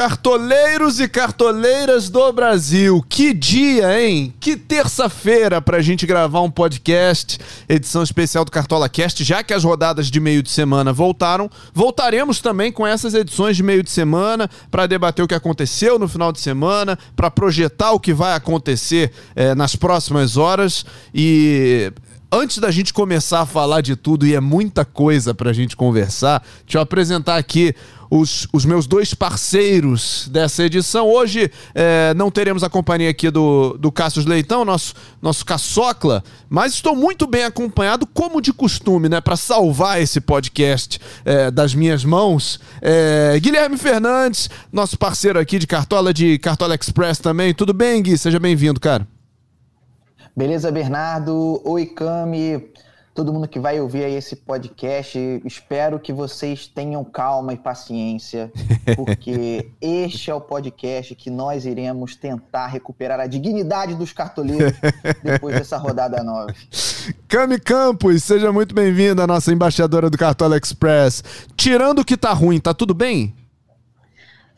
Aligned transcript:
Cartoleiros 0.00 0.98
e 0.98 1.06
cartoleiras 1.06 2.08
do 2.08 2.32
Brasil, 2.32 3.04
que 3.06 3.34
dia, 3.34 4.00
hein? 4.00 4.32
Que 4.40 4.56
terça-feira 4.56 5.60
pra 5.60 5.82
gente 5.82 6.06
gravar 6.06 6.40
um 6.40 6.50
podcast, 6.50 7.38
edição 7.68 8.02
especial 8.02 8.42
do 8.42 8.50
Cartola 8.50 8.88
Cast, 8.88 9.22
já 9.22 9.42
que 9.42 9.52
as 9.52 9.62
rodadas 9.62 10.10
de 10.10 10.18
meio 10.18 10.42
de 10.42 10.48
semana 10.48 10.90
voltaram. 10.90 11.50
Voltaremos 11.74 12.40
também 12.40 12.72
com 12.72 12.86
essas 12.86 13.12
edições 13.12 13.58
de 13.58 13.62
meio 13.62 13.82
de 13.82 13.90
semana 13.90 14.48
para 14.70 14.86
debater 14.86 15.22
o 15.22 15.28
que 15.28 15.34
aconteceu 15.34 15.98
no 15.98 16.08
final 16.08 16.32
de 16.32 16.40
semana, 16.40 16.98
para 17.14 17.30
projetar 17.30 17.92
o 17.92 18.00
que 18.00 18.14
vai 18.14 18.32
acontecer 18.34 19.12
eh, 19.36 19.54
nas 19.54 19.76
próximas 19.76 20.38
horas 20.38 20.82
e 21.14 21.92
antes 22.32 22.58
da 22.58 22.70
gente 22.70 22.92
começar 22.92 23.40
a 23.40 23.46
falar 23.46 23.80
de 23.80 23.96
tudo, 23.96 24.26
e 24.26 24.34
é 24.34 24.40
muita 24.40 24.84
coisa 24.84 25.34
pra 25.34 25.52
gente 25.52 25.76
conversar, 25.76 26.42
deixa 26.64 26.78
eu 26.78 26.82
apresentar 26.82 27.36
aqui 27.36 27.74
os, 28.10 28.48
os 28.52 28.64
meus 28.64 28.86
dois 28.86 29.14
parceiros 29.14 30.28
dessa 30.30 30.64
edição. 30.64 31.08
Hoje 31.08 31.50
é, 31.74 32.12
não 32.14 32.30
teremos 32.30 32.64
a 32.64 32.68
companhia 32.68 33.10
aqui 33.10 33.30
do, 33.30 33.76
do 33.78 33.92
Cassius 33.92 34.26
Leitão, 34.26 34.64
nosso, 34.64 34.94
nosso 35.22 35.46
caçocla, 35.46 36.24
mas 36.48 36.74
estou 36.74 36.96
muito 36.96 37.26
bem 37.26 37.44
acompanhado, 37.44 38.06
como 38.06 38.40
de 38.40 38.52
costume, 38.52 39.08
né, 39.08 39.20
para 39.20 39.36
salvar 39.36 40.02
esse 40.02 40.20
podcast 40.20 40.98
é, 41.24 41.50
das 41.50 41.74
minhas 41.74 42.04
mãos. 42.04 42.58
É, 42.82 43.38
Guilherme 43.40 43.76
Fernandes, 43.76 44.50
nosso 44.72 44.98
parceiro 44.98 45.38
aqui 45.38 45.58
de 45.58 45.66
Cartola, 45.66 46.12
de 46.12 46.38
Cartola 46.38 46.74
Express 46.74 47.18
também. 47.18 47.54
Tudo 47.54 47.72
bem, 47.72 48.02
Gui? 48.02 48.18
Seja 48.18 48.40
bem-vindo, 48.40 48.80
cara. 48.80 49.06
Beleza, 50.36 50.70
Bernardo? 50.70 51.60
Oi, 51.64 51.86
Cami. 51.86 52.70
Todo 53.12 53.32
mundo 53.32 53.48
que 53.48 53.58
vai 53.58 53.80
ouvir 53.80 54.04
aí 54.04 54.14
esse 54.14 54.36
podcast, 54.36 55.18
espero 55.44 55.98
que 55.98 56.12
vocês 56.12 56.68
tenham 56.68 57.04
calma 57.04 57.52
e 57.52 57.56
paciência, 57.56 58.52
porque 58.96 59.68
este 59.80 60.30
é 60.30 60.34
o 60.34 60.40
podcast 60.40 61.14
que 61.16 61.28
nós 61.28 61.66
iremos 61.66 62.14
tentar 62.14 62.68
recuperar 62.68 63.18
a 63.18 63.26
dignidade 63.26 63.96
dos 63.96 64.12
cartoleiros 64.12 64.72
depois 65.22 65.56
dessa 65.56 65.76
rodada 65.76 66.22
nova. 66.22 66.54
Cami 67.26 67.58
Campos, 67.58 68.22
seja 68.22 68.52
muito 68.52 68.74
bem-vinda, 68.74 69.26
nossa 69.26 69.52
embaixadora 69.52 70.08
do 70.08 70.16
Cartola 70.16 70.56
Express. 70.56 71.24
Tirando 71.56 71.98
o 71.98 72.04
que 72.04 72.16
tá 72.16 72.32
ruim, 72.32 72.60
tá 72.60 72.72
tudo 72.72 72.94
bem? 72.94 73.34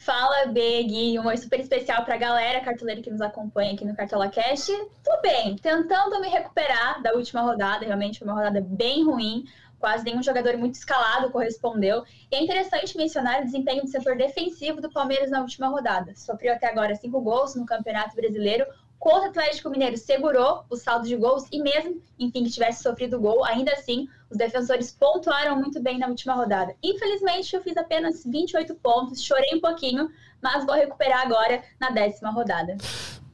Fala, 0.04 0.46
Big, 0.46 1.16
um 1.20 1.26
oi 1.28 1.36
super 1.36 1.60
especial 1.60 2.04
para 2.04 2.16
a 2.16 2.18
galera 2.18 2.60
cartoleira 2.60 3.00
que 3.00 3.08
nos 3.08 3.20
acompanha 3.20 3.72
aqui 3.72 3.84
no 3.84 3.94
Cartola 3.94 4.28
Cash. 4.28 4.66
Tudo 4.66 5.22
bem, 5.22 5.54
tentando 5.54 6.20
me 6.20 6.26
recuperar 6.26 7.00
da 7.00 7.12
última 7.12 7.40
rodada, 7.42 7.86
realmente 7.86 8.18
foi 8.18 8.26
uma 8.26 8.34
rodada 8.34 8.60
bem 8.60 9.04
ruim, 9.04 9.44
quase 9.78 10.04
nenhum 10.04 10.20
jogador 10.20 10.56
muito 10.56 10.74
escalado 10.74 11.30
correspondeu. 11.30 12.02
E 12.32 12.34
é 12.34 12.42
interessante 12.42 12.96
mencionar 12.96 13.42
o 13.42 13.44
desempenho 13.44 13.84
do 13.84 13.88
setor 13.88 14.16
defensivo 14.16 14.80
do 14.80 14.90
Palmeiras 14.90 15.30
na 15.30 15.40
última 15.40 15.68
rodada. 15.68 16.16
Sofreu 16.16 16.52
até 16.52 16.66
agora 16.66 16.96
cinco 16.96 17.20
gols 17.20 17.54
no 17.54 17.64
Campeonato 17.64 18.16
Brasileiro, 18.16 18.66
contra 18.98 19.28
o 19.28 19.30
Atlético 19.30 19.70
Mineiro 19.70 19.96
segurou 19.96 20.64
o 20.68 20.76
saldo 20.76 21.06
de 21.06 21.14
gols 21.14 21.46
e 21.52 21.62
mesmo, 21.62 22.02
enfim, 22.18 22.42
que 22.42 22.50
tivesse 22.50 22.82
sofrido 22.82 23.20
gol, 23.20 23.44
ainda 23.44 23.72
assim, 23.72 24.08
os 24.32 24.38
defensores 24.38 24.90
pontuaram 24.90 25.56
muito 25.56 25.80
bem 25.80 25.98
na 25.98 26.08
última 26.08 26.32
rodada. 26.34 26.74
Infelizmente, 26.82 27.54
eu 27.54 27.62
fiz 27.62 27.76
apenas 27.76 28.24
28 28.24 28.74
pontos, 28.76 29.22
chorei 29.22 29.54
um 29.54 29.60
pouquinho, 29.60 30.10
mas 30.42 30.64
vou 30.64 30.74
recuperar 30.74 31.20
agora 31.20 31.62
na 31.78 31.90
décima 31.90 32.30
rodada. 32.30 32.76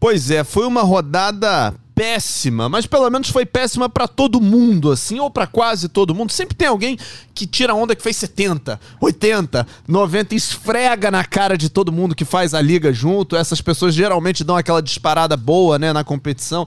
Pois 0.00 0.30
é, 0.30 0.44
foi 0.44 0.66
uma 0.66 0.82
rodada 0.82 1.74
péssima, 1.94 2.68
mas 2.68 2.86
pelo 2.86 3.10
menos 3.10 3.28
foi 3.30 3.44
péssima 3.44 3.88
para 3.88 4.06
todo 4.06 4.40
mundo, 4.40 4.92
assim, 4.92 5.18
ou 5.18 5.30
para 5.30 5.46
quase 5.46 5.88
todo 5.88 6.14
mundo. 6.14 6.30
Sempre 6.32 6.56
tem 6.56 6.68
alguém 6.68 6.96
que 7.34 7.46
tira 7.46 7.74
onda 7.74 7.96
que 7.96 8.02
fez 8.02 8.16
70, 8.16 8.78
80, 9.00 9.66
90 9.86 10.34
esfrega 10.34 11.10
na 11.10 11.24
cara 11.24 11.58
de 11.58 11.68
todo 11.68 11.90
mundo 11.92 12.14
que 12.14 12.24
faz 12.24 12.54
a 12.54 12.60
liga 12.60 12.92
junto. 12.92 13.34
Essas 13.34 13.60
pessoas 13.60 13.94
geralmente 13.94 14.44
dão 14.44 14.56
aquela 14.56 14.80
disparada 14.80 15.36
boa, 15.36 15.78
né, 15.78 15.92
na 15.92 16.04
competição. 16.04 16.66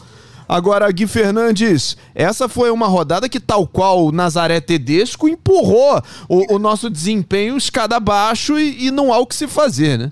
Agora, 0.51 0.91
Gui 0.91 1.07
Fernandes, 1.07 1.95
essa 2.13 2.49
foi 2.49 2.69
uma 2.71 2.85
rodada 2.85 3.29
que, 3.29 3.39
tal 3.39 3.65
qual 3.65 4.03
o 4.03 4.11
Nazaré 4.11 4.59
Tedesco, 4.59 5.29
empurrou 5.29 6.03
o, 6.27 6.55
o 6.55 6.59
nosso 6.59 6.89
desempenho 6.89 7.55
escada 7.55 7.95
abaixo 7.95 8.59
e, 8.59 8.87
e 8.87 8.91
não 8.91 9.13
há 9.13 9.19
o 9.19 9.25
que 9.25 9.33
se 9.33 9.47
fazer, 9.47 9.97
né? 9.97 10.11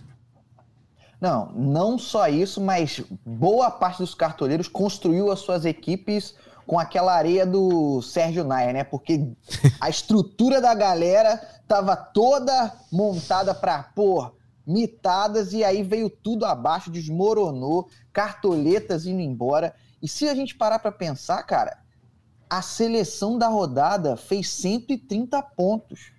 Não, 1.19 1.51
não 1.53 1.99
só 1.99 2.29
isso, 2.29 2.61
mas 2.61 3.03
boa 3.25 3.69
parte 3.69 3.97
dos 3.97 4.15
cartoleiros 4.15 4.69
construiu 4.69 5.29
as 5.29 5.39
suas 5.39 5.65
equipes 5.65 6.33
com 6.65 6.79
aquela 6.79 7.13
areia 7.13 7.45
do 7.45 8.01
Sérgio 8.01 8.45
Naia, 8.45 8.71
né? 8.71 8.85
Porque 8.85 9.27
a 9.81 9.89
estrutura 9.89 10.61
da 10.61 10.73
galera 10.73 11.35
tava 11.67 11.97
toda 11.97 12.71
montada 12.89 13.53
para 13.53 13.83
pôr 13.83 14.33
mitadas 14.65 15.51
e 15.51 15.65
aí 15.65 15.83
veio 15.83 16.09
tudo 16.09 16.45
abaixo, 16.45 16.89
desmoronou, 16.89 17.89
cartoletas 18.13 19.05
indo 19.05 19.19
embora. 19.19 19.75
E 20.01 20.07
se 20.07 20.27
a 20.27 20.35
gente 20.35 20.55
parar 20.55 20.79
para 20.79 20.91
pensar, 20.91 21.41
cara, 21.43 21.77
a 22.49 22.61
seleção 22.61 23.37
da 23.37 23.47
rodada 23.47 24.17
fez 24.17 24.49
130 24.49 25.41
pontos. 25.41 26.11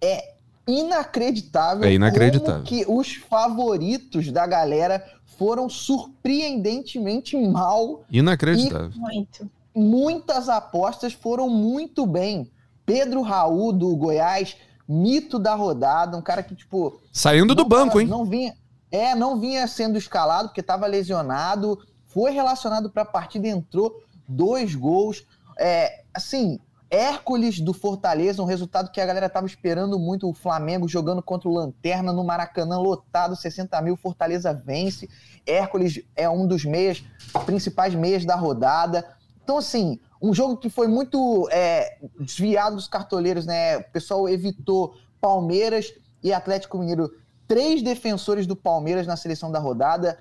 É 0.00 0.34
inacreditável, 0.66 1.84
é 1.84 1.92
inacreditável. 1.92 2.62
que 2.62 2.84
os 2.88 3.14
favoritos 3.14 4.30
da 4.30 4.46
galera 4.46 5.04
foram 5.38 5.68
surpreendentemente 5.68 7.36
mal. 7.36 8.04
Inacreditável. 8.10 8.90
Muito. 8.94 9.50
Muitas 9.74 10.48
apostas 10.48 11.12
foram 11.12 11.48
muito 11.48 12.06
bem. 12.06 12.50
Pedro 12.84 13.20
Raul 13.20 13.72
do 13.72 13.94
Goiás, 13.96 14.56
mito 14.88 15.38
da 15.38 15.54
rodada, 15.54 16.16
um 16.16 16.22
cara 16.22 16.42
que 16.42 16.54
tipo 16.54 17.00
saindo 17.12 17.54
do 17.54 17.64
banco, 17.64 18.00
hein? 18.00 18.06
Não 18.06 18.24
vinha, 18.24 18.54
é, 18.90 19.14
não 19.14 19.40
vinha 19.40 19.66
sendo 19.66 19.98
escalado 19.98 20.48
porque 20.48 20.60
estava 20.60 20.86
lesionado, 20.86 21.78
foi 22.16 22.30
relacionado 22.30 22.88
para 22.88 23.02
a 23.02 23.04
partida, 23.04 23.46
entrou 23.46 24.02
dois 24.26 24.74
gols. 24.74 25.26
É, 25.58 26.02
assim, 26.14 26.58
Hércules 26.90 27.60
do 27.60 27.74
Fortaleza, 27.74 28.42
um 28.42 28.46
resultado 28.46 28.90
que 28.90 29.02
a 29.02 29.04
galera 29.04 29.26
estava 29.26 29.46
esperando 29.46 29.98
muito. 29.98 30.26
O 30.26 30.32
Flamengo 30.32 30.88
jogando 30.88 31.22
contra 31.22 31.46
o 31.46 31.52
Lanterna 31.52 32.14
no 32.14 32.24
Maracanã, 32.24 32.78
lotado, 32.78 33.36
60 33.36 33.82
mil. 33.82 33.98
Fortaleza 33.98 34.54
vence. 34.54 35.10
Hércules 35.46 36.00
é 36.16 36.26
um 36.26 36.46
dos 36.46 36.64
meias, 36.64 37.04
principais 37.44 37.94
meias 37.94 38.24
da 38.24 38.34
rodada. 38.34 39.06
Então, 39.44 39.58
assim, 39.58 40.00
um 40.20 40.32
jogo 40.32 40.56
que 40.56 40.70
foi 40.70 40.88
muito 40.88 41.46
é, 41.52 41.98
desviado 42.18 42.76
dos 42.76 42.88
cartoleiros, 42.88 43.44
né? 43.44 43.76
O 43.76 43.84
pessoal 43.92 44.26
evitou 44.26 44.96
Palmeiras 45.20 45.92
e 46.22 46.32
Atlético 46.32 46.78
Mineiro. 46.78 47.12
Três 47.46 47.82
defensores 47.82 48.46
do 48.46 48.56
Palmeiras 48.56 49.06
na 49.06 49.18
seleção 49.18 49.52
da 49.52 49.58
rodada. 49.58 50.18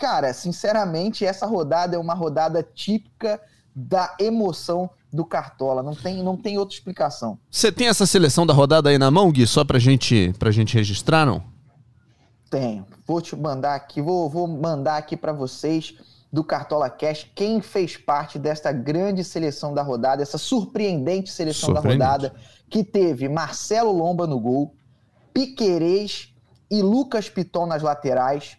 Cara, 0.00 0.32
sinceramente, 0.32 1.26
essa 1.26 1.44
rodada 1.44 1.94
é 1.94 1.98
uma 1.98 2.14
rodada 2.14 2.62
típica 2.62 3.38
da 3.76 4.16
emoção 4.18 4.88
do 5.12 5.26
Cartola. 5.26 5.82
Não 5.82 5.94
tem, 5.94 6.22
não 6.22 6.38
tem 6.38 6.56
outra 6.56 6.74
explicação. 6.74 7.38
Você 7.50 7.70
tem 7.70 7.86
essa 7.86 8.06
seleção 8.06 8.46
da 8.46 8.54
rodada 8.54 8.88
aí 8.88 8.96
na 8.96 9.10
mão, 9.10 9.30
Gui? 9.30 9.46
Só 9.46 9.62
pra 9.62 9.78
gente, 9.78 10.34
pra 10.38 10.50
gente 10.50 10.74
registrar, 10.74 11.26
não? 11.26 11.42
Tenho. 12.48 12.86
Vou 13.06 13.20
te 13.20 13.36
mandar 13.36 13.74
aqui, 13.74 14.00
vou, 14.00 14.30
vou 14.30 14.48
mandar 14.48 14.96
aqui 14.96 15.18
para 15.18 15.34
vocês 15.34 15.94
do 16.32 16.42
Cartola 16.42 16.88
Cash 16.88 17.30
quem 17.34 17.60
fez 17.60 17.96
parte 17.98 18.38
desta 18.38 18.72
grande 18.72 19.22
seleção 19.22 19.74
da 19.74 19.82
rodada, 19.82 20.22
essa 20.22 20.38
surpreendente 20.38 21.30
seleção 21.30 21.74
surpreendente. 21.74 21.98
da 21.98 22.06
rodada, 22.06 22.34
que 22.70 22.82
teve 22.82 23.28
Marcelo 23.28 23.92
Lomba 23.92 24.26
no 24.26 24.40
gol, 24.40 24.74
Piquerez 25.34 26.32
e 26.70 26.80
Lucas 26.82 27.28
Piton 27.28 27.66
nas 27.66 27.82
laterais, 27.82 28.56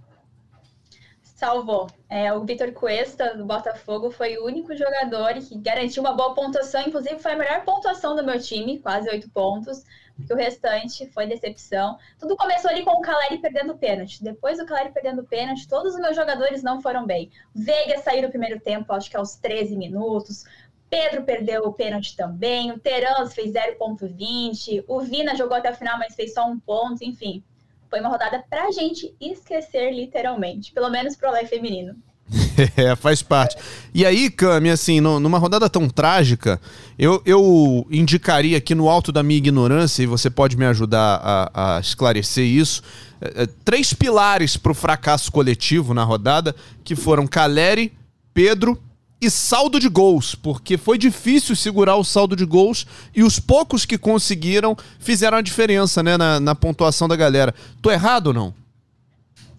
Salvou. 1.37 1.87
É, 2.09 2.33
o 2.33 2.45
Vitor 2.45 2.73
Cuesta, 2.73 3.37
do 3.37 3.45
Botafogo, 3.45 4.11
foi 4.11 4.39
o 4.39 4.47
único 4.47 4.75
jogador 4.75 5.35
que 5.35 5.57
garantiu 5.59 6.03
uma 6.03 6.15
boa 6.15 6.35
pontuação, 6.35 6.81
inclusive 6.81 7.19
foi 7.19 7.33
a 7.33 7.37
melhor 7.37 7.63
pontuação 7.63 8.17
do 8.17 8.25
meu 8.25 8.41
time, 8.41 8.79
quase 8.79 9.09
oito 9.11 9.29
pontos, 9.31 9.85
porque 10.17 10.33
o 10.33 10.37
restante 10.37 11.07
foi 11.13 11.27
decepção. 11.27 11.99
Tudo 12.19 12.37
começou 12.37 12.71
ali 12.71 12.83
com 12.83 12.93
o 12.93 13.03
Caleri 13.03 13.37
perdendo 13.37 13.75
o 13.75 13.79
pênalti. 13.79 14.25
Depois 14.25 14.57
do 14.57 14.65
Caleri 14.65 14.91
perdendo 14.91 15.21
o 15.21 15.27
pênalti, 15.27 15.69
todos 15.69 15.95
os 15.95 16.01
meus 16.01 16.17
jogadores 16.17 16.63
não 16.63 16.81
foram 16.81 17.05
bem. 17.05 17.31
Veiga 17.55 17.99
saiu 17.99 18.23
no 18.23 18.31
primeiro 18.31 18.59
tempo, 18.59 18.91
acho 18.95 19.11
que 19.11 19.17
aos 19.17 19.37
13 19.37 19.77
minutos. 19.77 20.45
Pedro 20.89 21.25
perdeu 21.25 21.65
o 21.65 21.73
pênalti 21.73 22.17
também. 22.17 22.73
O 22.73 22.79
Terans 22.79 23.35
fez 23.35 23.53
0,20. 23.53 24.85
O 24.89 25.01
Vina 25.01 25.37
jogou 25.37 25.57
até 25.57 25.71
o 25.71 25.75
final, 25.75 25.99
mas 25.99 26.15
fez 26.15 26.33
só 26.33 26.47
um 26.47 26.59
ponto. 26.59 27.05
Enfim, 27.05 27.45
foi 27.89 28.01
uma 28.01 28.09
rodada 28.09 28.43
pra 28.49 28.71
gente 28.71 29.15
esquecer 29.21 29.93
literalmente, 29.93 30.73
pelo 30.73 30.91
menos 30.91 31.17
pro 31.17 31.29
Olé 31.29 31.45
feminino. 31.45 31.95
É, 32.77 32.97
faz 32.97 33.23
parte. 33.23 33.57
E 33.95 34.05
aí, 34.05 34.31
Cami, 34.31 34.71
assim, 34.71 35.01
no, 35.01 35.21
numa 35.21 35.39
rodada 35.39 35.69
tão 35.69 35.89
trágica, 35.89 36.61
eu, 36.99 37.23
eu 37.25 37.87
indicaria 37.91 38.57
aqui 38.57 38.75
no 38.75 38.89
alto 38.89 39.13
da 39.13 39.23
minha 39.23 39.39
ignorância, 39.39 40.03
e 40.03 40.07
você 40.07 40.31
pode 40.31 40.57
me 40.57 40.65
ajudar 40.65 41.21
a, 41.23 41.77
a 41.77 41.81
esclarecer 41.81 42.45
isso, 42.45 42.83
é, 43.21 43.43
é, 43.43 43.47
três 43.65 43.93
pilares 43.93 44.57
para 44.57 44.73
o 44.73 44.75
fracasso 44.75 45.31
coletivo 45.31 45.95
na 45.95 46.03
rodada, 46.03 46.55
que 46.83 46.97
foram 46.97 47.27
Caleri, 47.27 47.93
Pedro 48.33 48.81
e 49.21 49.31
saldo 49.31 49.81
de 49.81 49.89
gols, 49.89 50.35
porque 50.35 50.77
foi 50.77 50.99
difícil 50.99 51.57
segurar 51.57 51.97
o 51.97 52.05
saldo 52.05 52.37
de 52.37 52.45
gols 52.45 52.87
e 53.15 53.23
os 53.23 53.39
poucos 53.39 53.87
que 53.87 53.97
conseguiram 53.97 54.77
fizeram 54.99 55.39
a 55.39 55.43
diferença 55.43 56.03
né, 56.03 56.17
na, 56.17 56.39
na 56.39 56.55
pontuação 56.55 57.09
da 57.09 57.17
galera. 57.17 57.55
Tô 57.81 57.91
errado 57.91 58.29
ou 58.29 58.35
não? 58.35 58.55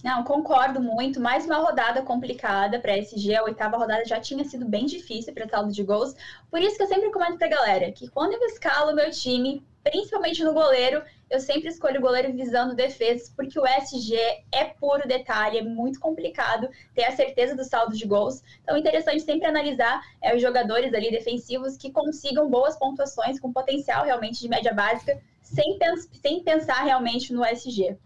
Não, 0.03 0.23
concordo 0.23 0.79
muito. 0.79 1.19
Mais 1.19 1.45
uma 1.45 1.57
rodada 1.57 2.01
complicada 2.01 2.79
para 2.79 2.93
a 2.93 2.97
SG. 2.97 3.35
A 3.35 3.43
oitava 3.43 3.77
rodada 3.77 4.05
já 4.05 4.19
tinha 4.19 4.45
sido 4.45 4.65
bem 4.65 4.85
difícil 4.85 5.33
para 5.33 5.49
saldo 5.49 5.71
de 5.73 5.83
gols. 5.83 6.15
Por 6.49 6.61
isso 6.61 6.77
que 6.77 6.83
eu 6.83 6.87
sempre 6.87 7.11
comento 7.11 7.37
para 7.37 7.47
a 7.47 7.49
galera 7.49 7.91
que 7.91 8.07
quando 8.07 8.33
eu 8.33 8.39
escalo 8.47 8.95
meu 8.95 9.09
time, 9.11 9.61
principalmente 9.83 10.43
no 10.43 10.53
goleiro, 10.53 11.01
eu 11.29 11.39
sempre 11.39 11.69
escolho 11.69 11.99
o 11.99 12.01
goleiro 12.01 12.33
visando 12.33 12.75
defesas, 12.75 13.29
porque 13.29 13.59
o 13.59 13.65
SG 13.65 14.15
é 14.51 14.65
puro 14.65 15.07
detalhe, 15.07 15.57
é 15.57 15.63
muito 15.63 15.99
complicado 15.99 16.69
ter 16.93 17.03
a 17.03 17.11
certeza 17.11 17.55
do 17.55 17.63
saldo 17.63 17.95
de 17.95 18.05
gols. 18.05 18.41
Então 18.63 18.75
é 18.75 18.79
interessante 18.79 19.21
sempre 19.23 19.47
analisar 19.47 20.01
é, 20.21 20.35
os 20.35 20.41
jogadores 20.41 20.93
ali 20.93 21.11
defensivos 21.11 21.77
que 21.77 21.91
consigam 21.91 22.49
boas 22.49 22.77
pontuações, 22.77 23.39
com 23.39 23.51
potencial 23.51 24.05
realmente 24.05 24.39
de 24.39 24.47
média 24.47 24.73
básica, 24.73 25.21
sem, 25.41 25.77
pens 25.77 26.09
sem 26.21 26.43
pensar 26.43 26.83
realmente 26.83 27.33
no 27.33 27.43
SG. 27.43 27.97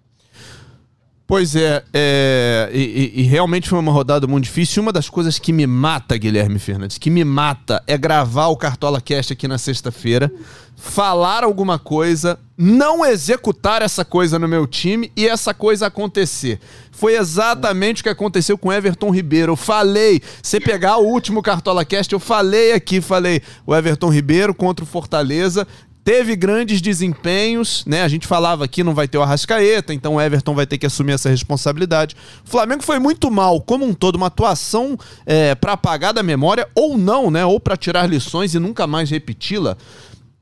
Pois 1.32 1.56
é, 1.56 1.82
é 1.94 2.70
e, 2.74 3.22
e, 3.22 3.24
realmente 3.24 3.70
foi 3.70 3.80
uma 3.80 3.94
rodada 3.94 4.28
muito 4.28 4.44
difícil. 4.44 4.84
Uma 4.84 4.92
das 4.92 5.08
coisas 5.08 5.40
que 5.40 5.54
me 5.54 5.66
mata, 5.66 6.18
Guilherme 6.18 6.60
Fernandes, 6.60 6.98
que 6.98 7.10
me 7.10 7.24
mata 7.24 7.82
é 7.88 7.98
gravar 7.98 8.48
o 8.48 8.58
Cartola 8.58 9.00
Cast 9.00 9.32
aqui 9.32 9.48
na 9.48 9.58
sexta-feira, 9.58 10.30
falar 10.76 11.46
alguma 11.46 11.80
coisa, 11.80 12.38
não 12.58 13.06
executar 13.06 13.82
essa 13.82 14.04
coisa 14.04 14.38
no 14.38 14.46
meu 14.46 14.68
time 14.68 15.10
e 15.16 15.26
essa 15.26 15.54
coisa 15.54 15.88
acontecer. 15.88 16.60
Foi 16.92 17.16
exatamente 17.16 18.02
o 18.02 18.04
que 18.04 18.10
aconteceu 18.10 18.58
com 18.58 18.74
Everton 18.74 19.10
Ribeiro. 19.10 19.54
Eu 19.54 19.56
falei, 19.56 20.22
você 20.44 20.60
pegar 20.60 20.98
o 20.98 21.06
último 21.06 21.42
Cartola 21.42 21.86
Cast, 21.86 22.12
eu 22.12 22.20
falei 22.20 22.74
aqui, 22.74 23.00
falei, 23.00 23.42
o 23.66 23.74
Everton 23.74 24.10
Ribeiro 24.10 24.54
contra 24.54 24.84
o 24.84 24.88
Fortaleza 24.88 25.66
teve 26.04 26.36
grandes 26.36 26.82
desempenhos, 26.82 27.84
né? 27.86 28.04
A 28.04 28.08
gente 28.08 28.28
falava 28.28 28.66
aqui 28.66 28.84
não 28.84 28.94
vai 28.94 29.08
ter 29.08 29.18
o 29.18 29.22
Arrascaeta, 29.22 29.94
então 29.94 30.16
o 30.16 30.22
Everton 30.22 30.56
vai 30.56 30.66
ter 30.66 30.78
que 30.78 30.86
assumir 30.86 31.14
essa 31.14 31.30
responsabilidade. 31.30 32.16
O 32.46 32.50
Flamengo 32.50 32.84
foi 32.84 33.00
muito 33.00 33.30
mal, 33.30 33.62
como 33.62 33.86
um 33.86 33.94
todo, 33.94 34.16
uma 34.16 34.28
atuação 34.28 34.98
é, 35.26 35.54
para 35.56 35.74
apagar 35.74 36.14
da 36.14 36.24
memória 36.24 36.68
ou 36.76 36.98
não, 36.98 37.30
né? 37.30 37.46
Ou 37.46 37.60
para 37.60 37.78
tirar 37.78 38.08
lições 38.08 38.56
e 38.56 38.60
nunca 38.60 38.88
mais 38.88 39.10
repeti-la. 39.10 39.78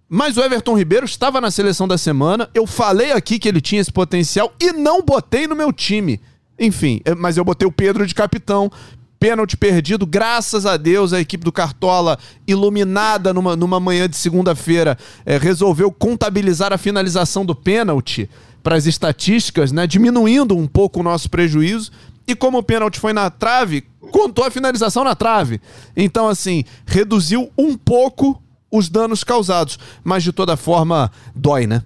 Mas 0.08 0.38
o 0.38 0.42
Everton 0.42 0.76
Ribeiro 0.76 1.06
estava 1.06 1.40
na 1.40 1.52
seleção 1.52 1.88
da 1.88 1.98
semana. 1.98 2.50
Eu 2.54 2.66
falei 2.66 3.12
aqui 3.12 3.38
que 3.38 3.48
ele 3.48 3.62
tinha 3.62 3.80
esse 3.80 3.92
potencial 3.92 4.52
e 4.60 4.72
não 4.72 5.04
botei 5.04 5.46
no 5.46 5.56
meu 5.56 5.72
time. 5.72 6.20
Enfim, 6.58 7.00
é, 7.06 7.14
mas 7.14 7.38
eu 7.38 7.46
botei 7.46 7.68
o 7.68 7.72
Pedro 7.72 8.08
de 8.08 8.16
capitão 8.16 8.72
pênalti 9.20 9.58
perdido. 9.58 10.06
Graças 10.06 10.66
a 10.66 10.78
Deus, 10.78 11.12
a 11.12 11.20
equipe 11.20 11.44
do 11.44 11.52
Cartola, 11.52 12.18
iluminada 12.48 13.34
numa, 13.34 13.56
numa 13.56 13.80
manhã 13.80 14.08
de 14.08 14.16
segunda-feira, 14.16 14.98
é, 15.26 15.38
resolveu 15.38 15.92
contabilizar 15.92 16.72
a 16.72 16.78
finalização 16.78 17.46
do 17.46 17.54
pênalti 17.54 18.30
para 18.64 18.76
as 18.76 18.86
estatísticas, 18.86 19.72
né, 19.72 19.86
diminuindo 19.86 20.56
um 20.56 20.68
pouco 20.68 21.00
o 21.00 21.04
nosso 21.04 21.30
prejuízo. 21.30 21.92
E 22.28 22.36
como 22.36 22.60
o 22.60 22.64
pênalti 22.64 23.00
foi 23.00 23.12
na 23.12 23.30
trave, 23.30 23.82
contou 24.12 24.46
a 24.46 24.52
finalização 24.52 25.04
na 25.04 25.16
trave. 25.16 25.60
Então, 25.98 26.28
assim, 26.28 26.64
reduziu 26.86 27.52
um 27.58 27.76
pouco 27.76 28.42
os 28.72 28.88
danos 28.88 29.24
causados. 29.24 29.80
Mas, 30.04 30.24
de 30.24 30.32
toda 30.32 30.56
forma, 30.56 31.12
dói, 31.36 31.66
né? 31.66 31.84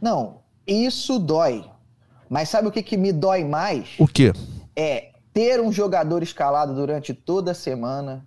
Não, 0.00 0.36
isso 0.64 1.18
dói. 1.18 1.64
Mas 2.30 2.48
sabe 2.48 2.68
o 2.68 2.70
que, 2.70 2.82
que 2.82 2.96
me 2.96 3.12
dói 3.12 3.42
mais? 3.42 3.88
O 3.98 4.06
quê? 4.06 4.32
É 4.76 5.10
ter 5.36 5.60
um 5.60 5.70
jogador 5.70 6.22
escalado 6.22 6.74
durante 6.74 7.12
toda 7.12 7.50
a 7.50 7.54
semana 7.54 8.26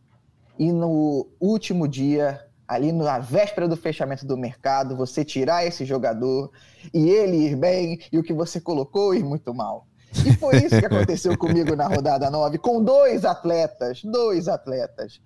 e 0.60 0.72
no 0.72 1.28
último 1.40 1.88
dia, 1.88 2.40
ali 2.68 2.92
na 2.92 3.18
véspera 3.18 3.68
do 3.68 3.76
fechamento 3.76 4.28
do 4.28 4.38
mercado, 4.38 4.96
você 4.96 5.26
tirar 5.26 5.66
esse 5.66 5.86
jogador 5.86 6.52
e 6.94 7.10
ele 7.10 7.38
ir 7.38 7.56
bem 7.56 8.00
e 8.12 8.20
o 8.20 8.22
que 8.22 8.32
você 8.32 8.62
colocou 8.62 9.16
ir 9.16 9.24
muito 9.24 9.52
mal. 9.56 9.88
E 10.24 10.36
foi 10.36 10.58
isso 10.58 10.80
que 10.80 10.86
aconteceu 10.86 11.34
comigo 11.36 11.76
na 11.76 11.88
rodada 11.88 12.30
9, 12.30 12.60
com 12.60 12.84
dois 12.84 13.26
atletas, 13.26 14.04
dois 14.04 14.48
atletas. 14.48 15.20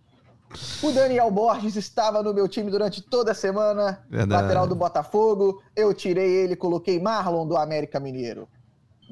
O 0.82 0.90
Daniel 0.90 1.30
Borges 1.30 1.76
estava 1.76 2.24
no 2.24 2.34
meu 2.34 2.48
time 2.48 2.72
durante 2.72 3.02
toda 3.02 3.34
a 3.34 3.36
semana, 3.36 4.02
Verdade. 4.10 4.42
lateral 4.42 4.68
do 4.68 4.76
Botafogo. 4.76 5.62
Eu 5.76 5.94
tirei 5.94 6.32
ele, 6.32 6.56
coloquei 6.56 6.98
Marlon 6.98 7.46
do 7.46 7.58
América 7.58 8.00
Mineiro. 8.00 8.48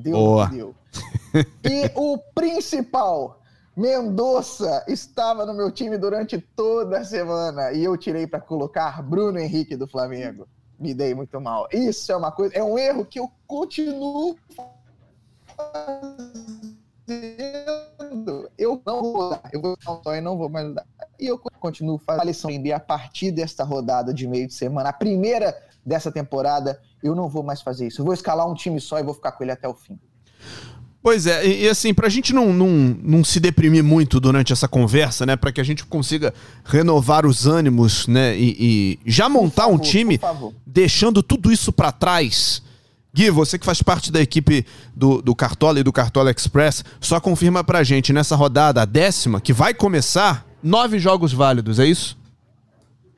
Deu 0.01 0.13
Boa. 0.13 0.47
deu. 0.47 0.73
E 1.33 1.92
o 1.95 2.18
principal, 2.36 3.39
Mendonça, 3.75 4.83
estava 4.88 5.45
no 5.45 5.54
meu 5.54 5.72
time 5.72 5.98
durante 5.98 6.38
toda 6.38 7.00
a 7.00 7.06
semana 7.06 7.72
e 7.72 7.83
eu 7.83 7.95
tirei 7.98 8.28
para 8.28 8.42
colocar 8.42 9.01
Bruno 9.01 9.39
Henrique 9.39 9.75
do 9.75 9.88
Flamengo. 9.88 10.48
Me 10.80 10.94
dei 10.94 11.13
muito 11.13 11.39
mal. 11.39 11.68
Isso 11.72 12.12
é 12.12 12.16
uma 12.16 12.31
coisa, 12.31 12.56
é 12.56 12.63
um 12.63 12.78
erro 12.78 13.06
que 13.06 13.19
eu 13.19 13.31
continuo 13.48 14.36
fazendo. 15.56 16.81
Eu 18.57 18.81
não 18.86 19.01
vou 19.01 19.24
mudar. 19.24 19.42
Eu 19.54 19.62
vou 19.62 19.78
ficar 19.78 20.10
um 20.10 20.16
e 20.16 20.22
não 20.22 20.38
vou 20.38 20.50
mais 20.50 20.68
mudar. 20.68 20.86
E 21.19 21.28
eu 21.28 21.38
continuo 21.38 21.98
fazendo 22.00 22.22
a 22.22 22.25
lição 22.25 22.50
a 22.75 22.80
partir 22.80 23.31
desta 23.31 23.63
rodada 23.63 24.13
de 24.13 24.28
meio 24.28 24.48
de 24.48 24.54
semana, 24.54 24.89
a 24.89 24.94
primeira 24.94 25.56
dessa 25.86 26.12
temporada. 26.12 26.81
Eu 27.01 27.16
não 27.16 27.30
vou 27.30 27.44
mais 27.44 27.62
fazer 27.62 27.88
isso. 27.88 28.01
Eu 28.01 28.06
vou 28.06 28.13
escalar 28.13 28.48
um 28.50 28.54
time 28.54 28.81
só 28.81 29.00
e 29.00 29.04
vou 29.04 29.13
ficar 29.13 29.31
com 29.31 29.44
ele 29.44 29.51
até 29.51 29.68
o 29.68 29.74
fim. 29.74 30.00
Pois 31.03 31.25
é, 31.25 31.45
e, 31.45 31.63
e 31.63 31.69
assim, 31.69 31.94
pra 31.94 32.09
gente 32.09 32.31
não, 32.33 32.54
não, 32.54 32.69
não 33.02 33.23
se 33.23 33.40
deprimir 33.40 33.83
muito 33.83 34.19
durante 34.19 34.54
essa 34.54 34.68
conversa, 34.68 35.26
né? 35.26 35.35
Pra 35.35 35.52
que 35.52 35.59
a 35.59 35.64
gente 35.64 35.83
consiga 35.85 36.31
renovar 36.64 37.26
os 37.26 37.47
ânimos, 37.47 38.06
né? 38.07 38.37
E, 38.37 38.56
e 38.59 39.11
já 39.11 39.28
montar 39.28 39.64
favor, 39.64 39.76
um 39.76 39.80
time 39.80 40.19
deixando 40.66 41.23
tudo 41.23 41.52
isso 41.52 41.73
para 41.73 41.92
trás. 41.92 42.61
Gui, 43.14 43.30
você 43.30 43.59
que 43.59 43.66
faz 43.66 43.81
parte 43.81 44.11
da 44.11 44.21
equipe 44.21 44.66
do, 44.95 45.21
do 45.21 45.35
Cartola 45.35 45.80
e 45.80 45.83
do 45.83 45.92
Cartola 45.92 46.31
Express, 46.31 46.85
só 47.02 47.19
confirma 47.19 47.64
pra 47.64 47.83
gente 47.83 48.14
nessa 48.14 48.35
rodada, 48.35 48.83
a 48.83 48.85
décima, 48.85 49.42
que 49.42 49.52
vai 49.52 49.73
começar, 49.73 50.45
nove 50.64 50.97
jogos 50.97 51.33
válidos, 51.33 51.78
é 51.80 51.85
isso? 51.85 52.18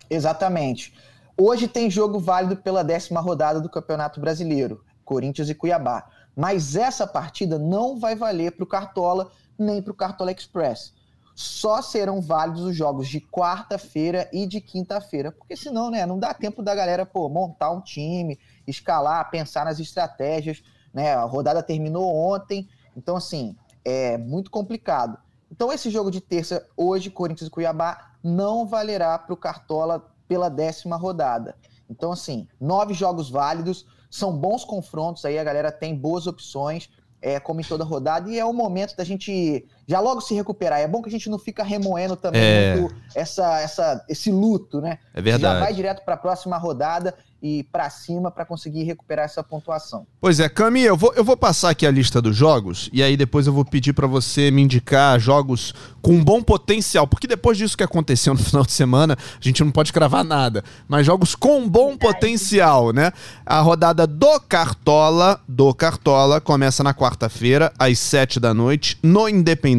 Exatamente. 0.10 0.94
Hoje 1.38 1.68
tem 1.68 1.92
jogo 1.92 2.20
válido 2.20 2.56
pela 2.56 2.84
décima 2.84 3.20
rodada 3.20 3.60
do 3.60 3.70
Campeonato 3.70 4.20
Brasileiro, 4.20 4.82
Corinthians 5.04 5.50
e 5.50 5.56
Cuiabá. 5.56 6.06
Mas 6.36 6.76
essa 6.76 7.06
partida 7.06 7.60
não 7.60 8.00
vai 8.00 8.16
valer 8.16 8.52
para 8.54 8.64
o 8.64 8.68
Cartola 8.68 9.32
nem 9.58 9.82
para 9.82 9.92
o 9.92 9.96
Cartola 9.96 10.32
Express. 10.32 10.94
Só 11.36 11.82
serão 11.82 12.22
válidos 12.22 12.64
os 12.64 12.76
jogos 12.76 13.08
de 13.08 13.20
quarta-feira 13.20 14.30
e 14.32 14.46
de 14.46 14.62
quinta-feira, 14.62 15.32
porque 15.32 15.56
senão, 15.56 15.90
né, 15.90 16.06
não 16.06 16.20
dá 16.20 16.34
tempo 16.34 16.62
da 16.62 16.76
galera 16.76 17.06
pô, 17.06 17.28
montar 17.28 17.72
um 17.72 17.82
time, 17.82 18.40
escalar, 18.68 19.32
pensar 19.32 19.66
nas 19.66 19.80
estratégias. 19.80 20.64
Né? 20.94 21.14
A 21.14 21.24
rodada 21.24 21.64
terminou 21.64 22.16
ontem, 22.16 22.70
então 22.96 23.16
assim 23.16 23.56
é 23.84 24.18
muito 24.18 24.52
complicado. 24.52 25.18
Então 25.52 25.72
esse 25.72 25.90
jogo 25.90 26.12
de 26.12 26.22
terça 26.22 26.68
hoje, 26.78 27.10
Corinthians 27.10 27.48
e 27.48 27.52
Cuiabá, 27.52 28.12
não 28.24 28.66
valerá 28.66 29.18
para 29.18 29.34
o 29.34 29.38
Cartola 29.38 30.08
pela 30.28 30.50
décima 30.50 30.96
rodada. 30.96 31.56
Então 31.90 32.12
assim, 32.12 32.48
nove 32.62 32.94
jogos 32.94 33.30
válidos 33.30 33.88
são 34.14 34.32
bons 34.32 34.64
confrontos 34.64 35.26
aí, 35.26 35.40
a 35.40 35.44
galera 35.44 35.72
tem 35.72 35.96
boas 35.96 36.28
opções, 36.28 36.88
é, 37.20 37.40
como 37.40 37.62
em 37.62 37.64
toda 37.64 37.84
rodada, 37.84 38.30
e 38.30 38.38
é 38.38 38.46
o 38.46 38.54
momento 38.54 38.96
da 38.96 39.04
gente 39.04 39.66
já 39.88 40.00
logo 40.00 40.22
se 40.22 40.34
recuperar. 40.34 40.80
É 40.80 40.88
bom 40.88 41.02
que 41.02 41.10
a 41.10 41.12
gente 41.12 41.30
não 41.30 41.40
fica 41.40 41.64
remoendo 41.64 42.16
também 42.16 42.42
é... 42.42 42.88
essa, 43.16 43.60
essa, 43.62 44.06
esse 44.10 44.32
luto, 44.32 44.82
né? 44.82 45.00
É 45.14 45.22
verdade. 45.22 45.56
Já 45.56 45.60
vai 45.60 45.74
direto 45.74 46.04
para 46.04 46.14
a 46.16 46.18
próxima 46.18 46.58
rodada 46.58 47.14
e 47.44 47.64
para 47.64 47.90
cima 47.90 48.32
para 48.32 48.46
conseguir 48.46 48.84
recuperar 48.84 49.26
essa 49.26 49.44
pontuação. 49.44 50.08
Pois 50.22 50.40
é, 50.40 50.48
Cami, 50.48 50.82
eu 50.82 50.96
vou, 50.96 51.14
eu 51.14 51.26
vou 51.26 51.36
passar 51.36 51.72
aqui 51.72 51.86
a 51.86 51.92
lista 51.92 52.22
dos 52.22 52.38
jogos 52.38 52.90
e 52.94 53.04
aí 53.04 53.18
depois 53.18 53.46
eu 53.46 53.52
vou 53.52 53.66
pedir 53.66 53.92
para 53.92 54.08
você 54.08 54.50
me 54.50 54.62
indicar 54.62 55.20
jogos 55.20 55.74
com 56.02 56.24
bom 56.24 56.42
potencial, 56.42 57.06
porque 57.06 57.28
depois 57.28 57.58
disso 57.58 57.76
que 57.76 57.84
aconteceu 57.84 58.32
no 58.34 58.40
final 58.40 58.64
de 58.64 58.72
semana, 58.72 59.18
a 59.18 59.44
gente 59.44 59.62
não 59.62 59.72
pode 59.72 59.92
cravar 59.92 60.24
nada, 60.24 60.64
mas 60.88 61.06
jogos 61.06 61.36
com 61.36 61.68
bom 61.68 61.98
potencial, 61.98 62.94
né? 62.94 63.12
A 63.46 63.60
rodada 63.60 64.08
do 64.08 64.40
Cartola, 64.40 65.42
do 65.46 65.74
Cartola, 65.74 66.40
começa 66.40 66.82
na 66.82 66.94
quarta-feira, 66.94 67.74
às 67.78 68.00
sete 68.00 68.40
da 68.40 68.54
noite, 68.54 68.98
no 69.04 69.28
Independência, 69.28 69.73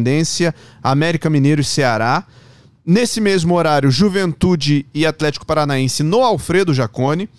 América 0.83 1.29
Mineiro 1.29 1.61
e 1.61 1.63
Ceará. 1.63 2.25
Nesse 2.85 3.19
mesmo 3.19 3.55
horário, 3.55 3.89
Juventude 3.89 4.85
e 4.93 5.05
Atlético 5.05 5.45
Paranaense 5.45 6.03
no 6.03 6.21
Alfredo 6.21 6.73
Jacone. 6.73 7.29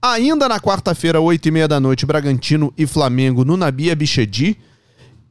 Ainda 0.00 0.48
na 0.48 0.60
quarta-feira, 0.60 1.20
8 1.20 1.46
e 1.46 1.50
meia 1.50 1.68
da 1.68 1.78
noite, 1.78 2.06
Bragantino 2.06 2.72
e 2.76 2.86
Flamengo 2.86 3.44
no 3.44 3.56
Nabia 3.56 3.94
Bichedi. 3.96 4.56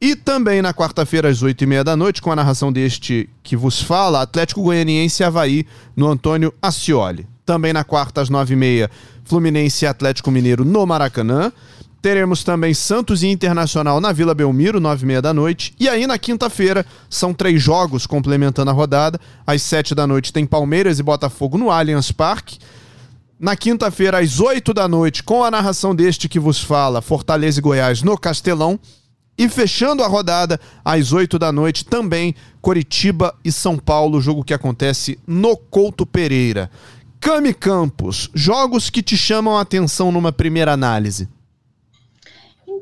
E 0.00 0.16
também 0.16 0.60
na 0.60 0.74
quarta-feira, 0.74 1.28
às 1.28 1.42
8 1.42 1.62
e 1.62 1.66
meia 1.66 1.84
da 1.84 1.96
noite, 1.96 2.20
com 2.20 2.32
a 2.32 2.36
narração 2.36 2.72
deste 2.72 3.30
que 3.42 3.56
vos 3.56 3.80
fala, 3.80 4.20
Atlético 4.20 4.62
Goianiense 4.62 5.22
e 5.22 5.24
Havaí, 5.24 5.66
no 5.94 6.08
Antônio 6.08 6.52
Ascioli. 6.60 7.26
Também 7.46 7.72
na 7.72 7.84
quarta, 7.84 8.20
às 8.20 8.28
9 8.28 8.54
e 8.54 8.56
meia, 8.56 8.90
Fluminense 9.24 9.84
e 9.84 9.88
Atlético 9.88 10.30
Mineiro 10.30 10.64
no 10.64 10.84
Maracanã. 10.84 11.52
Teremos 12.02 12.42
também 12.42 12.74
Santos 12.74 13.22
e 13.22 13.28
Internacional 13.28 14.00
na 14.00 14.10
Vila 14.10 14.34
Belmiro, 14.34 14.80
9 14.80 15.04
e 15.04 15.06
meia 15.06 15.22
da 15.22 15.32
noite. 15.32 15.72
E 15.78 15.88
aí 15.88 16.04
na 16.04 16.18
quinta-feira 16.18 16.84
são 17.08 17.32
três 17.32 17.62
jogos 17.62 18.08
complementando 18.08 18.72
a 18.72 18.74
rodada. 18.74 19.20
Às 19.46 19.62
7 19.62 19.94
da 19.94 20.04
noite 20.04 20.32
tem 20.32 20.44
Palmeiras 20.44 20.98
e 20.98 21.02
Botafogo 21.02 21.56
no 21.56 21.70
Allianz 21.70 22.10
Parque. 22.10 22.58
Na 23.38 23.54
quinta-feira, 23.54 24.18
às 24.18 24.40
8 24.40 24.74
da 24.74 24.88
noite, 24.88 25.22
com 25.22 25.44
a 25.44 25.50
narração 25.50 25.94
deste 25.94 26.28
que 26.28 26.40
vos 26.40 26.60
fala, 26.60 27.00
Fortaleza 27.00 27.60
e 27.60 27.62
Goiás 27.62 28.02
no 28.02 28.18
Castelão. 28.18 28.80
E 29.38 29.48
fechando 29.48 30.02
a 30.02 30.08
rodada, 30.08 30.58
às 30.84 31.12
8 31.12 31.38
da 31.38 31.52
noite, 31.52 31.84
também 31.84 32.34
Coritiba 32.60 33.32
e 33.44 33.52
São 33.52 33.78
Paulo, 33.78 34.20
jogo 34.20 34.42
que 34.42 34.52
acontece 34.52 35.20
no 35.24 35.56
Couto 35.56 36.04
Pereira. 36.04 36.68
Cami 37.20 37.54
Campos, 37.54 38.28
jogos 38.34 38.90
que 38.90 39.02
te 39.04 39.16
chamam 39.16 39.56
a 39.56 39.60
atenção 39.60 40.10
numa 40.10 40.32
primeira 40.32 40.72
análise. 40.72 41.28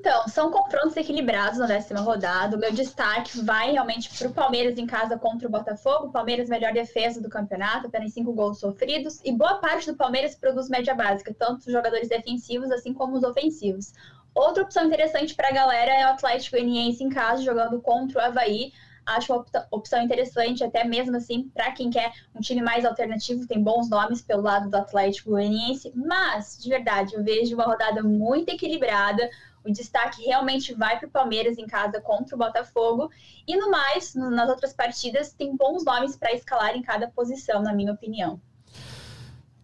Então, 0.00 0.26
são 0.28 0.50
confrontos 0.50 0.96
equilibrados 0.96 1.58
na 1.58 1.66
décima 1.66 2.00
rodada. 2.00 2.56
O 2.56 2.58
meu 2.58 2.72
destaque 2.72 3.38
vai 3.42 3.72
realmente 3.72 4.08
para 4.16 4.28
o 4.28 4.32
Palmeiras 4.32 4.78
em 4.78 4.86
casa 4.86 5.18
contra 5.18 5.46
o 5.46 5.50
Botafogo. 5.50 6.10
Palmeiras, 6.10 6.48
melhor 6.48 6.72
defesa 6.72 7.20
do 7.20 7.28
campeonato, 7.28 7.86
apenas 7.86 8.14
cinco 8.14 8.32
gols 8.32 8.58
sofridos. 8.58 9.20
E 9.22 9.30
boa 9.30 9.58
parte 9.58 9.92
do 9.92 9.98
Palmeiras 9.98 10.34
produz 10.34 10.70
média 10.70 10.94
básica, 10.94 11.34
tanto 11.38 11.66
os 11.66 11.72
jogadores 11.72 12.08
defensivos 12.08 12.70
assim 12.70 12.94
como 12.94 13.14
os 13.14 13.22
ofensivos. 13.22 13.92
Outra 14.34 14.62
opção 14.62 14.86
interessante 14.86 15.34
para 15.34 15.48
a 15.48 15.52
galera 15.52 15.92
é 15.92 16.06
o 16.06 16.12
Atlético 16.12 16.56
Goianiense 16.56 17.04
em 17.04 17.10
casa, 17.10 17.42
jogando 17.42 17.78
contra 17.82 18.20
o 18.20 18.24
Havaí. 18.24 18.72
Acho 19.04 19.34
uma 19.34 19.44
opção 19.70 20.00
interessante, 20.02 20.64
até 20.64 20.82
mesmo 20.82 21.16
assim, 21.16 21.50
para 21.52 21.72
quem 21.72 21.90
quer 21.90 22.10
um 22.34 22.40
time 22.40 22.62
mais 22.62 22.86
alternativo, 22.86 23.46
tem 23.46 23.62
bons 23.62 23.90
nomes 23.90 24.22
pelo 24.22 24.42
lado 24.42 24.70
do 24.70 24.76
Atlético 24.76 25.30
Goianiense, 25.30 25.92
mas, 25.94 26.56
de 26.58 26.68
verdade, 26.70 27.14
eu 27.14 27.22
vejo 27.22 27.54
uma 27.54 27.64
rodada 27.64 28.02
muito 28.02 28.50
equilibrada. 28.50 29.28
O 29.64 29.70
destaque 29.70 30.22
realmente 30.24 30.74
vai 30.74 30.98
para 30.98 31.08
o 31.08 31.10
Palmeiras 31.10 31.58
em 31.58 31.66
casa 31.66 32.00
contra 32.00 32.34
o 32.34 32.38
Botafogo. 32.38 33.10
E 33.46 33.56
no 33.56 33.70
mais, 33.70 34.14
nas 34.14 34.48
outras 34.48 34.72
partidas, 34.72 35.32
tem 35.32 35.54
bons 35.56 35.84
nomes 35.84 36.16
para 36.16 36.32
escalar 36.32 36.74
em 36.76 36.82
cada 36.82 37.08
posição, 37.08 37.62
na 37.62 37.72
minha 37.72 37.92
opinião. 37.92 38.40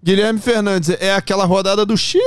Guilherme 0.07 0.39
Fernandes, 0.39 0.91
é 1.01 1.13
aquela 1.13 1.45
rodada 1.45 1.85
do 1.85 1.97
X. 1.97 2.21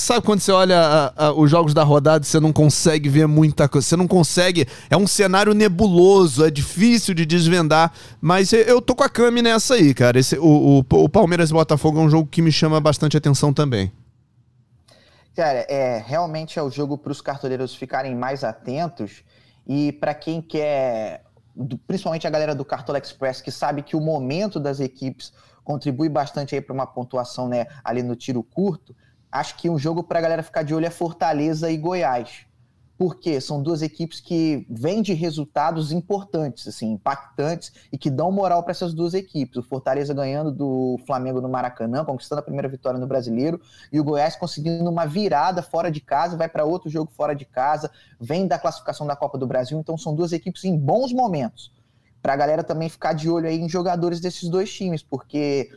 Sabe 0.00 0.26
quando 0.26 0.40
você 0.40 0.50
olha 0.50 0.80
a, 1.16 1.26
a, 1.26 1.32
os 1.32 1.48
jogos 1.48 1.72
da 1.72 1.84
rodada 1.84 2.24
você 2.24 2.40
não 2.40 2.52
consegue 2.52 3.08
ver 3.08 3.28
muita 3.28 3.68
coisa? 3.68 3.86
Você 3.86 3.94
não 3.94 4.08
consegue. 4.08 4.66
É 4.90 4.96
um 4.96 5.06
cenário 5.06 5.54
nebuloso, 5.54 6.44
é 6.44 6.50
difícil 6.50 7.14
de 7.14 7.24
desvendar. 7.24 7.92
Mas 8.20 8.52
eu 8.52 8.82
tô 8.82 8.96
com 8.96 9.04
a 9.04 9.08
Cami 9.08 9.42
nessa 9.42 9.74
aí, 9.74 9.94
cara. 9.94 10.18
Esse, 10.18 10.38
o, 10.38 10.84
o, 10.90 11.04
o 11.04 11.08
Palmeiras 11.08 11.50
e 11.50 11.52
Botafogo 11.52 12.00
é 12.00 12.02
um 12.02 12.10
jogo 12.10 12.28
que 12.28 12.42
me 12.42 12.50
chama 12.50 12.80
bastante 12.80 13.16
atenção 13.16 13.52
também. 13.52 13.92
Cara, 15.38 15.64
é, 15.68 15.98
realmente 16.04 16.58
é 16.58 16.62
o 16.64 16.68
jogo 16.68 16.98
para 16.98 17.12
os 17.12 17.20
cartoleiros 17.20 17.72
ficarem 17.72 18.12
mais 18.12 18.42
atentos. 18.42 19.22
E 19.64 19.92
para 19.92 20.12
quem 20.12 20.42
quer, 20.42 21.22
principalmente 21.86 22.26
a 22.26 22.30
galera 22.30 22.56
do 22.56 22.64
Cartola 22.64 22.98
Express, 22.98 23.40
que 23.40 23.52
sabe 23.52 23.84
que 23.84 23.94
o 23.94 24.00
momento 24.00 24.58
das 24.58 24.80
equipes 24.80 25.32
contribui 25.62 26.08
bastante 26.08 26.56
aí 26.56 26.60
para 26.60 26.74
uma 26.74 26.88
pontuação 26.88 27.46
né, 27.46 27.68
ali 27.84 28.02
no 28.02 28.16
tiro 28.16 28.42
curto. 28.42 28.96
Acho 29.30 29.54
que 29.54 29.70
um 29.70 29.78
jogo 29.78 30.02
para 30.02 30.18
a 30.18 30.22
galera 30.22 30.42
ficar 30.42 30.64
de 30.64 30.74
olho 30.74 30.86
é 30.86 30.90
Fortaleza 30.90 31.70
e 31.70 31.76
Goiás. 31.76 32.44
Porque 32.98 33.40
são 33.40 33.62
duas 33.62 33.80
equipes 33.80 34.18
que 34.18 34.66
vêm 34.68 35.00
de 35.00 35.14
resultados 35.14 35.92
importantes, 35.92 36.66
assim, 36.66 36.90
impactantes 36.90 37.72
e 37.92 37.96
que 37.96 38.10
dão 38.10 38.32
moral 38.32 38.64
para 38.64 38.72
essas 38.72 38.92
duas 38.92 39.14
equipes. 39.14 39.56
O 39.56 39.62
Fortaleza 39.62 40.12
ganhando 40.12 40.50
do 40.50 40.98
Flamengo 41.06 41.40
no 41.40 41.48
Maracanã, 41.48 42.04
conquistando 42.04 42.40
a 42.40 42.42
primeira 42.42 42.68
vitória 42.68 42.98
no 42.98 43.06
Brasileiro, 43.06 43.60
e 43.92 44.00
o 44.00 44.04
Goiás 44.04 44.34
conseguindo 44.34 44.90
uma 44.90 45.06
virada 45.06 45.62
fora 45.62 45.92
de 45.92 46.00
casa, 46.00 46.36
vai 46.36 46.48
para 46.48 46.64
outro 46.64 46.90
jogo 46.90 47.12
fora 47.16 47.36
de 47.36 47.44
casa, 47.44 47.88
vem 48.20 48.48
da 48.48 48.58
classificação 48.58 49.06
da 49.06 49.14
Copa 49.14 49.38
do 49.38 49.46
Brasil. 49.46 49.78
Então 49.78 49.96
são 49.96 50.12
duas 50.12 50.32
equipes 50.32 50.64
em 50.64 50.76
bons 50.76 51.12
momentos 51.12 51.72
para 52.20 52.32
a 52.32 52.36
galera 52.36 52.64
também 52.64 52.88
ficar 52.88 53.12
de 53.12 53.30
olho 53.30 53.46
aí 53.46 53.60
em 53.60 53.68
jogadores 53.68 54.20
desses 54.20 54.48
dois 54.48 54.72
times, 54.72 55.02
porque 55.02 55.70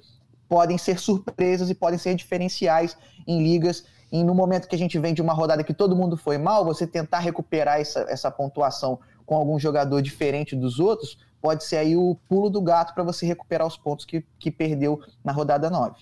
podem 0.50 0.78
ser 0.78 1.00
surpresas 1.00 1.70
e 1.70 1.76
podem 1.76 1.98
ser 1.98 2.16
diferenciais 2.16 2.98
em 3.28 3.42
ligas. 3.44 3.86
E 4.12 4.24
no 4.24 4.36
momento 4.36 4.68
que 4.68 4.76
a 4.76 4.80
gente 4.80 5.00
vem 5.00 5.14
de 5.14 5.22
uma 5.22 5.34
rodada 5.34 5.64
que 5.64 5.74
todo 5.74 5.96
mundo 5.96 6.18
foi 6.18 6.38
mal, 6.38 6.66
você 6.66 6.86
tentar 6.86 7.20
recuperar 7.20 7.80
essa, 7.80 8.02
essa 8.10 8.30
pontuação 8.30 9.00
com 9.26 9.36
algum 9.36 9.58
jogador 9.58 10.02
diferente 10.02 10.56
dos 10.56 10.80
outros, 10.80 11.18
pode 11.42 11.64
ser 11.64 11.78
aí 11.78 11.96
o 11.96 12.16
pulo 12.30 12.50
do 12.50 12.62
gato 12.62 12.94
para 12.94 13.04
você 13.04 13.26
recuperar 13.26 13.66
os 13.66 13.76
pontos 13.76 14.06
que, 14.06 14.24
que 14.40 14.52
perdeu 14.52 15.02
na 15.24 15.32
rodada 15.32 15.70
9. 15.70 15.96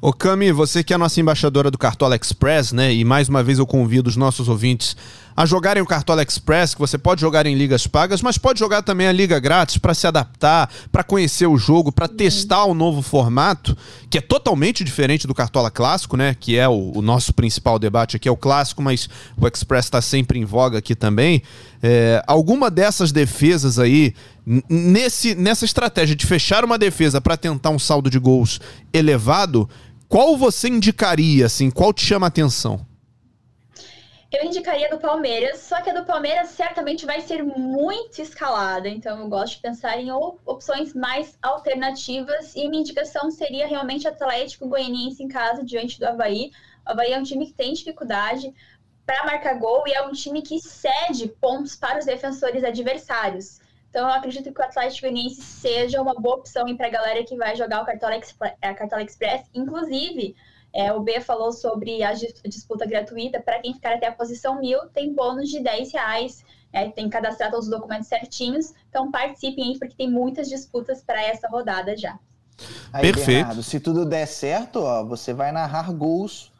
Ô 0.00 0.12
Cami, 0.12 0.52
você 0.52 0.84
que 0.84 0.92
é 0.92 0.96
a 0.96 0.98
nossa 0.98 1.20
embaixadora 1.20 1.70
do 1.70 1.78
Cartola 1.78 2.14
Express, 2.14 2.72
né? 2.72 2.92
E 2.92 3.04
mais 3.04 3.28
uma 3.28 3.42
vez 3.42 3.58
eu 3.58 3.66
convido 3.66 4.08
os 4.08 4.16
nossos 4.16 4.48
ouvintes 4.48 4.96
a 5.36 5.44
jogarem 5.44 5.82
o 5.82 5.86
Cartola 5.86 6.22
Express, 6.22 6.74
que 6.74 6.80
você 6.80 6.96
pode 6.96 7.20
jogar 7.20 7.44
em 7.44 7.56
ligas 7.56 7.86
pagas, 7.86 8.22
mas 8.22 8.38
pode 8.38 8.58
jogar 8.58 8.82
também 8.82 9.08
a 9.08 9.12
liga 9.12 9.40
grátis 9.40 9.78
para 9.78 9.92
se 9.92 10.06
adaptar, 10.06 10.70
para 10.92 11.02
conhecer 11.02 11.46
o 11.46 11.56
jogo, 11.56 11.90
para 11.90 12.06
testar 12.06 12.64
o 12.66 12.74
novo 12.74 13.02
formato, 13.02 13.76
que 14.08 14.18
é 14.18 14.20
totalmente 14.20 14.84
diferente 14.84 15.26
do 15.26 15.34
Cartola 15.34 15.70
clássico, 15.70 16.16
né? 16.16 16.36
Que 16.38 16.56
é 16.56 16.68
o, 16.68 16.92
o 16.94 17.02
nosso 17.02 17.34
principal 17.34 17.78
debate 17.78 18.16
aqui, 18.16 18.28
é 18.28 18.32
o 18.32 18.36
clássico, 18.36 18.80
mas 18.80 19.08
o 19.36 19.46
Express 19.48 19.86
está 19.86 20.00
sempre 20.00 20.38
em 20.38 20.44
voga 20.44 20.78
aqui 20.78 20.94
também. 20.94 21.42
É, 21.82 22.22
alguma 22.26 22.70
dessas 22.70 23.10
defesas 23.10 23.78
aí, 23.78 24.14
nesse, 24.46 25.34
nessa 25.34 25.64
estratégia 25.64 26.14
de 26.14 26.26
fechar 26.26 26.64
uma 26.64 26.78
defesa 26.78 27.20
para 27.20 27.36
tentar 27.36 27.70
um 27.70 27.78
saldo 27.78 28.10
de 28.10 28.18
gols 28.18 28.60
elevado, 28.92 29.68
qual 30.08 30.36
você 30.36 30.68
indicaria, 30.68 31.46
assim, 31.46 31.70
qual 31.70 31.92
te 31.92 32.04
chama 32.04 32.26
a 32.26 32.28
atenção? 32.28 32.86
Eu 34.30 34.44
indicaria 34.44 34.90
do 34.90 34.98
Palmeiras, 34.98 35.60
só 35.60 35.80
que 35.80 35.90
a 35.90 35.94
do 35.94 36.04
Palmeiras 36.04 36.48
certamente 36.48 37.06
vai 37.06 37.20
ser 37.20 37.44
muito 37.44 38.20
escalada, 38.20 38.88
então 38.88 39.20
eu 39.20 39.28
gosto 39.28 39.54
de 39.54 39.62
pensar 39.62 39.96
em 39.96 40.10
opções 40.10 40.92
mais 40.92 41.38
alternativas 41.40 42.52
e 42.56 42.68
minha 42.68 42.80
indicação 42.80 43.30
seria 43.30 43.68
realmente 43.68 44.08
Atlético 44.08 44.66
Goianiense 44.66 45.22
em 45.22 45.28
casa 45.28 45.64
diante 45.64 46.00
do 46.00 46.06
Havaí. 46.06 46.50
O 46.84 46.90
Havaí 46.90 47.12
é 47.12 47.18
um 47.18 47.22
time 47.22 47.46
que 47.46 47.52
tem 47.52 47.72
dificuldade 47.74 48.52
para 49.06 49.24
marcar 49.24 49.54
gol 49.54 49.84
e 49.86 49.92
é 49.92 50.02
um 50.02 50.10
time 50.10 50.42
que 50.42 50.58
cede 50.60 51.28
pontos 51.40 51.76
para 51.76 52.00
os 52.00 52.04
defensores 52.04 52.64
adversários. 52.64 53.60
Então 53.94 54.08
eu 54.08 54.12
acredito 54.12 54.52
que 54.52 54.60
o 54.60 54.64
Atlético 54.64 55.02
Goianiense 55.02 55.40
seja 55.40 56.02
uma 56.02 56.14
boa 56.14 56.34
opção 56.34 56.76
para 56.76 56.88
a 56.88 56.90
galera 56.90 57.22
que 57.22 57.36
vai 57.36 57.54
jogar 57.54 57.80
o 57.80 57.86
Cartola, 57.86 58.18
a 58.60 58.74
Cartola 58.74 59.04
Express, 59.04 59.44
inclusive 59.54 60.34
é, 60.72 60.92
o 60.92 60.98
B 60.98 61.20
falou 61.20 61.52
sobre 61.52 62.02
a 62.02 62.12
disputa 62.12 62.84
gratuita. 62.86 63.40
Para 63.40 63.60
quem 63.60 63.72
ficar 63.72 63.94
até 63.94 64.08
a 64.08 64.12
posição 64.12 64.58
mil, 64.58 64.80
tem 64.88 65.14
bônus 65.14 65.48
de 65.48 65.60
10 65.60 65.92
reais. 65.92 66.44
É, 66.72 66.88
tem 66.88 67.04
que 67.04 67.10
cadastrar 67.10 67.52
todos 67.52 67.66
os 67.66 67.70
documentos 67.70 68.08
certinhos. 68.08 68.74
Então 68.90 69.12
participem 69.12 69.64
aí, 69.64 69.78
porque 69.78 69.94
tem 69.94 70.10
muitas 70.10 70.48
disputas 70.48 71.00
para 71.00 71.22
essa 71.22 71.46
rodada 71.46 71.96
já. 71.96 72.18
Aí, 72.92 73.02
Perfeito. 73.02 73.26
Bernardo, 73.26 73.62
se 73.62 73.78
tudo 73.78 74.04
der 74.04 74.26
certo, 74.26 74.80
ó, 74.80 75.04
você 75.04 75.32
vai 75.32 75.52
narrar 75.52 75.92
gols 75.92 76.52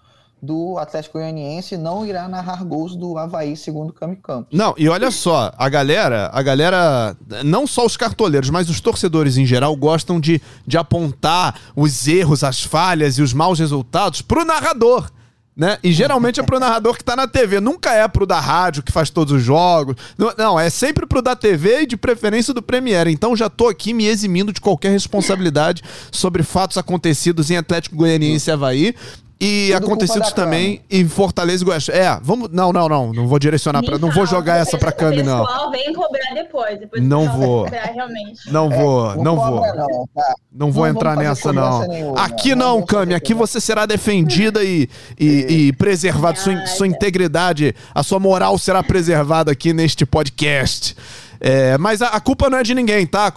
do 0.45 0.79
Atlético 0.79 1.19
Goianiense 1.19 1.77
não 1.77 2.05
irá 2.05 2.29
narrar 2.29 2.63
gols 2.65 2.95
do 2.95 3.17
Havaí, 3.17 3.57
segundo 3.57 3.91
o 3.91 3.93
Cami 3.93 4.17
Campos. 4.17 4.57
Não, 4.57 4.75
e 4.77 4.89
olha 4.89 5.11
só, 5.11 5.53
a 5.57 5.69
galera, 5.69 6.31
a 6.33 6.43
galera, 6.43 7.17
não 7.45 7.67
só 7.67 7.87
os 7.87 7.97
cartoleiros, 7.97 8.51
mas 8.51 8.69
os 8.69 8.81
torcedores 8.81 9.37
em 9.39 9.47
geral 9.47 9.75
gostam 9.75 10.21
de, 10.21 10.41
de 10.67 10.77
apontar 10.77 11.59
os 11.75 12.07
erros, 12.07 12.45
as 12.45 12.63
falhas 12.63 13.19
e 13.19 13.23
os 13.23 13.33
maus 13.33 13.59
resultados 13.59 14.21
pro 14.21 14.45
narrador. 14.45 15.11
Né? 15.57 15.79
E 15.85 15.93
geralmente 15.93 16.41
é 16.41 16.43
pro 16.43 16.59
narrador 16.59 16.97
que 16.97 17.05
tá 17.05 17.15
na 17.15 17.29
TV, 17.29 17.61
nunca 17.61 17.93
é 17.93 18.07
pro 18.09 18.27
da 18.27 18.41
rádio 18.41 18.83
que 18.83 18.91
faz 18.91 19.09
todos 19.09 19.33
os 19.33 19.43
jogos. 19.43 19.95
Não, 20.37 20.59
é 20.59 20.69
sempre 20.69 21.07
pro 21.07 21.23
da 21.23 21.37
TV 21.37 21.83
e 21.83 21.87
de 21.87 21.97
preferência 21.97 22.53
do 22.53 22.61
Premiere. 22.61 23.13
Então 23.13 23.37
já 23.37 23.49
tô 23.49 23.69
aqui 23.69 23.95
me 23.95 24.05
eximindo 24.05 24.53
de 24.53 24.61
qualquer 24.61 24.91
responsabilidade 24.91 25.83
sobre 26.11 26.43
fatos 26.43 26.77
acontecidos 26.77 27.53
em 27.53 27.57
Atlético 27.57 27.95
Goianiense 27.95 28.51
e 28.51 28.53
Havaí. 28.53 28.95
E 29.45 29.73
Tudo 29.75 29.85
acontecidos 29.85 30.33
também 30.33 30.81
em 30.91 31.07
Fortaleza 31.07 31.63
e 31.63 31.67
Goiás. 31.67 31.91
É, 31.91 32.19
vamos. 32.23 32.49
Não, 32.51 32.73
não, 32.73 32.89
não. 32.89 33.13
Não 33.13 33.29
vou 33.29 33.39
direcionar 33.39 33.85
para. 33.85 33.99
Não 33.99 34.11
vou 34.11 34.25
jogar 34.25 34.57
essa 34.57 34.79
pra 34.79 34.91
Cami, 34.91 35.23
não. 35.23 35.45
pessoal 35.45 35.71
vem 35.71 35.93
cobrar 35.93 36.35
depois. 36.35 36.81
depois 36.81 37.03
não 37.03 37.31
vou. 37.31 37.69
Não 38.47 38.71
vou, 38.71 39.13
é, 39.13 39.17
não 39.17 39.37
vou. 39.37 39.61
Não, 39.61 40.09
tá? 40.15 40.35
não 40.51 40.73
vou 40.73 40.85
não 40.85 40.91
entrar 40.91 41.15
nessa, 41.15 41.53
não. 41.53 41.87
Nenhuma, 41.87 42.25
aqui 42.25 42.55
não, 42.55 42.79
não 42.79 42.87
Cami. 42.87 43.13
Aqui 43.13 43.35
você 43.35 43.61
será 43.61 43.85
defendida 43.85 44.65
e, 44.65 44.89
e, 45.21 45.27
e 45.69 45.73
preservada. 45.75 46.39
Sua, 46.39 46.67
sua 46.67 46.87
integridade, 46.87 47.75
a 47.95 48.03
sua 48.03 48.19
moral 48.19 48.57
será 48.57 48.83
preservada 48.83 49.53
aqui 49.53 49.75
neste 49.75 50.07
podcast. 50.07 50.97
É, 51.47 51.77
mas 51.77 52.01
a, 52.01 52.07
a, 52.07 52.21
culpa 52.21 52.49
não 52.49 52.57
é 52.57 52.63
de 52.63 52.75
ninguém, 52.75 53.07
tá? 53.07 53.31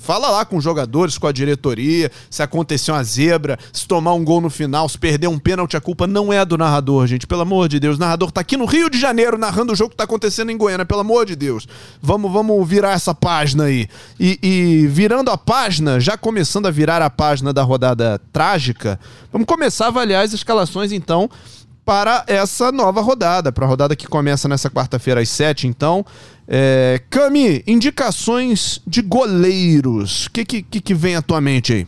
Fala 0.00 0.28
lá 0.28 0.44
com 0.44 0.56
os 0.56 0.64
jogadores, 0.64 1.16
com 1.16 1.28
a 1.28 1.30
diretoria, 1.30 2.10
se 2.28 2.42
acontecer 2.42 2.90
uma 2.90 3.04
zebra, 3.04 3.56
se 3.72 3.86
tomar 3.86 4.12
um 4.14 4.24
gol 4.24 4.40
no 4.40 4.50
final, 4.50 4.88
se 4.88 4.98
perder 4.98 5.28
um 5.28 5.38
pênalti, 5.38 5.76
a 5.76 5.80
culpa 5.80 6.04
não 6.04 6.32
é 6.32 6.44
do 6.44 6.58
narrador, 6.58 7.06
gente. 7.06 7.28
Pelo 7.28 7.42
amor 7.42 7.68
de 7.68 7.78
Deus. 7.78 7.96
O 7.96 8.00
narrador 8.00 8.32
tá 8.32 8.40
aqui 8.40 8.56
no 8.56 8.64
Rio 8.64 8.90
de 8.90 8.98
Janeiro 8.98 9.38
narrando 9.38 9.72
o 9.72 9.76
jogo 9.76 9.90
que 9.90 9.96
tá 9.96 10.02
acontecendo 10.02 10.50
em 10.50 10.56
Goiânia, 10.56 10.84
pelo 10.84 11.02
amor 11.02 11.26
de 11.26 11.36
Deus. 11.36 11.68
Vamos, 12.02 12.32
vamos 12.32 12.68
virar 12.68 12.90
essa 12.90 13.14
página 13.14 13.66
aí. 13.66 13.86
E, 14.18 14.36
e 14.42 14.86
virando 14.88 15.30
a 15.30 15.38
página, 15.38 16.00
já 16.00 16.16
começando 16.16 16.66
a 16.66 16.72
virar 16.72 17.00
a 17.02 17.08
página 17.08 17.52
da 17.52 17.62
rodada 17.62 18.20
trágica, 18.32 18.98
vamos 19.32 19.46
começar 19.46 19.84
a 19.84 19.88
avaliar 19.88 20.24
as 20.24 20.32
escalações 20.32 20.90
então 20.90 21.30
para 21.84 22.24
essa 22.26 22.72
nova 22.72 23.00
rodada, 23.00 23.52
para 23.52 23.66
a 23.66 23.68
rodada 23.68 23.94
que 23.94 24.06
começa 24.06 24.48
nessa 24.48 24.70
quarta-feira 24.70 25.20
às 25.20 25.28
sete. 25.28 25.66
Então, 25.66 26.04
é... 26.48 27.00
Cami, 27.10 27.62
indicações 27.66 28.80
de 28.86 29.02
goleiros. 29.02 30.26
O 30.26 30.30
que, 30.30 30.44
que, 30.44 30.62
que 30.62 30.94
vem 30.94 31.16
à 31.16 31.22
tua 31.22 31.40
mente 31.40 31.72
aí? 31.72 31.86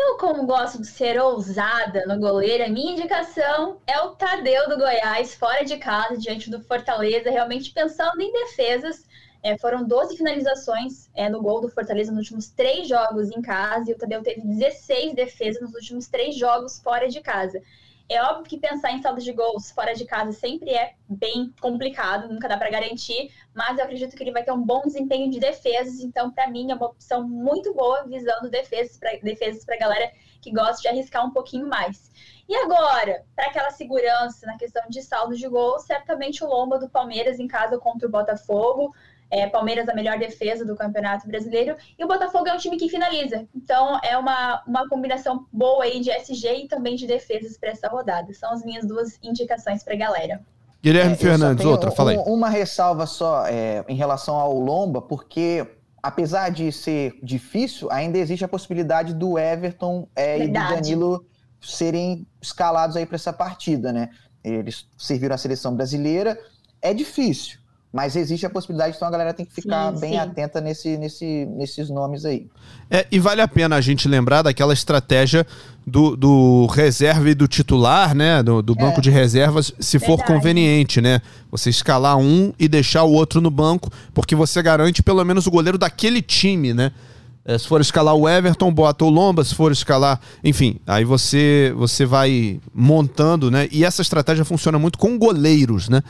Eu, 0.00 0.16
como 0.16 0.46
gosto 0.46 0.80
de 0.80 0.86
ser 0.86 1.20
ousada 1.20 2.04
no 2.06 2.20
goleiro, 2.20 2.64
a 2.64 2.68
minha 2.68 2.92
indicação 2.92 3.78
é 3.86 3.98
o 4.00 4.10
Tadeu 4.10 4.68
do 4.68 4.76
Goiás, 4.76 5.34
fora 5.34 5.64
de 5.64 5.76
casa, 5.76 6.16
diante 6.16 6.50
do 6.50 6.60
Fortaleza, 6.60 7.30
realmente 7.30 7.72
pensando 7.72 8.20
em 8.20 8.32
defesas. 8.32 9.04
É, 9.42 9.56
foram 9.58 9.84
12 9.84 10.16
finalizações 10.16 11.08
é, 11.14 11.28
no 11.28 11.42
gol 11.42 11.60
do 11.60 11.68
Fortaleza 11.68 12.12
nos 12.12 12.20
últimos 12.20 12.48
três 12.48 12.88
jogos 12.88 13.30
em 13.30 13.40
casa, 13.40 13.90
e 13.90 13.94
o 13.94 13.98
Tadeu 13.98 14.22
teve 14.22 14.40
16 14.42 15.14
defesas 15.14 15.62
nos 15.62 15.74
últimos 15.74 16.06
três 16.06 16.36
jogos 16.36 16.78
fora 16.80 17.08
de 17.08 17.20
casa. 17.20 17.60
É 18.10 18.22
óbvio 18.22 18.44
que 18.44 18.58
pensar 18.58 18.90
em 18.92 19.02
saldo 19.02 19.20
de 19.20 19.32
gols 19.32 19.70
fora 19.70 19.94
de 19.94 20.06
casa 20.06 20.32
sempre 20.32 20.70
é 20.70 20.94
bem 21.06 21.52
complicado, 21.60 22.32
nunca 22.32 22.48
dá 22.48 22.56
para 22.56 22.70
garantir, 22.70 23.30
mas 23.54 23.76
eu 23.76 23.84
acredito 23.84 24.16
que 24.16 24.22
ele 24.22 24.32
vai 24.32 24.42
ter 24.42 24.50
um 24.50 24.64
bom 24.64 24.80
desempenho 24.80 25.30
de 25.30 25.38
defesas, 25.38 26.00
então 26.00 26.30
para 26.30 26.48
mim 26.48 26.70
é 26.70 26.74
uma 26.74 26.86
opção 26.86 27.28
muito 27.28 27.74
boa 27.74 28.04
visando 28.04 28.48
defesas 28.48 28.96
para 28.96 29.18
defesas 29.22 29.62
para 29.62 29.76
galera 29.76 30.10
que 30.40 30.50
gosta 30.50 30.80
de 30.80 30.88
arriscar 30.88 31.26
um 31.26 31.32
pouquinho 31.32 31.68
mais. 31.68 32.10
E 32.48 32.56
agora, 32.56 33.26
para 33.36 33.48
aquela 33.48 33.70
segurança 33.70 34.46
na 34.46 34.56
questão 34.56 34.82
de 34.88 35.02
saldo 35.02 35.36
de 35.36 35.46
gols, 35.46 35.82
certamente 35.82 36.42
o 36.42 36.48
Lomba 36.48 36.78
do 36.78 36.88
Palmeiras 36.88 37.38
em 37.38 37.46
casa 37.46 37.78
contra 37.78 38.08
o 38.08 38.10
Botafogo. 38.10 38.94
É, 39.30 39.46
Palmeiras 39.46 39.88
a 39.88 39.94
melhor 39.94 40.18
defesa 40.18 40.64
do 40.64 40.74
Campeonato 40.74 41.26
Brasileiro 41.26 41.76
e 41.98 42.04
o 42.04 42.08
Botafogo 42.08 42.48
é 42.48 42.54
um 42.54 42.56
time 42.56 42.76
que 42.76 42.88
finaliza. 42.88 43.46
Então 43.54 44.00
é 44.02 44.16
uma, 44.16 44.62
uma 44.66 44.88
combinação 44.88 45.46
boa 45.52 45.84
aí 45.84 46.00
de 46.00 46.10
SG 46.10 46.64
e 46.64 46.68
também 46.68 46.96
de 46.96 47.06
defesas 47.06 47.58
para 47.58 47.70
essa 47.70 47.88
rodada. 47.88 48.32
São 48.32 48.52
as 48.52 48.64
minhas 48.64 48.86
duas 48.86 49.18
indicações 49.22 49.82
para 49.82 49.94
a 49.94 49.98
galera. 49.98 50.40
Guilherme 50.82 51.12
é, 51.12 51.16
Fernandes, 51.16 51.64
outra, 51.64 51.90
fala 51.90 52.12
aí. 52.12 52.18
Uma 52.18 52.48
ressalva 52.48 53.06
só 53.06 53.46
é, 53.46 53.84
em 53.88 53.96
relação 53.96 54.36
ao 54.36 54.58
Lomba, 54.58 55.02
porque 55.02 55.66
apesar 56.02 56.50
de 56.50 56.70
ser 56.70 57.18
difícil, 57.22 57.88
ainda 57.90 58.18
existe 58.18 58.44
a 58.44 58.48
possibilidade 58.48 59.12
do 59.12 59.38
Everton 59.38 60.08
é, 60.14 60.38
e 60.38 60.46
do 60.46 60.52
Danilo 60.52 61.26
serem 61.60 62.26
escalados 62.40 62.96
aí 62.96 63.04
para 63.04 63.16
essa 63.16 63.32
partida, 63.32 63.92
né? 63.92 64.10
Eles 64.44 64.88
serviram 64.96 65.34
a 65.34 65.38
seleção 65.38 65.74
brasileira. 65.74 66.38
É 66.80 66.94
difícil, 66.94 67.57
mas 67.92 68.16
existe 68.16 68.44
a 68.44 68.50
possibilidade, 68.50 68.96
então 68.96 69.08
a 69.08 69.10
galera 69.10 69.32
tem 69.32 69.46
que 69.46 69.52
ficar 69.52 69.94
sim, 69.94 70.00
bem 70.00 70.12
sim. 70.12 70.18
atenta 70.18 70.60
nesse, 70.60 70.98
nesse, 70.98 71.46
nesses 71.46 71.88
nomes 71.88 72.24
aí. 72.24 72.46
É, 72.90 73.06
e 73.10 73.18
vale 73.18 73.40
a 73.40 73.48
pena 73.48 73.76
a 73.76 73.80
gente 73.80 74.06
lembrar 74.06 74.42
daquela 74.42 74.74
estratégia 74.74 75.46
do, 75.86 76.14
do 76.14 76.66
reserva 76.66 77.30
e 77.30 77.34
do 77.34 77.48
titular, 77.48 78.14
né? 78.14 78.42
Do, 78.42 78.60
do 78.60 78.74
banco 78.74 78.98
é. 78.98 79.00
de 79.00 79.10
reservas, 79.10 79.72
se 79.80 79.98
Verdade. 79.98 80.20
for 80.20 80.26
conveniente, 80.26 81.00
né? 81.00 81.22
Você 81.50 81.70
escalar 81.70 82.18
um 82.18 82.52
e 82.58 82.68
deixar 82.68 83.04
o 83.04 83.12
outro 83.12 83.40
no 83.40 83.50
banco, 83.50 83.90
porque 84.12 84.34
você 84.34 84.62
garante 84.62 85.02
pelo 85.02 85.24
menos 85.24 85.46
o 85.46 85.50
goleiro 85.50 85.78
daquele 85.78 86.20
time, 86.20 86.74
né? 86.74 86.92
É, 87.42 87.56
se 87.56 87.66
for 87.66 87.80
escalar 87.80 88.14
o 88.14 88.28
Everton, 88.28 88.70
bota 88.70 89.06
o 89.06 89.08
Lomba, 89.08 89.42
se 89.42 89.54
for 89.54 89.72
escalar, 89.72 90.20
enfim, 90.44 90.78
aí 90.86 91.02
você 91.02 91.72
você 91.74 92.04
vai 92.04 92.60
montando, 92.74 93.50
né? 93.50 93.66
E 93.72 93.82
essa 93.82 94.02
estratégia 94.02 94.44
funciona 94.44 94.78
muito 94.78 94.98
com 94.98 95.18
goleiros, 95.18 95.88
né? 95.88 96.02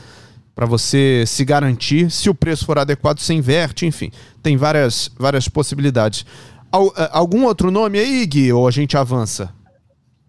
Para 0.55 0.65
você 0.65 1.23
se 1.25 1.45
garantir. 1.45 2.09
Se 2.11 2.29
o 2.29 2.35
preço 2.35 2.65
for 2.65 2.77
adequado, 2.77 3.19
você 3.19 3.33
inverte, 3.33 3.85
enfim. 3.85 4.11
Tem 4.43 4.57
várias, 4.57 5.09
várias 5.17 5.47
possibilidades. 5.47 6.25
É, 6.97 7.09
algum 7.11 7.45
outro 7.45 7.71
nome 7.71 7.99
aí, 7.99 8.25
Gui, 8.25 8.51
ou 8.53 8.67
a 8.67 8.71
gente 8.71 8.97
avança? 8.97 9.53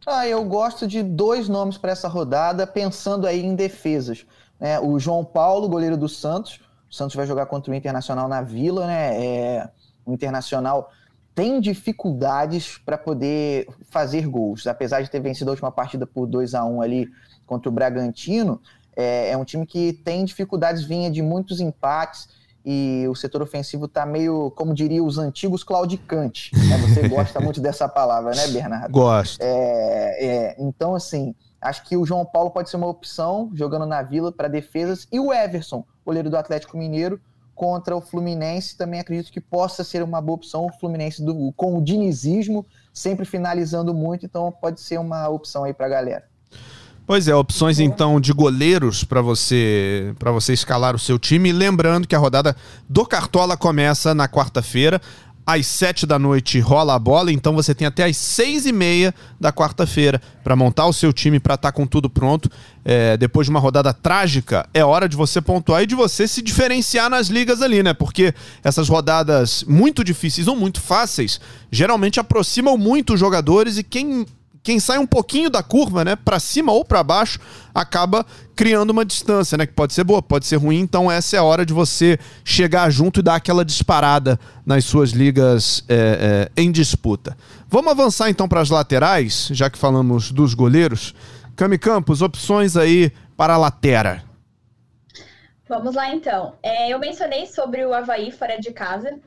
Ah, 0.07 0.27
eu 0.27 0.43
gosto 0.45 0.89
de 0.89 1.03
dois 1.03 1.49
nomes 1.49 1.77
para 1.77 1.93
essa 1.93 2.09
rodada, 2.09 2.67
pensando 2.67 3.27
aí 3.27 3.45
em 3.45 3.55
defesas. 3.55 4.27
É, 4.59 4.81
o 4.81 4.99
João 4.99 5.25
Paulo, 5.25 5.69
goleiro 5.69 5.97
do 5.97 6.09
Santos. 6.09 6.61
O 6.91 6.95
Santos 6.95 7.15
vai 7.15 7.27
jogar 7.27 7.47
contra 7.47 7.71
o 7.73 7.75
Internacional 7.75 8.29
na 8.29 8.43
Vila, 8.43 8.87
né? 8.87 9.25
É, 9.25 9.71
o 10.05 10.13
Internacional 10.13 10.91
tem 11.35 11.61
dificuldades 11.61 12.79
para 12.79 12.99
poder 12.99 13.69
fazer 13.89 14.27
gols. 14.27 14.67
Apesar 14.67 15.03
de 15.03 15.11
ter 15.11 15.21
vencido 15.21 15.51
a 15.51 15.53
última 15.53 15.71
partida 15.71 16.07
por 16.07 16.27
2 16.27 16.55
a 16.55 16.65
1 16.65 16.83
ali 16.83 17.09
contra 17.47 17.69
o 17.69 17.73
Bragantino, 17.73 18.61
é, 18.97 19.31
é 19.31 19.37
um 19.37 19.45
time 19.45 19.67
que 19.67 19.93
tem 19.93 20.25
dificuldades, 20.25 20.83
vinha 20.83 21.11
de 21.11 21.23
muitos 21.23 21.61
empates 21.61 22.29
e 22.65 23.07
o 23.09 23.15
setor 23.15 23.43
ofensivo 23.43 23.87
está 23.87 24.05
meio, 24.05 24.51
como 24.53 24.75
diria 24.75 25.03
os 25.03 25.19
antigos, 25.19 25.65
claudicante. 25.65 26.51
Né? 26.55 26.77
Você 26.79 27.07
gosta 27.09 27.41
muito 27.41 27.61
dessa 27.61 27.89
palavra, 27.89 28.35
né, 28.35 28.47
Bernardo? 28.49 28.93
Gosto. 28.93 29.41
É, 29.41 30.25
é, 30.25 30.57
então, 30.59 30.95
assim, 30.95 31.35
acho 31.61 31.85
que 31.85 31.97
o 31.97 32.05
João 32.05 32.25
Paulo 32.25 32.51
pode 32.51 32.69
ser 32.69 32.77
uma 32.77 32.87
opção, 32.87 33.51
jogando 33.55 33.87
na 33.87 34.03
Vila 34.03 34.31
para 34.31 34.49
defesas, 34.49 35.07
e 35.11 35.19
o 35.19 35.33
Everson, 35.33 35.85
goleiro 36.05 36.29
do 36.29 36.37
Atlético 36.37 36.77
Mineiro, 36.77 37.21
contra 37.55 37.95
o 37.95 38.01
Fluminense, 38.01 38.77
também 38.77 39.01
acredito 39.01 39.31
que 39.31 39.41
possa 39.41 39.85
ser 39.85 40.03
uma 40.03 40.19
boa 40.19 40.37
opção. 40.37 40.65
O 40.65 40.73
Fluminense 40.73 41.23
do, 41.23 41.53
com 41.53 41.77
o 41.77 41.83
dinizismo, 41.83 42.65
sempre 42.93 43.27
finalizando 43.27 43.93
muito, 43.93 44.25
então 44.25 44.51
pode 44.51 44.81
ser 44.81 44.99
uma 44.99 45.29
opção 45.29 45.65
aí 45.65 45.75
para 45.75 45.85
a 45.85 45.91
galera. 45.91 46.30
Pois 47.11 47.27
é, 47.27 47.35
opções 47.35 47.81
então 47.81 48.21
de 48.21 48.33
goleiros 48.33 49.03
para 49.03 49.21
você 49.21 50.15
para 50.17 50.31
você 50.31 50.53
escalar 50.53 50.95
o 50.95 50.99
seu 50.99 51.19
time. 51.19 51.51
Lembrando 51.51 52.07
que 52.07 52.15
a 52.15 52.19
rodada 52.21 52.55
do 52.89 53.05
Cartola 53.05 53.57
começa 53.57 54.15
na 54.15 54.29
quarta-feira. 54.29 55.03
Às 55.45 55.67
sete 55.67 56.07
da 56.07 56.21
noite 56.21 56.61
rola 56.61 56.95
a 56.95 56.99
bola, 57.01 57.33
então 57.33 57.53
você 57.53 57.75
tem 57.75 57.85
até 57.85 58.05
às 58.05 58.17
seis 58.17 58.65
e 58.65 58.71
meia 58.71 59.13
da 59.41 59.53
quarta-feira 59.53 60.23
para 60.45 60.55
montar 60.55 60.87
o 60.87 60.93
seu 60.93 61.13
time 61.13 61.41
para 61.41 61.55
estar 61.55 61.73
tá 61.73 61.77
com 61.77 61.85
tudo 61.85 62.09
pronto. 62.09 62.49
É, 62.85 63.17
depois 63.17 63.49
de 63.49 63.51
uma 63.51 63.59
rodada 63.59 63.93
trágica, 63.93 64.65
é 64.73 64.85
hora 64.85 65.09
de 65.09 65.17
você 65.17 65.41
pontuar 65.41 65.83
e 65.83 65.87
de 65.87 65.97
você 65.97 66.29
se 66.29 66.41
diferenciar 66.41 67.11
nas 67.11 67.27
ligas 67.27 67.61
ali, 67.61 67.83
né? 67.83 67.93
Porque 67.93 68.33
essas 68.63 68.89
rodadas 68.89 69.65
muito 69.67 70.05
difíceis 70.05 70.47
ou 70.47 70.55
muito 70.55 70.81
fáceis 70.81 71.41
geralmente 71.73 72.21
aproximam 72.21 72.79
muito 72.79 73.15
os 73.15 73.19
jogadores 73.19 73.79
e 73.79 73.83
quem 73.83 74.25
quem 74.63 74.79
sai 74.79 74.99
um 74.99 75.07
pouquinho 75.07 75.49
da 75.49 75.63
curva, 75.63 76.05
né, 76.05 76.17
para 76.17 76.39
cima 76.39 76.73
ou 76.73 76.85
para 76.85 77.03
baixo, 77.03 77.39
acaba 77.75 78.27
criando 78.55 78.91
uma 78.91 79.05
distância, 79.05 79.57
né, 79.57 79.67
que 79.67 79.73
pode 79.73 79.95
ser 79.95 80.05
boa, 80.05 80.21
pode 80.21 80.47
ser 80.47 80.57
ruim. 80.57 80.81
Então 80.81 81.11
essa 81.11 81.37
é 81.37 81.39
a 81.39 81.43
hora 81.43 81.65
de 81.65 81.73
você 81.73 82.19
chegar 82.45 82.91
junto 82.91 83.21
e 83.21 83.23
dar 83.23 83.37
aquela 83.37 83.65
disparada 83.65 84.39
nas 84.67 84.85
suas 84.85 85.11
ligas 85.11 85.83
é, 85.89 86.49
é, 86.57 86.63
em 86.63 86.71
disputa. 86.71 87.37
Vamos 87.69 87.91
avançar 87.91 88.29
então 88.29 88.49
para 88.49 88.61
as 88.61 88.69
laterais, 88.69 89.49
já 89.53 89.71
que 89.71 89.79
falamos 89.79 90.31
dos 90.31 90.55
goleiros. 90.55 91.15
Cami 91.57 91.79
Campos, 91.79 92.21
opções 92.23 92.77
aí 92.77 93.13
para 93.37 93.55
a 93.55 93.57
latera. 93.57 94.31
Vamos 95.71 95.95
lá 95.95 96.13
então. 96.13 96.55
É, 96.65 96.93
eu 96.93 96.99
mencionei 96.99 97.47
sobre 97.47 97.87
o 97.87 97.95
Havaí 97.95 98.33
fora 98.33 98.59
de 98.59 98.73
casa. 98.73 99.21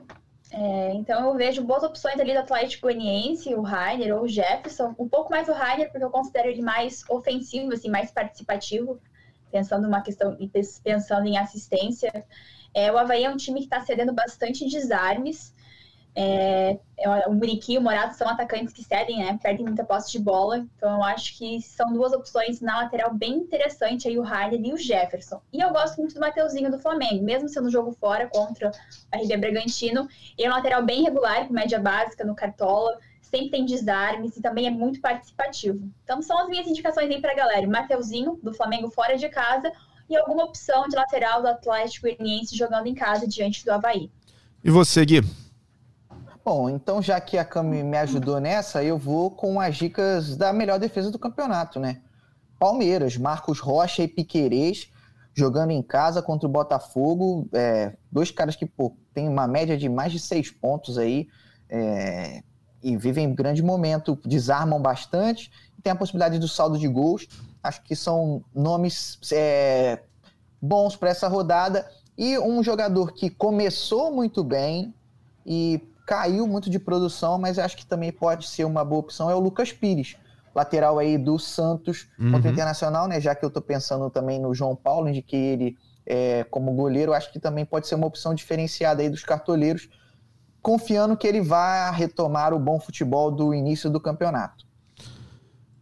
É, 0.53 0.93
então 0.93 1.27
eu 1.27 1.35
vejo 1.35 1.63
boas 1.63 1.81
opções 1.81 2.19
ali 2.19 2.31
do 2.31 2.39
Atlético 2.39 2.83
Goianiense, 2.83 3.55
o 3.55 3.61
Rainer 3.61 4.15
ou 4.15 4.23
o 4.23 4.27
Jefferson. 4.27 4.93
Um 4.99 5.09
pouco 5.09 5.31
mais 5.31 5.49
o 5.49 5.53
Rainer, 5.53 5.91
porque 5.91 6.05
eu 6.05 6.11
considero 6.11 6.47
ele 6.47 6.61
mais 6.61 7.03
ofensivo, 7.09 7.73
assim, 7.73 7.89
mais 7.89 8.11
participativo, 8.11 9.01
pensando 9.51 9.83
numa 9.83 10.01
questão 10.01 10.37
pensando 10.83 11.25
em 11.27 11.37
assistência. 11.39 12.25
É, 12.71 12.91
o 12.91 12.97
Havaí 12.97 13.23
é 13.23 13.29
um 13.29 13.37
time 13.37 13.61
que 13.61 13.65
está 13.65 13.81
cedendo 13.81 14.13
bastante 14.13 14.67
desarmes. 14.67 15.55
É, 16.15 16.77
é, 16.97 17.27
o 17.27 17.33
Muriqui 17.33 17.73
e 17.73 17.77
o 17.77 17.81
Morato 17.81 18.15
são 18.15 18.27
atacantes 18.27 18.71
que 18.71 18.83
cedem, 18.83 19.17
né? 19.17 19.39
Perdem 19.41 19.65
muita 19.65 19.83
posse 19.83 20.11
de 20.11 20.19
bola. 20.19 20.59
Então 20.77 20.97
eu 20.97 21.03
acho 21.03 21.37
que 21.37 21.61
são 21.61 21.91
duas 21.91 22.13
opções 22.13 22.61
na 22.61 22.83
lateral 22.83 23.13
bem 23.13 23.33
interessante 23.33 24.07
aí 24.07 24.17
o 24.17 24.21
Rainer 24.21 24.61
e 24.63 24.73
o 24.73 24.77
Jefferson. 24.77 25.41
E 25.51 25.59
eu 25.59 25.71
gosto 25.71 25.97
muito 25.97 26.13
do 26.13 26.19
Mateuzinho 26.19 26.69
do 26.69 26.79
Flamengo, 26.79 27.23
mesmo 27.23 27.49
sendo 27.49 27.69
jogo 27.69 27.91
fora 27.93 28.27
contra 28.27 28.71
a 29.11 29.17
RB 29.17 29.37
Bragantino. 29.37 30.07
Ele 30.37 30.47
é 30.47 30.51
um 30.51 30.55
lateral 30.55 30.83
bem 30.83 31.03
regular, 31.03 31.47
com 31.47 31.53
média 31.53 31.79
básica 31.79 32.23
no 32.23 32.35
Cartola, 32.35 32.99
sempre 33.21 33.49
tem 33.49 33.65
desarmes 33.65 34.37
e 34.37 34.41
também 34.41 34.67
é 34.67 34.71
muito 34.71 35.01
participativo. 35.01 35.89
Então 36.03 36.21
são 36.21 36.37
as 36.39 36.47
minhas 36.47 36.67
indicações 36.67 37.09
aí 37.09 37.19
pra 37.19 37.33
galera. 37.33 37.67
Mateuzinho 37.67 38.39
do 38.43 38.53
Flamengo 38.53 38.91
fora 38.91 39.17
de 39.17 39.27
casa 39.29 39.71
e 40.07 40.15
alguma 40.15 40.43
opção 40.43 40.87
de 40.87 40.95
lateral 40.95 41.41
do 41.41 41.47
Atlético 41.47 42.07
Goianiense 42.07 42.55
jogando 42.55 42.85
em 42.85 42.93
casa 42.93 43.27
diante 43.27 43.65
do 43.65 43.71
Havaí. 43.71 44.11
E 44.63 44.69
você, 44.69 45.03
Gui? 45.03 45.42
Bom, 46.43 46.69
então 46.69 47.01
já 47.01 47.21
que 47.21 47.37
a 47.37 47.45
Cami 47.45 47.83
me 47.83 47.97
ajudou 47.97 48.37
nessa, 48.39 48.83
eu 48.83 48.97
vou 48.97 49.31
com 49.31 49.61
as 49.61 49.77
dicas 49.77 50.35
da 50.35 50.51
melhor 50.51 50.77
defesa 50.77 51.09
do 51.09 51.17
campeonato, 51.17 51.79
né? 51.79 52.01
Palmeiras, 52.59 53.15
Marcos 53.15 53.59
Rocha 53.59 54.03
e 54.03 54.07
Piquerez 54.07 54.89
jogando 55.33 55.71
em 55.71 55.81
casa 55.81 56.21
contra 56.21 56.47
o 56.47 56.51
Botafogo. 56.51 57.47
É, 57.53 57.93
dois 58.11 58.29
caras 58.29 58.57
que 58.57 58.65
pô, 58.65 58.93
tem 59.13 59.27
uma 59.27 59.47
média 59.47 59.77
de 59.77 59.87
mais 59.87 60.11
de 60.11 60.19
seis 60.19 60.51
pontos 60.51 60.97
aí 60.97 61.29
é, 61.69 62.43
e 62.83 62.97
vivem 62.97 63.27
um 63.27 63.33
grande 63.33 63.63
momento, 63.63 64.19
desarmam 64.25 64.81
bastante 64.81 65.49
e 65.77 65.81
tem 65.81 65.91
a 65.93 65.95
possibilidade 65.95 66.39
do 66.39 66.47
saldo 66.47 66.77
de 66.77 66.89
gols. 66.89 67.25
Acho 67.63 67.81
que 67.83 67.95
são 67.95 68.43
nomes 68.53 69.17
é, 69.31 70.03
bons 70.61 70.97
para 70.97 71.09
essa 71.09 71.29
rodada. 71.29 71.89
E 72.17 72.37
um 72.37 72.61
jogador 72.61 73.13
que 73.13 73.29
começou 73.29 74.11
muito 74.11 74.43
bem 74.43 74.93
e 75.45 75.81
caiu 76.05 76.47
muito 76.47 76.69
de 76.69 76.79
produção, 76.79 77.37
mas 77.37 77.57
acho 77.57 77.77
que 77.77 77.85
também 77.85 78.11
pode 78.11 78.47
ser 78.47 78.65
uma 78.65 78.83
boa 78.83 78.99
opção, 78.99 79.29
é 79.29 79.35
o 79.35 79.39
Lucas 79.39 79.71
Pires 79.71 80.17
lateral 80.53 80.99
aí 80.99 81.17
do 81.17 81.39
Santos 81.39 82.07
uhum. 82.19 82.31
contra 82.31 82.49
o 82.49 82.53
Internacional, 82.53 83.07
né? 83.07 83.19
Já 83.19 83.33
que 83.33 83.43
eu 83.43 83.49
tô 83.49 83.61
pensando 83.61 84.09
também 84.09 84.39
no 84.39 84.53
João 84.53 84.75
Paulo, 84.75 85.09
indiquei 85.09 85.39
ele 85.39 85.77
é, 86.05 86.43
como 86.43 86.73
goleiro, 86.73 87.13
acho 87.13 87.31
que 87.31 87.39
também 87.39 87.65
pode 87.65 87.87
ser 87.87 87.95
uma 87.95 88.07
opção 88.07 88.33
diferenciada 88.33 89.01
aí 89.01 89.09
dos 89.09 89.23
cartoleiros, 89.23 89.89
confiando 90.61 91.17
que 91.17 91.27
ele 91.27 91.41
vai 91.41 91.91
retomar 91.93 92.53
o 92.53 92.59
bom 92.59 92.79
futebol 92.79 93.31
do 93.31 93.53
início 93.53 93.89
do 93.89 93.99
campeonato. 93.99 94.65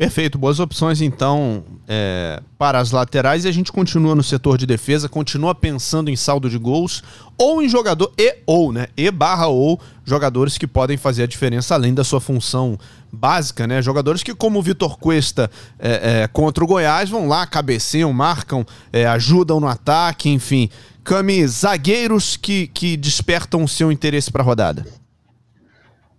Perfeito, 0.01 0.39
boas 0.39 0.59
opções 0.59 0.99
então 0.99 1.63
é, 1.87 2.41
para 2.57 2.79
as 2.79 2.89
laterais 2.89 3.45
e 3.45 3.47
a 3.47 3.51
gente 3.51 3.71
continua 3.71 4.15
no 4.15 4.23
setor 4.23 4.57
de 4.57 4.65
defesa, 4.65 5.07
continua 5.07 5.53
pensando 5.53 6.09
em 6.09 6.15
saldo 6.15 6.49
de 6.49 6.57
gols 6.57 7.03
ou 7.37 7.61
em 7.61 7.69
jogador 7.69 8.11
e 8.17 8.37
ou, 8.47 8.73
né? 8.73 8.87
E 8.97 9.11
barra 9.11 9.45
ou 9.45 9.79
jogadores 10.03 10.57
que 10.57 10.65
podem 10.65 10.97
fazer 10.97 11.21
a 11.21 11.27
diferença 11.27 11.75
além 11.75 11.93
da 11.93 12.03
sua 12.03 12.19
função 12.19 12.79
básica, 13.13 13.67
né? 13.67 13.79
Jogadores 13.79 14.23
que, 14.23 14.33
como 14.33 14.57
o 14.57 14.63
Vitor 14.63 14.97
Cuesta 14.97 15.51
é, 15.77 16.23
é, 16.23 16.27
contra 16.27 16.63
o 16.63 16.67
Goiás, 16.67 17.07
vão 17.07 17.27
lá, 17.27 17.45
cabeceiam, 17.45 18.11
marcam, 18.11 18.65
é, 18.91 19.05
ajudam 19.05 19.59
no 19.59 19.67
ataque, 19.67 20.31
enfim. 20.31 20.67
Cami, 21.03 21.45
zagueiros 21.45 22.35
que, 22.37 22.65
que 22.73 22.97
despertam 22.97 23.63
o 23.63 23.67
seu 23.67 23.91
interesse 23.91 24.31
para 24.31 24.41
a 24.41 24.45
rodada. 24.45 24.83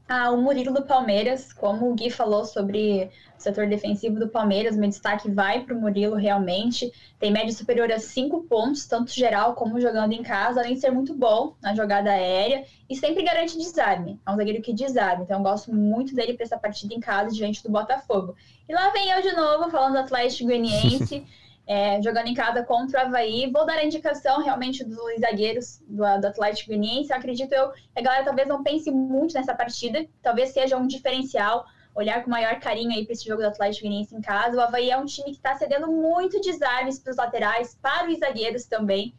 Ah, 0.08 0.30
o 0.30 0.36
Murilo 0.36 0.74
do 0.74 0.82
Palmeiras, 0.82 1.52
como 1.52 1.90
o 1.90 1.94
Gui 1.94 2.10
falou 2.10 2.44
sobre 2.44 3.10
o 3.38 3.42
setor 3.42 3.66
defensivo 3.66 4.18
do 4.18 4.28
Palmeiras, 4.28 4.76
meu 4.76 4.88
destaque 4.88 5.30
vai 5.30 5.64
para 5.64 5.74
o 5.74 5.80
Murilo 5.80 6.16
realmente. 6.16 6.92
Tem 7.18 7.30
média 7.30 7.52
superior 7.52 7.90
a 7.90 7.98
5 7.98 8.42
pontos, 8.42 8.86
tanto 8.86 9.10
geral 9.10 9.54
como 9.54 9.80
jogando 9.80 10.12
em 10.12 10.22
casa, 10.22 10.60
além 10.60 10.74
de 10.74 10.80
ser 10.80 10.90
muito 10.90 11.14
bom 11.14 11.54
na 11.62 11.74
jogada 11.74 12.10
aérea 12.10 12.64
e 12.90 12.96
sempre 12.96 13.22
garante 13.22 13.56
desarme. 13.56 14.20
É 14.26 14.30
um 14.30 14.36
zagueiro 14.36 14.62
que 14.62 14.72
desarme, 14.72 15.24
então 15.24 15.38
eu 15.38 15.42
gosto 15.42 15.74
muito 15.74 16.14
dele 16.14 16.34
para 16.34 16.44
essa 16.44 16.58
partida 16.58 16.92
em 16.92 17.00
casa 17.00 17.34
diante 17.34 17.62
do 17.62 17.70
Botafogo. 17.70 18.34
E 18.68 18.74
lá 18.74 18.90
vem 18.90 19.10
eu 19.10 19.22
de 19.22 19.32
novo 19.34 19.70
falando 19.70 19.94
do 19.94 20.00
Atlético 20.00 20.48
Goianiense. 20.48 21.24
é, 21.66 22.02
jogando 22.02 22.26
em 22.26 22.34
casa 22.34 22.62
contra 22.62 23.00
o 23.00 23.06
Havaí. 23.06 23.50
Vou 23.50 23.64
dar 23.64 23.78
a 23.78 23.84
indicação 23.84 24.42
realmente 24.42 24.84
dos 24.84 24.98
zagueiros 25.20 25.80
do, 25.86 26.02
do 26.20 26.26
Atlético 26.26 26.68
Goianiense. 26.68 27.12
Acredito 27.12 27.52
eu 27.52 27.70
que 27.70 27.80
a 27.96 28.02
galera 28.02 28.24
talvez 28.24 28.48
não 28.48 28.62
pense 28.62 28.90
muito 28.90 29.34
nessa 29.34 29.54
partida, 29.54 30.04
talvez 30.22 30.50
seja 30.50 30.76
um 30.76 30.86
diferencial. 30.86 31.64
Olhar 31.94 32.24
com 32.24 32.30
maior 32.30 32.58
carinho 32.58 32.90
aí 32.90 33.04
para 33.04 33.12
esse 33.12 33.26
jogo 33.26 33.42
do 33.42 33.48
Atlético 33.48 33.86
Goianiense 33.86 34.16
em 34.16 34.20
casa. 34.20 34.56
O 34.56 34.60
Havaí 34.60 34.90
é 34.90 34.96
um 34.96 35.04
time 35.04 35.30
que 35.30 35.36
está 35.36 35.54
cedendo 35.54 35.86
muito 35.88 36.40
desarmes 36.40 36.98
para 36.98 37.10
os 37.10 37.16
laterais, 37.16 37.78
para 37.80 38.10
os 38.10 38.18
zagueiros 38.18 38.64
também. 38.64 39.14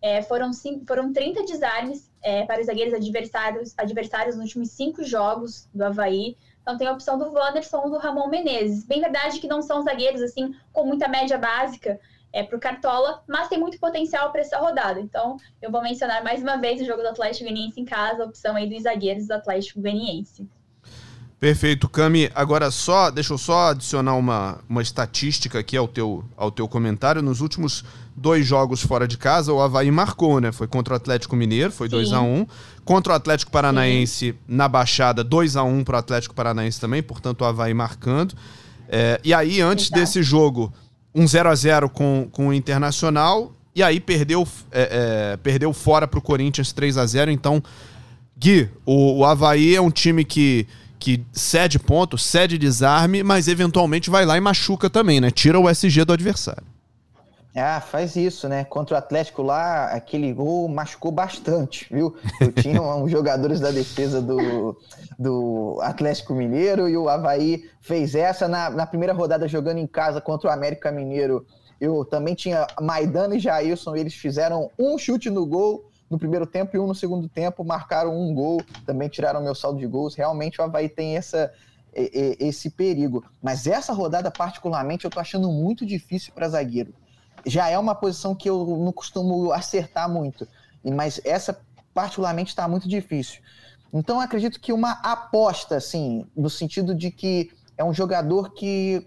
É, 0.00 0.20
foram, 0.22 0.52
cinco, 0.52 0.84
foram 0.86 1.12
30 1.12 1.44
desarmes 1.44 2.10
é, 2.22 2.44
para 2.44 2.60
os 2.60 2.66
zagueiros 2.66 2.92
adversários, 2.92 3.74
adversários 3.76 4.36
nos 4.36 4.46
últimos 4.46 4.70
cinco 4.70 5.02
jogos 5.02 5.68
do 5.72 5.84
Havaí. 5.84 6.36
Então 6.64 6.78
tem 6.78 6.86
a 6.86 6.92
opção 6.92 7.18
do 7.18 7.30
Wanderson 7.30 7.76
ou 7.76 7.90
do 7.90 7.98
Ramon 7.98 8.26
Menezes. 8.28 8.86
Bem 8.86 8.98
verdade 8.98 9.38
que 9.38 9.46
não 9.46 9.60
são 9.60 9.82
zagueiros 9.82 10.22
assim 10.22 10.54
com 10.72 10.86
muita 10.86 11.06
média 11.06 11.36
básica 11.36 12.00
é, 12.32 12.42
para 12.42 12.56
o 12.56 12.60
Cartola, 12.60 13.22
mas 13.28 13.48
tem 13.48 13.60
muito 13.60 13.78
potencial 13.78 14.32
para 14.32 14.40
essa 14.40 14.56
rodada. 14.58 14.98
Então 14.98 15.36
eu 15.60 15.70
vou 15.70 15.82
mencionar 15.82 16.24
mais 16.24 16.42
uma 16.42 16.56
vez 16.56 16.80
o 16.80 16.84
jogo 16.86 17.02
do 17.02 17.08
Atlético 17.08 17.44
Goianiense 17.44 17.78
em 17.78 17.84
casa, 17.84 18.22
a 18.22 18.26
opção 18.26 18.56
aí 18.56 18.66
dos 18.66 18.82
zagueiros 18.84 19.28
do 19.28 19.32
Atlético 19.32 19.82
Goianiense. 19.82 20.48
Perfeito, 21.44 21.90
Cami. 21.90 22.30
Agora 22.34 22.70
só, 22.70 23.10
deixa 23.10 23.34
eu 23.34 23.36
só 23.36 23.72
adicionar 23.72 24.14
uma, 24.14 24.60
uma 24.66 24.80
estatística 24.80 25.58
aqui 25.58 25.76
ao 25.76 25.86
teu, 25.86 26.24
ao 26.38 26.50
teu 26.50 26.66
comentário. 26.66 27.20
Nos 27.20 27.42
últimos 27.42 27.84
dois 28.16 28.46
jogos 28.46 28.80
fora 28.80 29.06
de 29.06 29.18
casa, 29.18 29.52
o 29.52 29.60
Havaí 29.60 29.90
marcou, 29.90 30.40
né? 30.40 30.52
Foi 30.52 30.66
contra 30.66 30.94
o 30.94 30.96
Atlético 30.96 31.36
Mineiro, 31.36 31.70
foi 31.70 31.86
2 31.86 32.14
a 32.14 32.22
1 32.22 32.34
um. 32.34 32.46
Contra 32.82 33.12
o 33.12 33.16
Atlético 33.16 33.52
Paranaense 33.52 34.30
Sim. 34.30 34.38
na 34.48 34.66
Baixada, 34.66 35.22
2 35.22 35.56
a 35.56 35.62
1 35.64 35.68
um 35.68 35.84
para 35.84 35.96
o 35.96 35.98
Atlético 35.98 36.34
Paranaense 36.34 36.80
também, 36.80 37.02
portanto 37.02 37.42
o 37.42 37.44
Havaí 37.44 37.74
marcando. 37.74 38.34
É, 38.88 39.20
e 39.22 39.34
aí, 39.34 39.60
antes 39.60 39.88
Exato. 39.88 40.00
desse 40.00 40.22
jogo, 40.22 40.72
um 41.14 41.28
0 41.28 41.50
a 41.50 41.54
0 41.54 41.90
com, 41.90 42.26
com 42.32 42.48
o 42.48 42.54
Internacional, 42.54 43.52
e 43.74 43.82
aí 43.82 44.00
perdeu, 44.00 44.48
é, 44.72 45.32
é, 45.32 45.36
perdeu 45.36 45.74
fora 45.74 46.08
para 46.08 46.18
o 46.18 46.22
Corinthians 46.22 46.72
3 46.72 46.96
a 46.96 47.04
0 47.04 47.30
Então, 47.30 47.62
Gui, 48.34 48.70
o, 48.86 49.18
o 49.18 49.24
Havaí 49.26 49.76
é 49.76 49.80
um 49.82 49.90
time 49.90 50.24
que 50.24 50.66
que 50.98 51.24
cede 51.32 51.78
ponto, 51.78 52.16
cede 52.16 52.56
desarme, 52.56 53.22
mas 53.22 53.48
eventualmente 53.48 54.10
vai 54.10 54.24
lá 54.24 54.36
e 54.36 54.40
machuca 54.40 54.88
também, 54.88 55.20
né? 55.20 55.30
Tira 55.30 55.58
o 55.58 55.68
SG 55.68 56.04
do 56.04 56.12
adversário. 56.12 56.64
Ah, 57.56 57.80
faz 57.80 58.16
isso, 58.16 58.48
né? 58.48 58.64
Contra 58.64 58.96
o 58.96 58.98
Atlético 58.98 59.40
lá, 59.40 59.86
aquele 59.92 60.32
gol 60.32 60.68
machucou 60.68 61.12
bastante, 61.12 61.86
viu? 61.88 62.16
Eu 62.40 62.50
tinha 62.50 62.82
uns 62.82 63.10
jogadores 63.12 63.60
da 63.60 63.70
defesa 63.70 64.20
do, 64.20 64.76
do 65.16 65.78
Atlético 65.80 66.34
Mineiro 66.34 66.88
e 66.88 66.96
o 66.96 67.08
Havaí 67.08 67.70
fez 67.80 68.16
essa 68.16 68.48
na, 68.48 68.70
na 68.70 68.86
primeira 68.86 69.12
rodada 69.12 69.46
jogando 69.46 69.78
em 69.78 69.86
casa 69.86 70.20
contra 70.20 70.50
o 70.50 70.52
América 70.52 70.90
Mineiro. 70.90 71.46
Eu 71.80 72.04
também 72.04 72.34
tinha 72.34 72.66
Maidana 72.80 73.36
e 73.36 73.38
Jailson, 73.38 73.94
eles 73.94 74.14
fizeram 74.14 74.68
um 74.76 74.98
chute 74.98 75.30
no 75.30 75.46
gol 75.46 75.84
no 76.14 76.18
primeiro 76.18 76.46
tempo 76.46 76.76
e 76.76 76.78
um 76.78 76.86
no 76.86 76.94
segundo 76.94 77.28
tempo, 77.28 77.64
marcaram 77.64 78.16
um 78.16 78.32
gol, 78.32 78.62
também 78.86 79.08
tiraram 79.08 79.42
meu 79.42 79.54
saldo 79.54 79.80
de 79.80 79.86
gols. 79.86 80.14
Realmente 80.14 80.60
o 80.60 80.64
Havaí 80.64 80.88
tem 80.88 81.16
essa, 81.16 81.52
esse 81.92 82.70
perigo. 82.70 83.24
Mas 83.42 83.66
essa 83.66 83.92
rodada, 83.92 84.30
particularmente, 84.30 85.04
eu 85.04 85.10
tô 85.10 85.18
achando 85.18 85.50
muito 85.50 85.84
difícil 85.84 86.32
para 86.32 86.48
zagueiro. 86.48 86.94
Já 87.44 87.68
é 87.68 87.76
uma 87.76 87.96
posição 87.96 88.32
que 88.32 88.48
eu 88.48 88.64
não 88.64 88.92
costumo 88.92 89.50
acertar 89.52 90.08
muito, 90.08 90.46
mas 90.84 91.20
essa, 91.24 91.60
particularmente, 91.92 92.50
está 92.50 92.68
muito 92.68 92.88
difícil. 92.88 93.42
Então, 93.92 94.20
acredito 94.20 94.60
que 94.60 94.72
uma 94.72 94.92
aposta, 95.02 95.76
assim, 95.76 96.24
no 96.36 96.48
sentido 96.48 96.94
de 96.94 97.10
que 97.10 97.50
é 97.76 97.82
um 97.82 97.92
jogador 97.92 98.54
que 98.54 99.04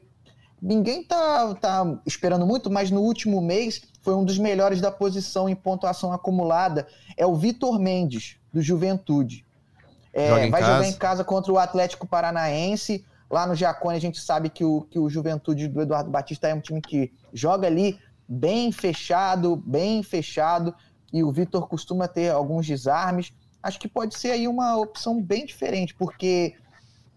ninguém 0.61 1.05
tá, 1.05 1.55
tá 1.55 1.99
esperando 2.05 2.45
muito, 2.45 2.69
mas 2.69 2.91
no 2.91 2.99
último 2.99 3.39
mês 3.41 3.81
foi 4.07 4.15
um 4.15 4.23
dos 4.23 4.37
melhores 4.37 4.79
da 4.79 4.89
posição 4.89 5.49
em 5.49 5.55
pontuação 5.55 6.13
acumulada. 6.13 6.87
É 7.17 7.25
o 7.25 7.35
Vitor 7.35 7.77
Mendes, 7.77 8.37
do 8.53 8.61
Juventude. 8.61 9.45
É, 10.13 10.49
vai 10.49 10.61
casa. 10.61 10.73
jogar 10.75 10.87
em 10.87 10.93
casa 10.93 11.23
contra 11.25 11.51
o 11.51 11.57
Atlético 11.57 12.07
Paranaense. 12.07 13.03
Lá 13.29 13.45
no 13.45 13.53
Jacone 13.53 13.97
a 13.97 13.99
gente 13.99 14.21
sabe 14.21 14.49
que 14.49 14.63
o, 14.63 14.83
que 14.89 14.97
o 14.97 15.09
Juventude 15.09 15.67
do 15.67 15.81
Eduardo 15.81 16.09
Batista 16.09 16.47
é 16.47 16.55
um 16.55 16.61
time 16.61 16.79
que 16.79 17.11
joga 17.33 17.67
ali 17.67 17.99
bem 18.25 18.71
fechado, 18.71 19.57
bem 19.57 20.01
fechado, 20.01 20.73
e 21.11 21.21
o 21.21 21.29
Vitor 21.29 21.67
costuma 21.67 22.07
ter 22.07 22.31
alguns 22.31 22.65
desarmes. 22.65 23.33
Acho 23.61 23.77
que 23.77 23.89
pode 23.89 24.17
ser 24.17 24.31
aí 24.31 24.47
uma 24.47 24.77
opção 24.77 25.21
bem 25.21 25.45
diferente, 25.45 25.93
porque 25.93 26.55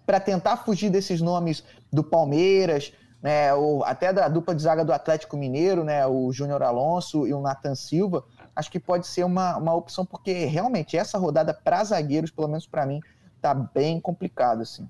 para 0.05 0.18
tentar 0.18 0.57
fugir 0.57 0.90
desses 0.90 1.20
nomes 1.20 1.62
do 1.92 2.03
Palmeiras, 2.03 2.92
né, 3.22 3.48
até 3.85 4.12
da 4.12 4.28
dupla 4.28 4.54
de 4.54 4.62
zaga 4.62 4.85
do 4.85 4.92
Atlético 4.92 5.37
Mineiro, 5.37 5.85
né, 5.85 6.06
o 6.06 6.33
Júnior 6.33 6.62
Alonso 6.62 7.26
e 7.26 7.35
o 7.35 7.40
Nathan 7.40 7.74
Silva, 7.74 8.24
acho 8.56 8.70
que 8.70 8.80
pode 8.80 9.06
ser 9.06 9.24
uma, 9.24 9.56
uma 9.56 9.74
opção, 9.74 10.04
porque 10.04 10.46
realmente 10.46 10.96
essa 10.96 11.18
rodada 11.18 11.52
para 11.52 11.85
zagueiros, 11.85 12.30
pelo 12.30 12.48
menos 12.48 12.66
para 12.66 12.87
mim, 12.87 13.00
tá 13.40 13.54
bem 13.54 14.00
complicado, 14.00 14.62
assim. 14.62 14.88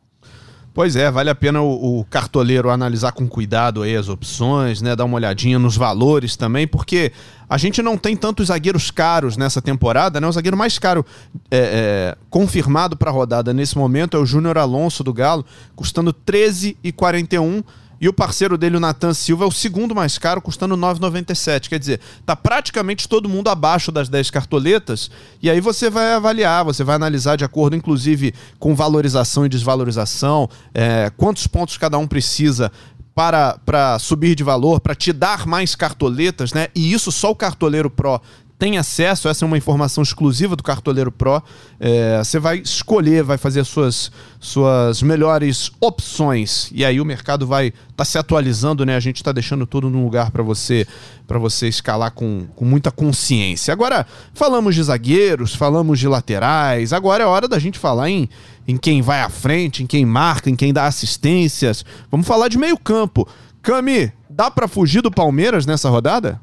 Pois 0.73 0.95
é, 0.95 1.11
vale 1.11 1.29
a 1.29 1.35
pena 1.35 1.61
o, 1.61 1.99
o, 1.99 2.05
cartoleiro 2.05 2.71
analisar 2.71 3.11
com 3.11 3.29
cuidado 3.29 3.83
aí 3.83 3.97
as 3.97 4.09
opções, 4.09 4.81
né? 4.81 4.95
Dar 4.95 5.05
uma 5.05 5.17
olhadinha 5.17 5.59
nos 5.59 5.77
valores 5.77 6.37
também, 6.37 6.65
porque 6.65 7.13
a 7.49 7.59
gente 7.59 7.83
não 7.83 7.99
tem 7.99 8.17
tantos 8.17 8.47
zagueiros 8.47 8.89
caros 8.89 9.37
nessa 9.37 9.61
temporada, 9.61 10.21
né? 10.21 10.29
O 10.29 10.33
zagueiro 10.33 10.57
mais 10.57 10.79
caro 10.79 11.05
é, 11.51 11.59
é, 11.59 12.19
confirmado 12.31 12.97
para 12.97 13.11
a 13.11 13.13
rodada 13.13 13.53
nesse 13.53 13.77
momento 13.77 14.17
é 14.17 14.21
o 14.21 14.25
Júnior 14.25 14.57
Alonso 14.59 15.03
do 15.03 15.13
Galo, 15.13 15.45
custando 15.75 16.15
13,41 16.15 17.65
e 18.01 18.09
o 18.09 18.13
parceiro 18.13 18.57
dele, 18.57 18.79
o 18.79 18.81
Nathan 18.81 19.13
Silva, 19.13 19.45
é 19.45 19.47
o 19.47 19.53
segundo 19.53 19.95
mais 19.95 20.17
caro, 20.17 20.41
custando 20.41 20.75
9,97. 20.77 21.69
Quer 21.69 21.79
dizer, 21.79 22.01
tá 22.25 22.35
praticamente 22.35 23.07
todo 23.07 23.29
mundo 23.29 23.49
abaixo 23.49 23.93
das 23.93 24.09
10 24.09 24.31
cartoletas. 24.31 25.11
E 25.43 25.51
aí 25.51 25.61
você 25.61 25.91
vai 25.91 26.15
avaliar, 26.15 26.65
você 26.65 26.83
vai 26.83 26.97
analisar 26.97 27.37
de 27.37 27.45
acordo, 27.45 27.77
inclusive, 27.77 28.33
com 28.59 28.75
valorização 28.75 29.45
e 29.45 29.51
desvalorização, 29.51 30.49
é, 30.73 31.13
quantos 31.15 31.47
pontos 31.47 31.77
cada 31.77 31.99
um 31.99 32.07
precisa 32.07 32.73
para, 33.15 33.59
para 33.67 33.99
subir 33.99 34.35
de 34.35 34.43
valor, 34.43 34.81
para 34.81 34.95
te 34.95 35.13
dar 35.13 35.47
mais 35.47 35.75
cartoletas, 35.75 36.55
né? 36.55 36.69
E 36.75 36.93
isso 36.93 37.13
só 37.13 37.31
o 37.31 37.37
cartoleiro 37.37 37.91
Pro 37.91 38.19
tem 38.61 38.77
acesso, 38.77 39.27
essa 39.27 39.43
é 39.43 39.47
uma 39.47 39.57
informação 39.57 40.03
exclusiva 40.03 40.55
do 40.55 40.63
Cartoleiro 40.63 41.11
Pro. 41.11 41.43
É, 41.81 42.19
você 42.19 42.39
vai 42.39 42.59
escolher, 42.59 43.23
vai 43.23 43.39
fazer 43.39 43.65
suas, 43.65 44.13
suas 44.39 45.03
melhores 45.03 45.73
opções. 45.81 46.71
E 46.71 46.85
aí 46.85 47.01
o 47.01 47.05
mercado 47.07 47.47
vai 47.47 47.69
estar 47.69 47.83
tá 47.97 48.05
se 48.05 48.19
atualizando, 48.19 48.85
né? 48.85 48.97
A 48.97 49.01
gente 49.01 49.17
está 49.17 49.33
deixando 49.33 49.67
tudo 49.67 49.89
num 49.89 50.05
lugar 50.05 50.31
para 50.31 50.43
você 50.43 50.87
para 51.27 51.39
você 51.39 51.69
escalar 51.69 52.11
com, 52.11 52.49
com 52.55 52.67
muita 52.67 52.91
consciência. 52.91 53.73
Agora, 53.73 54.07
falamos 54.35 54.75
de 54.75 54.83
zagueiros, 54.83 55.55
falamos 55.55 55.99
de 55.99 56.07
laterais, 56.07 56.93
agora 56.93 57.23
é 57.23 57.27
hora 57.27 57.49
da 57.49 57.59
gente 57.59 57.79
falar 57.79 58.11
em, 58.11 58.29
em 58.69 58.77
quem 58.77 59.01
vai 59.01 59.23
à 59.23 59.31
frente, 59.31 59.83
em 59.83 59.87
quem 59.87 60.05
marca, 60.05 60.51
em 60.51 60.57
quem 60.57 60.71
dá 60.71 60.87
assistências. 60.87 61.83
Vamos 62.11 62.27
falar 62.27 62.49
de 62.49 62.59
meio 62.59 62.77
campo. 62.77 63.27
Cami, 63.63 64.13
dá 64.29 64.51
para 64.51 64.69
fugir 64.69 65.01
do 65.01 65.11
Palmeiras 65.11 65.65
nessa 65.65 65.89
rodada? 65.89 66.41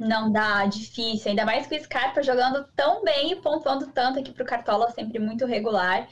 Não 0.00 0.32
dá, 0.32 0.64
difícil. 0.64 1.28
Ainda 1.28 1.44
mais 1.44 1.66
com 1.66 1.74
o 1.74 1.78
Scarpa 1.78 2.22
jogando 2.22 2.66
tão 2.74 3.04
bem 3.04 3.32
e 3.32 3.36
pontuando 3.36 3.86
tanto 3.88 4.18
aqui 4.18 4.32
pro 4.32 4.46
Cartola, 4.46 4.90
sempre 4.92 5.18
muito 5.18 5.44
regular. 5.44 6.08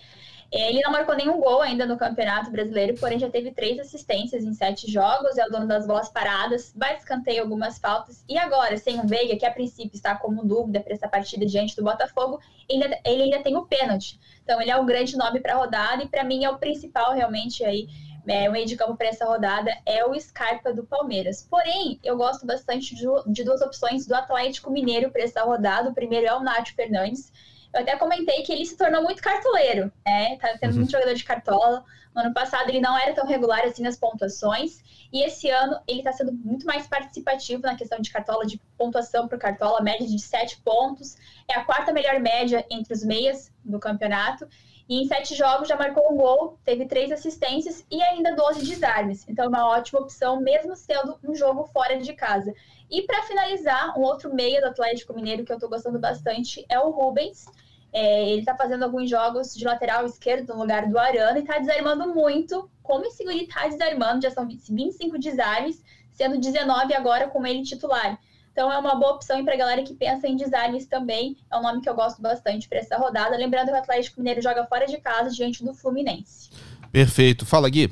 Ele 0.52 0.80
não 0.80 0.92
marcou 0.92 1.14
nenhum 1.14 1.40
gol 1.40 1.62
ainda 1.62 1.86
no 1.86 1.96
Campeonato 1.96 2.50
Brasileiro, 2.50 2.94
porém 2.98 3.18
já 3.18 3.30
teve 3.30 3.50
três 3.50 3.78
assistências 3.78 4.44
em 4.44 4.52
sete 4.52 4.90
jogos, 4.90 5.38
é 5.38 5.46
o 5.46 5.50
dono 5.50 5.66
das 5.66 5.86
bolas 5.86 6.10
paradas, 6.10 6.72
vai 6.76 6.96
escanteio 6.96 7.42
algumas 7.42 7.78
faltas. 7.78 8.24
E 8.28 8.36
agora, 8.36 8.76
sem 8.76 9.00
o 9.00 9.06
Veiga, 9.06 9.36
que 9.36 9.46
a 9.46 9.50
princípio 9.50 9.94
está 9.94 10.14
como 10.14 10.44
dúvida 10.44 10.80
para 10.80 10.92
essa 10.92 11.08
partida 11.08 11.46
diante 11.46 11.74
do 11.74 11.82
Botafogo, 11.82 12.40
ele 12.68 12.84
ainda, 12.84 12.98
ele 13.06 13.22
ainda 13.22 13.42
tem 13.42 13.56
o 13.56 13.66
pênalti. 13.66 14.20
Então 14.42 14.60
ele 14.60 14.70
é 14.70 14.76
um 14.76 14.86
grande 14.86 15.16
nome 15.16 15.40
para 15.40 15.54
a 15.54 15.58
rodada 15.58 16.02
e 16.02 16.08
para 16.08 16.24
mim 16.24 16.44
é 16.44 16.50
o 16.50 16.58
principal 16.58 17.14
realmente 17.14 17.64
aí 17.64 17.86
é, 18.28 18.48
o 18.48 18.52
meio 18.52 18.66
de 18.66 18.76
campo 18.76 18.96
para 18.96 19.08
essa 19.08 19.24
rodada 19.24 19.70
é 19.86 20.04
o 20.04 20.18
Scarpa 20.18 20.72
do 20.72 20.84
Palmeiras. 20.84 21.46
Porém, 21.48 21.98
eu 22.04 22.16
gosto 22.16 22.46
bastante 22.46 22.94
de, 22.94 23.06
de 23.26 23.44
duas 23.44 23.62
opções 23.62 24.06
do 24.06 24.14
Atlético 24.14 24.70
Mineiro 24.70 25.10
para 25.10 25.22
essa 25.22 25.42
rodada. 25.42 25.88
O 25.88 25.94
primeiro 25.94 26.26
é 26.26 26.34
o 26.34 26.40
Nath 26.40 26.68
Fernandes. 26.68 27.32
Eu 27.72 27.80
até 27.80 27.96
comentei 27.96 28.42
que 28.42 28.52
ele 28.52 28.66
se 28.66 28.76
tornou 28.76 29.02
muito 29.02 29.22
cartoleiro, 29.22 29.92
né? 30.06 30.36
Tá 30.38 30.56
tendo 30.60 30.72
uhum. 30.72 30.78
muito 30.78 30.92
jogador 30.92 31.14
de 31.14 31.24
cartola. 31.24 31.84
No 32.14 32.22
ano 32.22 32.34
passado 32.34 32.68
ele 32.68 32.80
não 32.80 32.98
era 32.98 33.14
tão 33.14 33.26
regular 33.26 33.60
assim 33.64 33.82
nas 33.82 33.96
pontuações. 33.96 34.82
E 35.12 35.24
esse 35.24 35.48
ano 35.48 35.80
ele 35.86 36.00
está 36.00 36.12
sendo 36.12 36.32
muito 36.32 36.66
mais 36.66 36.86
participativo 36.86 37.62
na 37.62 37.76
questão 37.76 38.00
de 38.00 38.10
cartola, 38.10 38.44
de 38.44 38.60
pontuação 38.76 39.26
para 39.26 39.38
cartola, 39.38 39.80
média 39.80 40.06
de 40.06 40.18
7 40.18 40.60
pontos. 40.62 41.16
É 41.48 41.54
a 41.54 41.64
quarta 41.64 41.92
melhor 41.92 42.20
média 42.20 42.64
entre 42.70 42.92
os 42.92 43.02
meias 43.04 43.50
do 43.64 43.78
campeonato. 43.78 44.48
E 44.88 45.02
em 45.02 45.06
sete 45.06 45.34
jogos 45.34 45.68
já 45.68 45.76
marcou 45.76 46.10
um 46.10 46.16
gol, 46.16 46.58
teve 46.64 46.86
três 46.86 47.12
assistências 47.12 47.84
e 47.90 48.02
ainda 48.02 48.34
12 48.34 48.64
desarmes. 48.64 49.28
Então 49.28 49.44
é 49.44 49.48
uma 49.48 49.68
ótima 49.68 50.00
opção, 50.00 50.40
mesmo 50.40 50.74
sendo 50.74 51.18
um 51.22 51.34
jogo 51.34 51.64
fora 51.64 51.98
de 51.98 52.14
casa. 52.14 52.54
E 52.90 53.02
para 53.02 53.22
finalizar, 53.24 53.98
um 53.98 54.02
outro 54.02 54.34
meia 54.34 54.62
do 54.62 54.68
Atlético 54.68 55.12
Mineiro 55.12 55.44
que 55.44 55.52
eu 55.52 55.56
estou 55.56 55.68
gostando 55.68 55.98
bastante 55.98 56.64
é 56.70 56.80
o 56.80 56.90
Rubens. 56.90 57.44
É, 57.92 58.30
ele 58.30 58.40
está 58.40 58.54
fazendo 58.54 58.84
alguns 58.84 59.10
jogos 59.10 59.54
de 59.54 59.64
lateral 59.64 60.06
esquerdo 60.06 60.54
no 60.54 60.60
lugar 60.60 60.86
do 60.86 60.98
Arana 60.98 61.38
e 61.38 61.42
está 61.42 61.58
desarmando 61.58 62.14
muito. 62.14 62.70
Como 62.82 63.04
esse 63.04 63.22
ele 63.22 63.44
está 63.44 63.68
desarmando, 63.68 64.22
já 64.22 64.30
são 64.30 64.48
25 64.48 65.18
desarmes, 65.18 65.82
sendo 66.12 66.38
19 66.38 66.94
agora 66.94 67.28
com 67.28 67.46
ele 67.46 67.62
titular. 67.62 68.18
Então 68.58 68.72
é 68.72 68.76
uma 68.76 68.96
boa 68.96 69.12
opção 69.12 69.44
para 69.44 69.54
a 69.54 69.56
galera 69.56 69.84
que 69.84 69.94
pensa 69.94 70.26
em 70.26 70.34
designs 70.34 70.84
também. 70.84 71.36
É 71.48 71.56
um 71.56 71.62
nome 71.62 71.80
que 71.80 71.88
eu 71.88 71.94
gosto 71.94 72.20
bastante 72.20 72.68
para 72.68 72.78
essa 72.78 72.96
rodada. 72.96 73.36
Lembrando 73.36 73.68
que 73.68 73.72
o 73.72 73.76
Atlético 73.76 74.18
Mineiro 74.18 74.42
joga 74.42 74.66
fora 74.66 74.84
de 74.84 74.98
casa 74.98 75.30
diante 75.30 75.64
do 75.64 75.72
Fluminense. 75.72 76.50
Perfeito. 76.90 77.46
Fala, 77.46 77.70
Gui. 77.70 77.88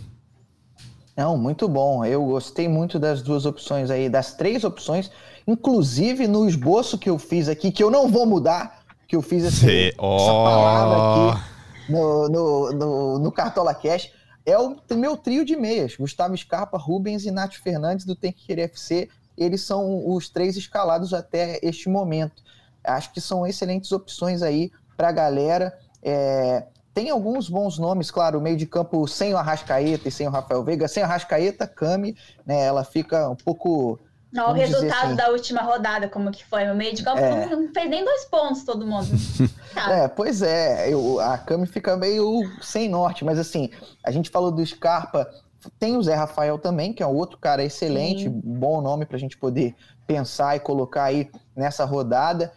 Não, 1.17 1.39
muito 1.39 1.69
bom. 1.69 2.05
Eu 2.05 2.25
gostei 2.25 2.67
muito 2.67 2.99
das 2.99 3.23
duas 3.23 3.47
opções 3.47 3.93
aí, 3.93 4.09
das 4.09 4.35
três 4.35 4.65
opções, 4.65 5.09
inclusive 5.47 6.27
no 6.27 6.49
esboço 6.49 6.99
que 6.99 7.09
eu 7.09 7.17
fiz 7.17 7.49
aqui, 7.49 7.71
que 7.71 7.85
eu 7.85 7.89
não 7.89 8.09
vou 8.09 8.27
mudar, 8.27 8.83
que 9.07 9.15
eu 9.15 9.23
fiz 9.23 9.45
esse, 9.45 9.95
oh. 10.01 10.17
essa 10.17 10.33
palavra 10.33 11.31
aqui 11.31 11.93
no, 11.93 12.29
no, 12.29 12.73
no, 12.73 13.19
no 13.21 13.31
Cartola 13.31 13.73
Cash. 13.73 14.11
É 14.45 14.59
o 14.59 14.77
meu 14.97 15.17
trio 15.17 15.45
de 15.45 15.55
meias: 15.55 15.95
Gustavo 15.95 16.37
Scarpa, 16.37 16.77
Rubens 16.77 17.25
e 17.25 17.31
Nath 17.31 17.55
Fernandes 17.55 18.05
do 18.05 18.17
Tem 18.17 18.33
Que 18.33 18.47
Querer 18.47 18.63
FC 18.63 19.09
eles 19.37 19.63
são 19.63 20.09
os 20.09 20.29
três 20.29 20.57
escalados 20.57 21.13
até 21.13 21.59
este 21.63 21.89
momento. 21.89 22.43
Acho 22.83 23.13
que 23.13 23.21
são 23.21 23.47
excelentes 23.47 23.93
opções 23.93 24.43
aí 24.43 24.71
para 24.97 25.09
a 25.09 25.13
galera. 25.13 25.77
É, 26.03 26.65
tem 26.97 27.11
alguns 27.11 27.51
bons 27.51 27.79
nomes, 27.79 28.11
claro, 28.11 28.39
o 28.39 28.41
meio 28.41 28.57
de 28.57 28.65
campo 28.65 29.07
sem 29.07 29.35
o 29.35 29.37
Arrascaeta 29.37 30.09
e 30.09 30.11
sem 30.11 30.27
o 30.27 30.31
Rafael 30.31 30.65
Veiga, 30.65 30.89
sem 30.89 31.03
o 31.03 31.07
Arrascaeta, 31.07 31.67
Cami, 31.67 32.17
né, 32.47 32.65
ela 32.65 32.85
fica 32.85 33.29
um 33.29 33.37
pouco... 33.37 33.99
Não, 34.33 34.51
o 34.51 34.53
resultado 34.53 35.07
assim, 35.07 35.15
da 35.15 35.29
última 35.29 35.63
rodada, 35.63 36.09
como 36.09 36.31
que 36.31 36.45
foi? 36.45 36.71
O 36.71 36.75
meio 36.75 36.95
de 36.95 37.03
campo 37.03 37.21
é... 37.21 37.47
não, 37.47 37.73
fez 37.73 37.91
nem 37.91 38.05
dois 38.05 38.25
pontos 38.25 38.65
todo 38.65 38.87
mundo. 38.87 39.09
é, 39.91 40.09
pois 40.09 40.41
é, 40.41 40.91
eu, 40.91 41.21
a 41.21 41.37
Cami 41.37 41.67
fica 41.67 41.97
meio 41.99 42.43
sem 42.63 42.89
norte, 42.89 43.27
mas 43.27 43.39
assim, 43.39 43.71
a 44.03 44.11
gente 44.11 44.31
falou 44.31 44.51
do 44.51 44.65
Scarpa 44.65 45.31
tem 45.79 45.97
o 45.97 46.03
Zé 46.03 46.15
Rafael 46.15 46.59
também, 46.59 46.93
que 46.93 47.03
é 47.03 47.07
um 47.07 47.15
outro 47.15 47.39
cara 47.39 47.65
excelente, 47.65 48.25
Sim. 48.25 48.41
bom 48.45 48.81
nome 48.81 49.07
para 49.07 49.17
a 49.17 49.21
gente 49.21 49.37
poder 49.37 49.75
pensar 50.07 50.57
e 50.57 50.61
colocar 50.61 51.05
aí 51.05 51.31
nessa 51.55 51.85
rodada. 51.85 52.53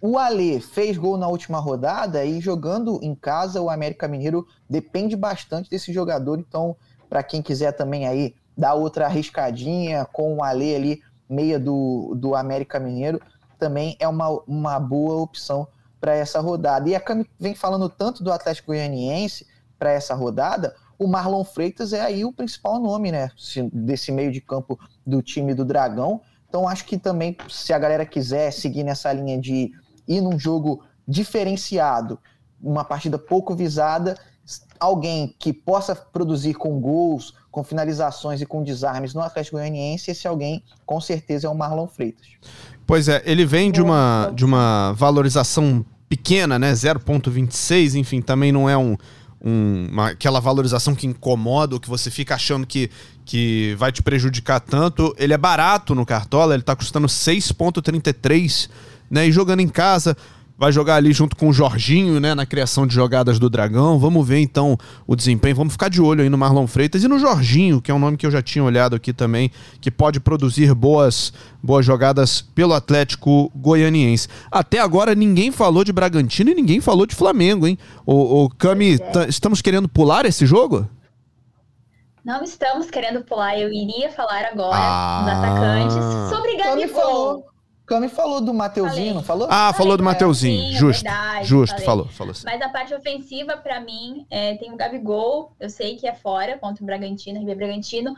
O 0.00 0.18
Ale 0.18 0.60
fez 0.60 0.96
gol 0.96 1.16
na 1.16 1.28
última 1.28 1.58
rodada 1.58 2.24
e 2.24 2.40
jogando 2.40 3.00
em 3.02 3.14
casa, 3.14 3.60
o 3.60 3.70
América 3.70 4.06
Mineiro 4.06 4.46
depende 4.68 5.16
bastante 5.16 5.70
desse 5.70 5.92
jogador. 5.92 6.38
Então, 6.38 6.76
para 7.08 7.22
quem 7.22 7.42
quiser 7.42 7.72
também 7.72 8.06
aí 8.06 8.34
dar 8.56 8.74
outra 8.74 9.06
arriscadinha 9.06 10.04
com 10.04 10.36
o 10.36 10.44
Ale 10.44 10.74
ali, 10.74 11.02
meia 11.28 11.58
do, 11.58 12.14
do 12.16 12.34
América 12.34 12.78
Mineiro, 12.78 13.20
também 13.58 13.96
é 13.98 14.06
uma, 14.06 14.28
uma 14.46 14.78
boa 14.78 15.20
opção 15.20 15.66
para 16.00 16.14
essa 16.14 16.40
rodada. 16.40 16.88
E 16.88 16.94
a 16.94 17.00
Cami 17.00 17.28
vem 17.38 17.54
falando 17.54 17.88
tanto 17.88 18.22
do 18.22 18.32
Atlético 18.32 18.68
Goianiense 18.68 19.46
para 19.78 19.92
essa 19.92 20.14
rodada, 20.14 20.74
o 20.98 21.06
Marlon 21.06 21.44
Freitas 21.44 21.92
é 21.92 22.00
aí 22.00 22.24
o 22.24 22.32
principal 22.32 22.80
nome, 22.80 23.12
né, 23.12 23.30
desse 23.72 24.10
meio 24.12 24.32
de 24.32 24.40
campo 24.40 24.78
do 25.06 25.22
time 25.22 25.54
do 25.54 25.64
Dragão. 25.64 26.20
Então 26.48 26.68
acho 26.68 26.84
que 26.84 26.96
também, 26.96 27.36
se 27.48 27.72
a 27.72 27.78
galera 27.78 28.06
quiser 28.06 28.50
seguir 28.50 28.84
nessa 28.84 29.12
linha 29.12 29.38
de 29.38 29.72
ir 30.06 30.20
num 30.20 30.38
jogo 30.38 30.82
diferenciado, 31.06 32.18
uma 32.62 32.84
partida 32.84 33.18
pouco 33.18 33.54
visada, 33.54 34.16
alguém 34.78 35.34
que 35.38 35.52
possa 35.52 35.94
produzir 35.94 36.54
com 36.54 36.80
gols, 36.80 37.34
com 37.50 37.64
finalizações 37.64 38.40
e 38.40 38.46
com 38.46 38.62
desarmes 38.62 39.14
no 39.14 39.20
Atlético 39.20 39.56
Goianiense, 39.56 40.10
esse 40.10 40.26
alguém 40.28 40.62
com 40.84 41.00
certeza 41.00 41.46
é 41.46 41.50
o 41.50 41.54
Marlon 41.54 41.86
Freitas. 41.86 42.26
Pois 42.86 43.08
é, 43.08 43.22
ele 43.24 43.44
vem 43.44 43.72
de 43.72 43.82
uma, 43.82 44.30
de 44.34 44.44
uma 44.44 44.92
valorização 44.92 45.84
pequena, 46.08 46.58
né? 46.58 46.72
0,26, 46.72 47.94
enfim, 47.94 48.22
também 48.22 48.52
não 48.52 48.68
é 48.70 48.76
um, 48.76 48.96
um, 49.46 49.86
uma, 49.92 50.08
aquela 50.08 50.40
valorização 50.40 50.92
que 50.92 51.06
incomoda 51.06 51.76
ou 51.76 51.80
que 51.80 51.88
você 51.88 52.10
fica 52.10 52.34
achando 52.34 52.66
que, 52.66 52.90
que 53.24 53.76
vai 53.78 53.92
te 53.92 54.02
prejudicar 54.02 54.58
tanto. 54.58 55.14
Ele 55.16 55.32
é 55.32 55.38
barato 55.38 55.94
no 55.94 56.04
Cartola, 56.04 56.54
ele 56.54 56.62
está 56.62 56.74
custando 56.74 57.06
6,33, 57.06 58.68
né? 59.08 59.28
E 59.28 59.30
jogando 59.30 59.60
em 59.60 59.68
casa, 59.68 60.16
vai 60.58 60.72
jogar 60.72 60.96
ali 60.96 61.12
junto 61.12 61.36
com 61.36 61.48
o 61.48 61.52
Jorginho, 61.52 62.18
né, 62.18 62.34
na 62.34 62.46
criação 62.46 62.86
de 62.86 62.94
jogadas 62.94 63.38
do 63.38 63.50
Dragão. 63.50 63.98
Vamos 63.98 64.26
ver 64.26 64.40
então 64.40 64.76
o 65.06 65.14
desempenho. 65.14 65.56
Vamos 65.56 65.74
ficar 65.74 65.88
de 65.88 66.00
olho 66.00 66.22
aí 66.22 66.30
no 66.30 66.38
Marlon 66.38 66.66
Freitas 66.66 67.04
e 67.04 67.08
no 67.08 67.18
Jorginho, 67.18 67.80
que 67.80 67.90
é 67.90 67.94
um 67.94 67.98
nome 67.98 68.16
que 68.16 68.26
eu 68.26 68.30
já 68.30 68.40
tinha 68.40 68.64
olhado 68.64 68.96
aqui 68.96 69.12
também, 69.12 69.50
que 69.80 69.90
pode 69.90 70.18
produzir 70.18 70.74
boas, 70.74 71.32
boas 71.62 71.84
jogadas 71.84 72.40
pelo 72.40 72.72
Atlético 72.72 73.50
Goianiense. 73.54 74.28
Até 74.50 74.78
agora 74.78 75.14
ninguém 75.14 75.52
falou 75.52 75.84
de 75.84 75.92
Bragantino 75.92 76.50
e 76.50 76.54
ninguém 76.54 76.80
falou 76.80 77.06
de 77.06 77.14
Flamengo, 77.14 77.66
hein? 77.66 77.78
O, 78.04 78.44
o 78.44 78.50
Cami, 78.50 78.94
é. 78.94 79.28
estamos 79.28 79.60
querendo 79.60 79.88
pular 79.88 80.24
esse 80.24 80.46
jogo? 80.46 80.88
Não 82.24 82.42
estamos 82.42 82.90
querendo 82.90 83.22
pular. 83.22 83.56
Eu 83.56 83.68
iria 83.72 84.10
falar 84.10 84.46
agora 84.46 84.76
ah. 84.76 85.20
dos 85.22 85.32
atacantes 85.32 86.36
sobre 86.36 86.56
Gabigol. 86.56 87.55
Cami 87.86 88.08
falou 88.08 88.40
do 88.40 88.52
Mateuzinho, 88.52 89.14
não 89.14 89.22
falou? 89.22 89.46
Ah, 89.48 89.72
falou 89.72 89.96
do 89.96 90.02
Mateuzinho. 90.02 90.72
Justo. 90.72 91.04
Verdade, 91.04 91.46
justo, 91.46 91.72
falei. 91.72 91.86
falou, 91.86 92.08
falou 92.08 92.30
assim. 92.32 92.44
Mas 92.44 92.60
a 92.60 92.68
parte 92.68 92.92
ofensiva, 92.92 93.56
para 93.56 93.80
mim, 93.80 94.26
é, 94.28 94.56
tem 94.56 94.72
o 94.72 94.76
Gabigol. 94.76 95.52
Eu 95.60 95.70
sei 95.70 95.94
que 95.94 96.06
é 96.06 96.12
fora 96.12 96.58
contra 96.58 96.82
o 96.82 96.86
Bragantino, 96.86 97.38
Ribeiro 97.38 97.60
Bragantino. 97.60 98.16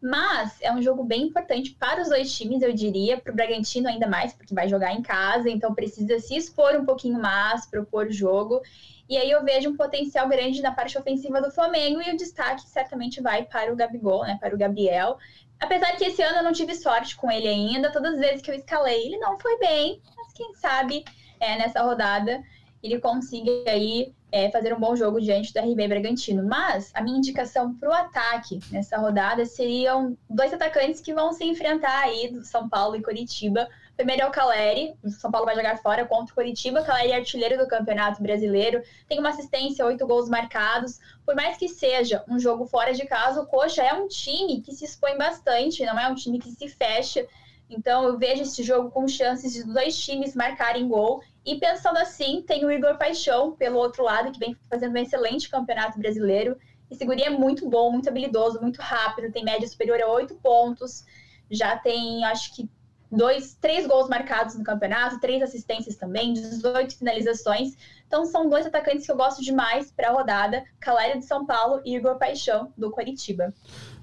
Mas 0.00 0.56
é 0.60 0.72
um 0.72 0.80
jogo 0.80 1.02
bem 1.02 1.24
importante 1.24 1.72
para 1.72 2.00
os 2.00 2.08
dois 2.08 2.32
times, 2.32 2.62
eu 2.62 2.72
diria. 2.72 3.18
Para 3.18 3.32
o 3.32 3.34
Bragantino 3.34 3.88
ainda 3.88 4.06
mais, 4.06 4.32
porque 4.32 4.54
vai 4.54 4.68
jogar 4.68 4.94
em 4.94 5.02
casa, 5.02 5.50
então 5.50 5.74
precisa 5.74 6.20
se 6.20 6.36
expor 6.36 6.76
um 6.76 6.84
pouquinho 6.84 7.20
mais, 7.20 7.66
propor 7.66 8.06
o 8.06 8.12
jogo. 8.12 8.62
E 9.08 9.16
aí 9.16 9.30
eu 9.30 9.42
vejo 9.42 9.70
um 9.70 9.76
potencial 9.76 10.28
grande 10.28 10.62
na 10.62 10.70
parte 10.70 10.96
ofensiva 10.96 11.40
do 11.40 11.50
Flamengo 11.50 12.00
e 12.00 12.12
o 12.12 12.16
destaque 12.16 12.68
certamente 12.68 13.20
vai 13.20 13.42
para 13.42 13.72
o 13.72 13.76
Gabigol, 13.76 14.22
né, 14.22 14.36
para 14.40 14.54
o 14.54 14.58
Gabriel. 14.58 15.18
Apesar 15.60 15.96
que 15.96 16.04
esse 16.04 16.22
ano 16.22 16.38
eu 16.38 16.44
não 16.44 16.52
tive 16.52 16.74
sorte 16.74 17.16
com 17.16 17.30
ele 17.30 17.48
ainda, 17.48 17.92
todas 17.92 18.14
as 18.14 18.20
vezes 18.20 18.42
que 18.42 18.50
eu 18.50 18.54
escalei, 18.54 19.06
ele 19.06 19.18
não 19.18 19.38
foi 19.38 19.58
bem, 19.58 20.00
mas 20.16 20.32
quem 20.32 20.54
sabe 20.54 21.04
é, 21.40 21.58
nessa 21.58 21.82
rodada 21.82 22.42
ele 22.82 23.00
consiga 23.00 23.50
aí 23.70 24.12
é, 24.30 24.50
fazer 24.50 24.74
um 24.74 24.78
bom 24.78 24.94
jogo 24.94 25.20
diante 25.20 25.52
do 25.52 25.60
RB 25.60 25.88
Bragantino. 25.88 26.44
Mas 26.44 26.90
a 26.94 27.02
minha 27.02 27.18
indicação 27.18 27.74
para 27.74 27.88
o 27.88 27.92
ataque 27.92 28.60
nessa 28.70 28.96
rodada 28.98 29.44
seriam 29.44 30.16
dois 30.28 30.52
atacantes 30.52 31.00
que 31.00 31.14
vão 31.14 31.32
se 31.32 31.44
enfrentar 31.44 32.04
aí 32.04 32.30
do 32.30 32.44
São 32.44 32.68
Paulo 32.68 32.96
e 32.96 33.02
Curitiba 33.02 33.68
Primeiro 33.98 34.22
é 34.22 34.26
o 34.26 34.30
Caleri, 34.30 34.94
o 35.02 35.10
São 35.10 35.28
Paulo 35.28 35.44
vai 35.44 35.56
jogar 35.56 35.76
fora 35.78 36.06
contra 36.06 36.30
o 36.30 36.34
Curitiba. 36.36 36.84
Caleri 36.84 37.10
é 37.10 37.16
artilheiro 37.16 37.58
do 37.58 37.66
Campeonato 37.66 38.22
Brasileiro, 38.22 38.80
tem 39.08 39.18
uma 39.18 39.30
assistência, 39.30 39.84
oito 39.84 40.06
gols 40.06 40.28
marcados. 40.28 41.00
Por 41.26 41.34
mais 41.34 41.56
que 41.56 41.68
seja 41.68 42.24
um 42.28 42.38
jogo 42.38 42.64
fora 42.64 42.94
de 42.94 43.04
casa, 43.06 43.42
o 43.42 43.46
Coxa 43.46 43.82
é 43.82 43.92
um 43.92 44.06
time 44.06 44.60
que 44.60 44.72
se 44.72 44.84
expõe 44.84 45.18
bastante, 45.18 45.84
não 45.84 45.98
é 45.98 46.06
um 46.06 46.14
time 46.14 46.38
que 46.38 46.48
se 46.48 46.68
fecha. 46.68 47.26
Então 47.68 48.04
eu 48.04 48.16
vejo 48.16 48.42
esse 48.42 48.62
jogo 48.62 48.88
com 48.88 49.08
chances 49.08 49.52
de 49.52 49.64
dois 49.64 49.98
times 49.98 50.32
marcarem 50.36 50.86
gol. 50.86 51.20
E 51.44 51.56
pensando 51.56 51.96
assim, 51.98 52.40
tem 52.42 52.64
o 52.64 52.70
Igor 52.70 52.96
Paixão 52.98 53.50
pelo 53.56 53.78
outro 53.78 54.04
lado, 54.04 54.30
que 54.30 54.38
vem 54.38 54.56
fazendo 54.70 54.94
um 54.94 54.98
excelente 54.98 55.50
campeonato 55.50 55.98
brasileiro. 55.98 56.56
Esse 56.88 57.04
guri 57.04 57.24
é 57.24 57.30
muito 57.30 57.68
bom, 57.68 57.90
muito 57.90 58.08
habilidoso, 58.08 58.60
muito 58.60 58.80
rápido, 58.80 59.32
tem 59.32 59.44
média 59.44 59.66
superior 59.66 60.00
a 60.00 60.08
oito 60.12 60.36
pontos. 60.36 61.04
Já 61.50 61.76
tem, 61.76 62.24
acho 62.26 62.54
que, 62.54 62.70
dois, 63.10 63.54
três 63.60 63.86
gols 63.86 64.08
marcados 64.08 64.54
no 64.54 64.64
campeonato, 64.64 65.20
três 65.20 65.42
assistências 65.42 65.96
também, 65.96 66.32
18 66.32 66.96
finalizações. 66.96 67.76
Então 68.06 68.24
são 68.24 68.48
dois 68.48 68.66
atacantes 68.66 69.06
que 69.06 69.12
eu 69.12 69.16
gosto 69.16 69.42
demais 69.42 69.90
para 69.90 70.08
a 70.08 70.12
rodada, 70.12 70.64
Caléria 70.80 71.18
de 71.18 71.24
São 71.24 71.44
Paulo 71.44 71.80
e 71.84 71.96
Igor 71.96 72.16
Paixão 72.18 72.72
do 72.76 72.90
Coritiba. 72.90 73.52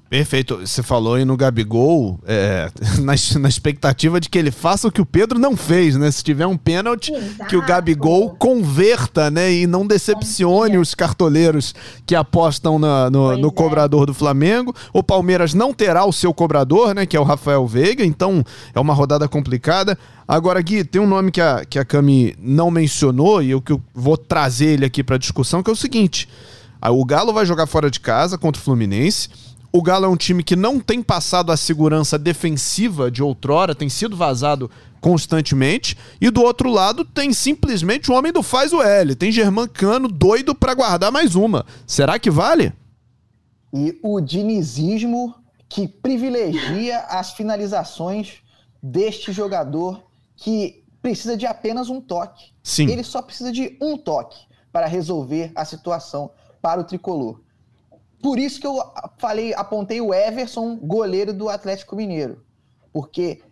Perfeito. 0.08 0.58
Você 0.58 0.84
falou 0.84 1.16
aí 1.16 1.26
no 1.26 1.36
Gabigol, 1.36 2.20
é, 2.28 2.70
na, 3.02 3.14
na, 3.40 3.50
expectativa 3.50 4.20
de 4.20 4.30
que 4.30 4.38
ele 4.38 4.52
faça 4.52 4.88
o 4.88 4.92
que 4.92 5.02
o 5.02 5.06
Pedro 5.06 5.40
não 5.40 5.58
fez, 5.58 5.96
né? 5.96 6.12
Se 6.12 6.24
tiver 6.24 6.46
um 6.46 6.56
pênalti, 6.56 7.12
que 7.50 7.58
o 7.58 7.62
Gabigol 7.66 8.36
converta, 8.36 9.32
né? 9.32 9.52
E 9.52 9.66
não 9.66 9.86
decepcione 9.86 10.78
os 10.78 10.94
cartoleiros 10.94 11.74
que 12.06 12.14
apostam 12.14 12.78
na, 12.78 13.10
no, 13.10 13.36
no 13.36 13.48
é. 13.48 13.52
cobrador 13.52 14.06
do 14.06 14.14
Flamengo. 14.14 14.76
O 14.94 15.02
Palmeiras 15.02 15.56
não 15.56 15.74
terá 15.74 16.06
o 16.06 16.14
seu 16.14 16.34
cobrador, 16.34 16.94
né? 16.94 17.08
Que 17.08 17.18
é 17.18 17.20
o 17.20 17.24
Rafael 17.24 17.66
Veiga, 17.66 18.06
então 18.06 18.44
é 18.76 18.80
uma 18.80 18.94
rodada 18.94 19.28
complicada. 19.28 19.98
Agora, 20.28 20.62
Gui, 20.62 20.84
tem 20.84 21.02
um 21.02 21.08
nome 21.08 21.32
que 21.32 21.42
a, 21.42 21.66
que 21.66 21.80
a 21.80 21.86
Cami 21.86 22.36
não 22.40 22.70
mencionou 22.70 23.42
e 23.42 23.52
eu 23.52 23.62
que 23.62 23.72
eu 23.72 23.82
vou 23.94 24.18
trazer 24.18 24.68
ele 24.68 24.86
aqui 24.86 25.04
para 25.04 25.18
discussão, 25.18 25.64
que 25.64 25.70
é 25.70 25.74
o 25.74 25.76
seguinte. 25.76 26.30
O 26.82 27.04
Galo 27.04 27.34
vai 27.34 27.46
jogar 27.46 27.66
fora 27.66 27.90
de 27.90 28.00
casa 28.00 28.38
contra 28.38 28.62
o 28.62 28.64
Fluminense. 28.64 29.30
O 29.76 29.82
Galo 29.82 30.06
é 30.06 30.08
um 30.08 30.16
time 30.16 30.42
que 30.42 30.56
não 30.56 30.80
tem 30.80 31.04
passado 31.04 31.52
a 31.52 31.58
segurança 31.58 32.18
defensiva 32.18 33.12
de 33.12 33.22
outrora, 33.22 33.76
tem 33.76 33.90
sido 33.90 34.16
vazado 34.16 34.72
constantemente. 35.02 35.98
E 36.22 36.30
do 36.30 36.42
outro 36.42 36.70
lado 36.70 37.04
tem 37.04 37.34
simplesmente 37.34 38.10
o 38.10 38.14
homem 38.14 38.32
do 38.32 38.42
faz 38.42 38.72
o 38.72 38.82
L. 38.82 39.14
Tem 39.16 39.34
Germán 39.34 39.68
Cano 39.68 40.08
doido 40.08 40.56
para 40.56 40.74
guardar 40.74 41.12
mais 41.12 41.36
uma. 41.36 41.66
Será 41.86 42.18
que 42.18 42.32
vale? 42.32 42.72
E 43.74 44.00
o 44.02 44.22
dinizismo 44.22 45.36
que 45.68 45.90
privilegia 45.90 47.00
as 47.10 47.34
finalizações 47.34 48.36
deste 48.82 49.34
jogador 49.34 50.06
que 50.38 50.86
precisa 51.02 51.36
de 51.36 51.46
apenas 51.46 51.90
um 51.90 52.00
toque. 52.00 52.54
Sim. 52.64 52.90
Ele 52.90 53.04
só 53.04 53.22
precisa 53.22 53.52
de 53.52 53.78
um 53.82 53.98
toque 53.98 54.40
para 54.72 54.88
resolver 54.88 55.52
a 55.54 55.66
situação 55.66 56.32
para 56.62 56.80
o 56.80 56.86
tricolor. 56.86 57.44
Por 58.26 58.40
isso 58.40 58.60
que 58.60 58.66
eu 58.66 58.82
falei, 59.20 59.54
apontei 59.54 60.02
o 60.02 60.12
Everson, 60.12 60.78
goleiro 60.78 61.32
do 61.32 61.48
Atlético 61.48 61.96
Mineiro. 61.96 62.44
Porque 62.92 63.44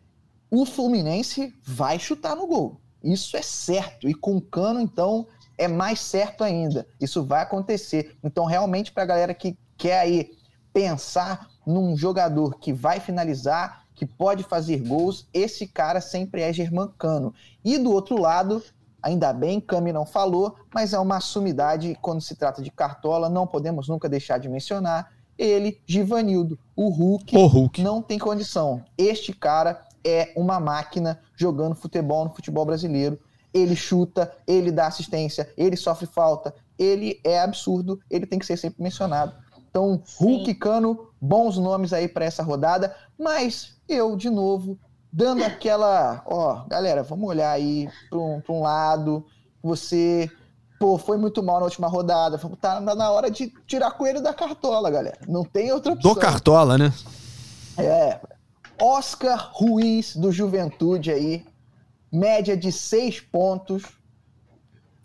o 0.49 0.65
Fluminense 0.65 1.53
vai 1.63 1.99
chutar 1.99 2.35
no 2.35 2.47
gol. 2.47 2.81
Isso 3.03 3.37
é 3.37 3.43
certo. 3.43 4.09
E 4.09 4.15
com 4.15 4.35
o 4.35 4.41
Cano, 4.41 4.81
então, 4.81 5.27
é 5.59 5.67
mais 5.67 5.99
certo 5.99 6.43
ainda. 6.43 6.87
Isso 6.99 7.23
vai 7.23 7.43
acontecer. 7.43 8.17
Então, 8.23 8.45
realmente, 8.45 8.91
para 8.91 9.03
a 9.03 9.05
galera 9.05 9.35
que 9.35 9.55
quer 9.77 9.99
aí 9.99 10.31
pensar 10.73 11.51
num 11.67 11.95
jogador 11.95 12.57
que 12.57 12.73
vai 12.73 12.99
finalizar, 12.99 13.85
que 13.93 14.07
pode 14.07 14.43
fazer 14.43 14.79
gols, 14.79 15.27
esse 15.31 15.67
cara 15.67 16.01
sempre 16.01 16.41
é 16.41 16.51
Germancano. 16.51 17.31
E 17.63 17.77
do 17.77 17.91
outro 17.91 18.19
lado, 18.19 18.63
Ainda 19.03 19.33
bem, 19.33 19.59
Cami 19.59 19.91
não 19.91 20.05
falou, 20.05 20.55
mas 20.73 20.93
é 20.93 20.99
uma 20.99 21.19
sumidade 21.19 21.97
quando 22.01 22.21
se 22.21 22.35
trata 22.35 22.61
de 22.61 22.71
Cartola, 22.71 23.29
não 23.29 23.45
podemos 23.45 23.89
nunca 23.89 24.07
deixar 24.07 24.37
de 24.37 24.47
mencionar. 24.47 25.11
Ele, 25.37 25.81
Givanildo, 25.85 26.57
o 26.73 26.87
Hulk, 26.87 27.35
o 27.35 27.45
Hulk, 27.45 27.81
não 27.81 28.01
tem 28.01 28.17
condição. 28.17 28.81
Este 28.97 29.33
cara 29.33 29.83
é 30.05 30.31
uma 30.37 30.57
máquina 30.57 31.19
jogando 31.35 31.75
futebol 31.75 32.23
no 32.23 32.33
futebol 32.33 32.65
brasileiro. 32.65 33.19
Ele 33.53 33.75
chuta, 33.75 34.31
ele 34.47 34.71
dá 34.71 34.87
assistência, 34.87 35.51
ele 35.57 35.75
sofre 35.75 36.07
falta, 36.07 36.55
ele 36.79 37.19
é 37.25 37.41
absurdo, 37.41 37.99
ele 38.09 38.25
tem 38.25 38.39
que 38.39 38.45
ser 38.45 38.55
sempre 38.57 38.81
mencionado. 38.81 39.33
Então, 39.69 40.01
Hulk 40.17 40.49
e 40.49 40.55
Cano, 40.55 41.09
bons 41.19 41.57
nomes 41.57 41.91
aí 41.91 42.07
para 42.07 42.23
essa 42.23 42.41
rodada, 42.41 42.95
mas 43.19 43.75
eu, 43.89 44.15
de 44.15 44.29
novo, 44.29 44.77
dando 45.13 45.43
aquela, 45.43 46.23
ó, 46.25 46.65
galera, 46.67 47.03
vamos 47.03 47.29
olhar 47.29 47.51
aí 47.51 47.87
para 48.09 48.17
um, 48.17 48.41
um 48.49 48.61
lado, 48.61 49.23
você, 49.61 50.29
pô, 50.79 50.97
foi 50.97 51.17
muito 51.17 51.43
mal 51.43 51.59
na 51.59 51.65
última 51.65 51.87
rodada, 51.87 52.39
tá 52.59 52.81
na 52.81 53.11
hora 53.11 53.29
de 53.29 53.53
tirar 53.67 53.91
coelho 53.91 54.23
da 54.23 54.33
cartola, 54.33 54.89
galera, 54.89 55.19
não 55.27 55.43
tem 55.43 55.71
outra 55.71 55.93
opção. 55.93 56.13
Do 56.15 56.19
cartola, 56.19 56.79
né? 56.79 56.91
É, 57.77 58.19
Oscar 58.81 59.51
Ruiz 59.53 60.15
do 60.15 60.31
Juventude 60.31 61.11
aí, 61.11 61.45
média 62.11 62.57
de 62.57 62.71
seis 62.71 63.19
pontos, 63.19 63.83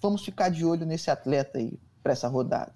vamos 0.00 0.24
ficar 0.24 0.48
de 0.48 0.64
olho 0.64 0.86
nesse 0.86 1.10
atleta 1.10 1.58
aí 1.58 1.78
para 2.02 2.12
essa 2.12 2.28
rodada, 2.28 2.72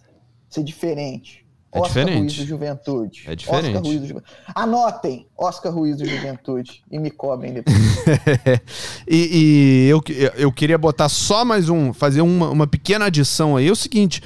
ser 0.51 0.63
diferente. 0.63 1.42
É 1.75 1.79
Oscar 1.79 2.05
diferente. 2.05 2.21
Ruiz 2.21 2.37
do 2.37 2.47
Juventude. 2.47 3.23
É 3.27 3.35
diferente. 3.35 3.67
Oscar 3.69 3.83
Ruiz 3.83 4.01
do 4.01 4.07
Juventude. 4.07 4.37
Anotem, 4.55 5.27
Oscar 5.39 5.73
Ruiz 5.73 5.97
do 5.97 6.05
Juventude, 6.05 6.85
e 6.91 6.99
me 6.99 7.11
cobrem 7.11 7.55
depois. 7.55 7.77
e, 9.09 9.87
e 9.87 9.89
eu, 9.89 10.03
eu 10.37 10.53
queria 10.53 10.77
botar 10.77 11.09
só 11.09 11.47
mais 11.47 11.71
um, 11.71 11.95
fazer 11.95 12.21
uma, 12.21 12.51
uma 12.51 12.67
pequena 12.67 13.07
adição 13.07 13.57
aí. 13.57 13.69
É 13.69 13.73
o 13.73 13.77
seguinte, 13.77 14.23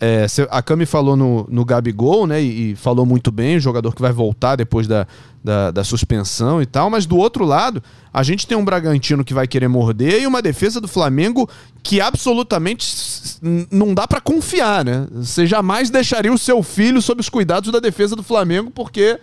é, 0.00 0.26
a 0.50 0.62
Cami 0.62 0.86
falou 0.86 1.14
no, 1.14 1.46
no 1.50 1.62
Gabigol, 1.62 2.26
né? 2.26 2.42
E, 2.42 2.70
e, 2.70 2.76
falou 2.76 3.04
muito 3.04 3.30
bem, 3.30 3.58
o 3.58 3.60
jogador 3.60 3.94
que 3.94 4.00
vai 4.00 4.12
voltar 4.12 4.56
depois 4.56 4.86
da, 4.86 5.06
da, 5.44 5.70
da, 5.70 5.84
suspensão 5.84 6.62
e 6.62 6.64
tal. 6.64 6.88
Mas 6.88 7.04
do 7.04 7.18
outro 7.18 7.44
lado, 7.44 7.82
a 8.10 8.22
gente 8.22 8.46
tem 8.46 8.56
um 8.56 8.64
Bragantino 8.64 9.22
que 9.22 9.34
vai 9.34 9.46
querer 9.46 9.68
morder 9.68 10.22
e 10.22 10.26
uma 10.26 10.40
defesa 10.40 10.80
do 10.80 10.88
Flamengo 10.88 11.46
que 11.82 12.00
absolutamente 12.00 13.38
não 13.70 13.92
dá 13.92 14.08
para 14.08 14.22
confiar, 14.22 14.82
né? 14.86 15.06
Você 15.12 15.46
jamais 15.46 15.90
deixaria 15.90 16.32
o 16.32 16.38
seu 16.38 16.62
filho 16.62 17.02
sob 17.02 17.20
os 17.20 17.28
cuidados 17.28 17.70
da 17.70 17.78
defesa 17.78 18.16
do 18.16 18.22
Flamengo 18.22 18.70
porque 18.70 19.20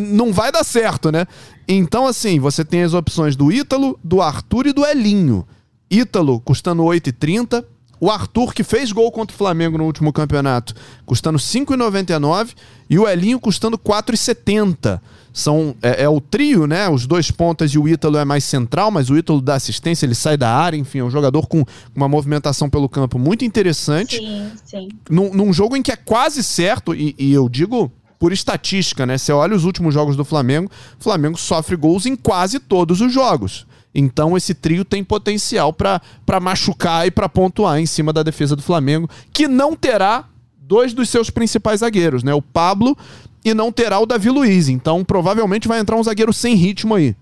não 0.00 0.32
vai 0.32 0.52
dar 0.52 0.62
certo, 0.62 1.10
né? 1.10 1.26
Então, 1.66 2.06
assim, 2.06 2.38
você 2.38 2.64
tem 2.64 2.84
as 2.84 2.94
opções 2.94 3.34
do 3.34 3.50
Ítalo, 3.50 3.98
do 4.04 4.22
Arthur 4.22 4.68
e 4.68 4.72
do 4.72 4.86
Elinho. 4.86 5.44
Ítalo 5.90 6.40
custando 6.40 6.84
8,30 6.84 7.64
o 8.04 8.10
Arthur, 8.10 8.52
que 8.52 8.62
fez 8.62 8.92
gol 8.92 9.10
contra 9.10 9.34
o 9.34 9.38
Flamengo 9.38 9.78
no 9.78 9.84
último 9.84 10.12
campeonato, 10.12 10.74
custando 11.06 11.38
5,99 11.38 12.50
e 12.90 12.98
o 12.98 13.08
Elinho 13.08 13.40
custando 13.40 13.78
4,70. 13.78 15.00
São, 15.32 15.74
é, 15.80 16.02
é, 16.02 16.08
o 16.08 16.20
trio, 16.20 16.66
né? 16.66 16.86
Os 16.86 17.06
dois 17.06 17.30
pontas 17.30 17.70
e 17.70 17.78
o 17.78 17.88
Ítalo 17.88 18.18
é 18.18 18.24
mais 18.24 18.44
central, 18.44 18.90
mas 18.90 19.08
o 19.08 19.16
Ítalo 19.16 19.40
dá 19.40 19.54
assistência, 19.54 20.04
ele 20.04 20.14
sai 20.14 20.36
da 20.36 20.54
área, 20.54 20.76
enfim, 20.76 20.98
é 20.98 21.04
um 21.04 21.10
jogador 21.10 21.46
com 21.46 21.64
uma 21.96 22.06
movimentação 22.06 22.68
pelo 22.68 22.90
campo 22.90 23.18
muito 23.18 23.42
interessante. 23.42 24.18
Sim, 24.18 24.50
sim. 24.66 24.88
Num, 25.08 25.32
num 25.32 25.50
jogo 25.50 25.74
em 25.74 25.80
que 25.80 25.90
é 25.90 25.96
quase 25.96 26.44
certo, 26.44 26.94
e, 26.94 27.14
e 27.18 27.32
eu 27.32 27.48
digo 27.48 27.90
por 28.18 28.34
estatística, 28.34 29.06
né? 29.06 29.16
Você 29.16 29.32
olha 29.32 29.56
os 29.56 29.64
últimos 29.64 29.94
jogos 29.94 30.14
do 30.14 30.26
Flamengo, 30.26 30.70
o 31.00 31.02
Flamengo 31.02 31.38
sofre 31.38 31.74
gols 31.74 32.04
em 32.04 32.16
quase 32.16 32.58
todos 32.58 33.00
os 33.00 33.10
jogos. 33.10 33.66
Então 33.94 34.36
esse 34.36 34.54
trio 34.54 34.84
tem 34.84 35.04
potencial 35.04 35.72
para 35.72 36.00
machucar 36.40 37.06
e 37.06 37.10
para 37.10 37.28
pontuar 37.28 37.78
em 37.78 37.86
cima 37.86 38.12
da 38.12 38.22
defesa 38.22 38.56
do 38.56 38.62
Flamengo, 38.62 39.08
que 39.32 39.46
não 39.46 39.76
terá 39.76 40.28
dois 40.58 40.92
dos 40.92 41.08
seus 41.08 41.30
principais 41.30 41.80
zagueiros, 41.80 42.22
né? 42.22 42.34
O 42.34 42.42
Pablo 42.42 42.96
e 43.44 43.54
não 43.54 43.70
terá 43.70 43.98
o 44.00 44.06
Davi 44.06 44.30
Luiz. 44.30 44.68
Então 44.68 45.04
provavelmente 45.04 45.68
vai 45.68 45.78
entrar 45.78 45.96
um 45.96 46.02
zagueiro 46.02 46.32
sem 46.32 46.54
ritmo 46.54 46.94
aí. 46.94 47.14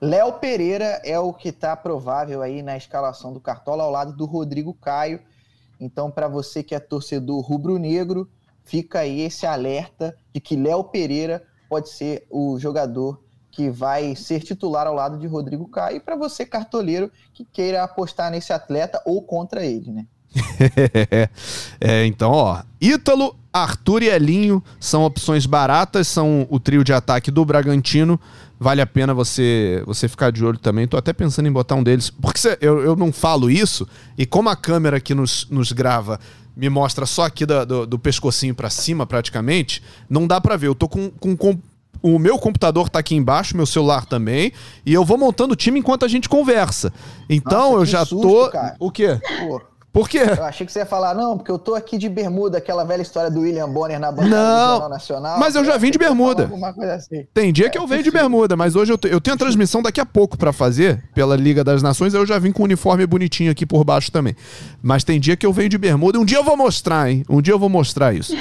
Léo 0.00 0.32
Pereira 0.34 1.00
é 1.04 1.18
o 1.18 1.32
que 1.32 1.50
está 1.50 1.76
provável 1.76 2.40
aí 2.40 2.62
na 2.62 2.76
escalação 2.76 3.34
do 3.34 3.40
Cartola 3.40 3.84
ao 3.84 3.90
lado 3.90 4.16
do 4.16 4.24
Rodrigo 4.24 4.72
Caio. 4.72 5.20
Então, 5.78 6.10
para 6.10 6.26
você 6.26 6.62
que 6.62 6.74
é 6.74 6.80
torcedor 6.80 7.40
rubro-negro, 7.42 8.26
fica 8.64 9.00
aí 9.00 9.20
esse 9.20 9.44
alerta 9.44 10.16
de 10.32 10.40
que 10.40 10.56
Léo 10.56 10.84
Pereira 10.84 11.42
pode 11.68 11.90
ser 11.90 12.26
o 12.30 12.58
jogador 12.58 13.22
que 13.60 13.68
vai 13.68 14.16
ser 14.16 14.40
titular 14.40 14.86
ao 14.86 14.94
lado 14.94 15.18
de 15.18 15.26
Rodrigo 15.26 15.68
Caio, 15.68 15.98
e 15.98 16.00
para 16.00 16.16
você, 16.16 16.46
cartoleiro, 16.46 17.10
que 17.34 17.44
queira 17.44 17.84
apostar 17.84 18.30
nesse 18.30 18.54
atleta 18.54 19.02
ou 19.04 19.20
contra 19.20 19.62
ele, 19.62 19.92
né? 19.92 20.06
é, 21.78 22.06
então, 22.06 22.30
ó, 22.30 22.62
Ítalo, 22.80 23.36
Arthur 23.52 24.02
e 24.02 24.08
Elinho 24.08 24.64
são 24.78 25.04
opções 25.04 25.44
baratas, 25.44 26.08
são 26.08 26.46
o 26.48 26.58
trio 26.58 26.82
de 26.82 26.94
ataque 26.94 27.30
do 27.30 27.44
Bragantino. 27.44 28.18
Vale 28.58 28.80
a 28.80 28.86
pena 28.86 29.12
você 29.12 29.82
você 29.86 30.08
ficar 30.08 30.32
de 30.32 30.42
olho 30.42 30.58
também. 30.58 30.88
Tô 30.88 30.96
até 30.96 31.12
pensando 31.12 31.46
em 31.46 31.52
botar 31.52 31.74
um 31.74 31.82
deles, 31.82 32.08
porque 32.08 32.38
cê, 32.38 32.56
eu, 32.62 32.80
eu 32.80 32.96
não 32.96 33.12
falo 33.12 33.50
isso, 33.50 33.86
e 34.16 34.24
como 34.24 34.48
a 34.48 34.56
câmera 34.56 35.00
que 35.00 35.14
nos, 35.14 35.46
nos 35.50 35.72
grava 35.72 36.18
me 36.56 36.70
mostra 36.70 37.04
só 37.04 37.24
aqui 37.24 37.44
do, 37.44 37.66
do, 37.66 37.86
do 37.86 37.98
pescocinho 37.98 38.54
para 38.54 38.70
cima, 38.70 39.06
praticamente, 39.06 39.82
não 40.08 40.26
dá 40.26 40.40
para 40.40 40.56
ver. 40.56 40.68
Eu 40.68 40.74
tô 40.74 40.88
com, 40.88 41.10
com, 41.10 41.36
com 41.36 41.58
o 42.02 42.18
meu 42.18 42.38
computador 42.38 42.88
tá 42.88 42.98
aqui 42.98 43.14
embaixo, 43.14 43.56
meu 43.56 43.66
celular 43.66 44.04
também, 44.06 44.52
e 44.84 44.92
eu 44.94 45.04
vou 45.04 45.18
montando 45.18 45.52
o 45.52 45.56
time 45.56 45.78
enquanto 45.80 46.04
a 46.04 46.08
gente 46.08 46.28
conversa. 46.28 46.92
Então 47.28 47.72
Nossa, 47.72 47.74
eu 47.82 47.84
já 47.86 48.04
susto, 48.04 48.26
tô. 48.28 48.50
cara. 48.50 48.76
O 48.78 48.90
quê? 48.90 49.18
Pô, 49.40 49.60
Por 49.92 50.08
quê? 50.08 50.18
eu 50.38 50.44
achei 50.44 50.64
que 50.64 50.72
você 50.72 50.78
ia 50.78 50.86
falar, 50.86 51.14
não, 51.14 51.36
porque 51.36 51.50
eu 51.50 51.58
tô 51.58 51.74
aqui 51.74 51.98
de 51.98 52.08
bermuda, 52.08 52.58
aquela 52.58 52.84
velha 52.84 53.02
história 53.02 53.28
do 53.28 53.40
William 53.40 53.68
Bonner 53.68 53.98
na 53.98 54.12
bancada 54.12 54.28
Não, 54.30 54.66
do 54.66 54.70
Jornal 54.72 54.88
Nacional. 54.88 55.38
mas 55.40 55.54
eu 55.56 55.64
já 55.64 55.76
vim 55.76 55.90
de 55.90 55.98
bermuda. 55.98 56.48
Assim. 56.94 57.26
Tem 57.34 57.52
dia 57.52 57.68
que 57.68 57.76
eu 57.76 57.86
venho 57.88 58.02
de 58.02 58.10
bermuda, 58.10 58.56
mas 58.56 58.76
hoje 58.76 58.92
eu, 58.92 58.98
eu 59.10 59.20
tenho 59.20 59.34
a 59.34 59.38
transmissão 59.38 59.82
daqui 59.82 60.00
a 60.00 60.06
pouco 60.06 60.38
pra 60.38 60.52
fazer 60.52 61.02
pela 61.12 61.34
Liga 61.36 61.64
das 61.64 61.82
Nações. 61.82 62.14
Eu 62.14 62.24
já 62.24 62.38
vim 62.38 62.52
com 62.52 62.62
o 62.62 62.66
uniforme 62.66 63.04
bonitinho 63.04 63.50
aqui 63.50 63.66
por 63.66 63.82
baixo 63.84 64.12
também. 64.12 64.36
Mas 64.80 65.02
tem 65.02 65.18
dia 65.18 65.36
que 65.36 65.44
eu 65.44 65.52
venho 65.52 65.68
de 65.68 65.76
bermuda. 65.76 66.20
Um 66.20 66.24
dia 66.24 66.38
eu 66.38 66.44
vou 66.44 66.56
mostrar, 66.56 67.10
hein? 67.10 67.24
Um 67.28 67.42
dia 67.42 67.52
eu 67.52 67.58
vou 67.58 67.68
mostrar 67.68 68.14
isso. 68.14 68.32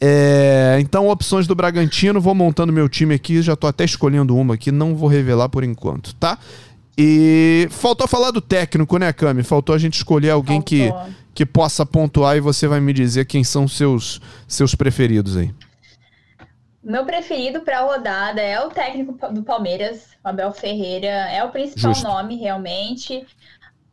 É, 0.00 0.78
então, 0.80 1.08
opções 1.08 1.46
do 1.46 1.54
Bragantino. 1.54 2.20
Vou 2.20 2.34
montando 2.34 2.72
meu 2.72 2.88
time 2.88 3.14
aqui. 3.14 3.42
Já 3.42 3.56
tô 3.56 3.66
até 3.66 3.84
escolhendo 3.84 4.36
uma 4.36 4.54
aqui. 4.54 4.70
Não 4.70 4.94
vou 4.94 5.08
revelar 5.08 5.48
por 5.48 5.64
enquanto, 5.64 6.14
tá? 6.14 6.38
E 6.96 7.68
faltou 7.70 8.08
falar 8.08 8.32
do 8.32 8.40
técnico, 8.40 8.98
né, 8.98 9.12
Cami? 9.12 9.44
Faltou 9.44 9.74
a 9.74 9.78
gente 9.78 9.94
escolher 9.94 10.30
alguém 10.30 10.60
que, 10.60 10.88
Faltou. 10.88 11.14
que 11.32 11.46
possa 11.46 11.86
pontuar 11.86 12.36
e 12.36 12.40
você 12.40 12.66
vai 12.66 12.80
me 12.80 12.92
dizer 12.92 13.24
quem 13.24 13.44
são 13.44 13.68
seus 13.68 14.20
seus 14.48 14.74
preferidos 14.74 15.36
aí. 15.36 15.54
Meu 16.82 17.04
preferido 17.04 17.60
para 17.60 17.80
a 17.80 17.82
rodada 17.82 18.40
é 18.40 18.58
o 18.60 18.70
técnico 18.70 19.12
do 19.32 19.42
Palmeiras, 19.42 20.08
Abel 20.24 20.52
Ferreira. 20.52 21.06
É 21.06 21.44
o 21.44 21.50
principal 21.50 21.92
Justo. 21.94 22.08
nome, 22.08 22.36
realmente. 22.36 23.24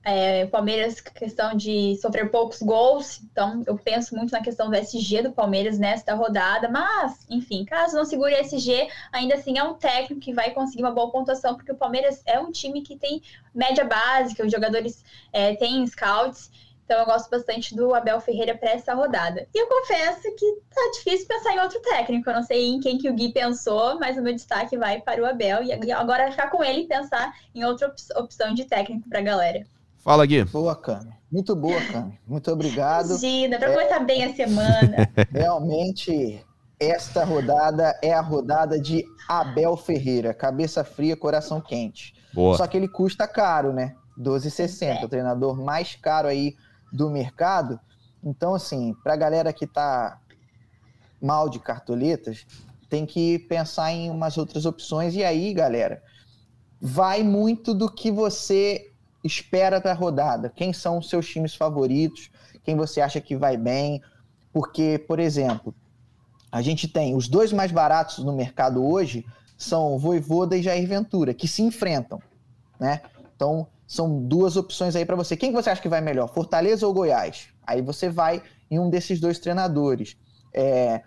É, 0.07 0.43
o 0.45 0.49
Palmeiras, 0.49 1.01
questão 1.01 1.57
de 1.57 1.95
sofrer 1.99 2.29
poucos 2.29 2.61
gols, 2.61 3.19
então 3.23 3.63
eu 3.65 3.75
penso 3.75 4.15
muito 4.15 4.31
na 4.31 4.39
questão 4.39 4.69
do 4.69 4.75
SG 4.75 5.23
do 5.23 5.31
Palmeiras 5.31 5.79
nesta 5.79 6.13
rodada, 6.13 6.69
mas, 6.69 7.25
enfim, 7.27 7.65
caso 7.65 7.95
não 7.95 8.05
segure 8.05 8.35
SG, 8.35 8.87
ainda 9.11 9.33
assim 9.33 9.57
é 9.57 9.63
um 9.63 9.73
técnico 9.73 10.21
que 10.21 10.31
vai 10.31 10.51
conseguir 10.51 10.83
uma 10.83 10.91
boa 10.91 11.11
pontuação, 11.11 11.55
porque 11.55 11.71
o 11.71 11.75
Palmeiras 11.75 12.21
é 12.27 12.39
um 12.39 12.51
time 12.51 12.83
que 12.83 12.95
tem 12.95 13.19
média 13.53 13.83
básica, 13.83 14.45
os 14.45 14.51
jogadores 14.51 15.03
é, 15.33 15.55
têm 15.55 15.83
scouts, 15.87 16.51
então 16.85 16.99
eu 16.99 17.05
gosto 17.07 17.27
bastante 17.31 17.75
do 17.75 17.95
Abel 17.95 18.21
Ferreira 18.21 18.55
para 18.55 18.73
essa 18.73 18.93
rodada. 18.93 19.47
E 19.51 19.57
eu 19.59 19.65
confesso 19.67 20.21
que 20.35 20.61
tá 20.69 20.81
difícil 20.93 21.27
pensar 21.27 21.55
em 21.55 21.59
outro 21.59 21.81
técnico. 21.81 22.29
Eu 22.29 22.35
não 22.35 22.43
sei 22.43 22.67
em 22.67 22.79
quem 22.79 22.99
que 22.99 23.09
o 23.09 23.13
Gui 23.15 23.33
pensou, 23.33 23.97
mas 23.99 24.17
o 24.19 24.21
meu 24.21 24.35
destaque 24.35 24.77
vai 24.77 25.01
para 25.01 25.19
o 25.19 25.25
Abel. 25.25 25.63
E 25.63 25.91
agora 25.91 26.29
ficar 26.29 26.51
com 26.51 26.63
ele 26.63 26.81
e 26.81 26.87
pensar 26.87 27.33
em 27.55 27.65
outra 27.65 27.87
op- 27.87 28.17
opção 28.23 28.53
de 28.53 28.65
técnico 28.65 29.09
para 29.09 29.17
a 29.17 29.23
galera. 29.23 29.65
Fala, 30.05 30.23
Gui. 30.23 30.43
Boa, 30.43 30.75
Cami. 30.75 31.11
Muito 31.31 31.55
boa, 31.55 31.81
Cami. 31.91 32.19
Muito 32.27 32.51
obrigado. 32.51 33.07
Imagina, 33.07 33.57
para 33.57 33.73
começar 33.73 33.99
bem 34.01 34.23
a 34.23 34.35
semana. 34.35 35.09
Realmente, 35.33 36.45
esta 36.79 37.25
rodada 37.25 37.99
é 38.03 38.13
a 38.13 38.21
rodada 38.21 38.79
de 38.79 39.03
Abel 39.27 39.75
Ferreira. 39.75 40.31
Cabeça 40.31 40.83
fria, 40.83 41.17
coração 41.17 41.59
quente. 41.59 42.13
Boa. 42.31 42.55
Só 42.55 42.67
que 42.67 42.77
ele 42.77 42.87
custa 42.87 43.27
caro, 43.27 43.73
né? 43.73 43.95
12,60. 44.15 45.05
O 45.05 45.09
treinador 45.09 45.59
mais 45.59 45.95
caro 45.95 46.27
aí 46.27 46.55
do 46.93 47.09
mercado. 47.09 47.79
Então, 48.23 48.53
assim, 48.53 48.93
pra 49.03 49.15
galera 49.15 49.51
que 49.51 49.65
tá 49.65 50.19
mal 51.19 51.49
de 51.49 51.57
cartoletas, 51.57 52.45
tem 52.87 53.07
que 53.07 53.39
pensar 53.39 53.91
em 53.91 54.11
umas 54.11 54.37
outras 54.37 54.67
opções. 54.67 55.15
E 55.15 55.23
aí, 55.23 55.51
galera, 55.51 55.99
vai 56.79 57.23
muito 57.23 57.73
do 57.73 57.91
que 57.91 58.11
você 58.11 58.91
espera 59.25 59.79
da 59.79 59.93
rodada. 59.93 60.51
Quem 60.55 60.71
são 60.71 60.99
os 60.99 61.09
seus 61.09 61.27
times 61.27 61.55
favoritos? 61.55 62.29
Quem 62.63 62.75
você 62.75 63.01
acha 63.01 63.19
que 63.19 63.35
vai 63.35 63.57
bem? 63.57 64.01
Porque, 64.53 65.03
por 65.07 65.19
exemplo, 65.19 65.73
a 66.51 66.61
gente 66.61 66.87
tem 66.87 67.15
os 67.15 67.27
dois 67.27 67.51
mais 67.51 67.71
baratos 67.71 68.19
no 68.19 68.33
mercado 68.33 68.85
hoje 68.85 69.25
são 69.57 69.97
Voivoda 69.97 70.57
e 70.57 70.61
Jair 70.61 70.87
Ventura, 70.87 71.33
que 71.33 71.47
se 71.47 71.61
enfrentam, 71.61 72.21
né? 72.79 73.01
Então, 73.35 73.67
são 73.87 74.21
duas 74.23 74.57
opções 74.57 74.95
aí 74.95 75.05
para 75.05 75.15
você. 75.15 75.35
Quem 75.37 75.51
que 75.51 75.61
você 75.61 75.69
acha 75.69 75.81
que 75.81 75.89
vai 75.89 76.01
melhor, 76.01 76.27
Fortaleza 76.27 76.85
ou 76.85 76.93
Goiás? 76.93 77.47
Aí 77.65 77.81
você 77.81 78.09
vai 78.09 78.43
em 78.69 78.79
um 78.79 78.89
desses 78.89 79.19
dois 79.19 79.39
treinadores. 79.39 80.17
É, 80.53 81.01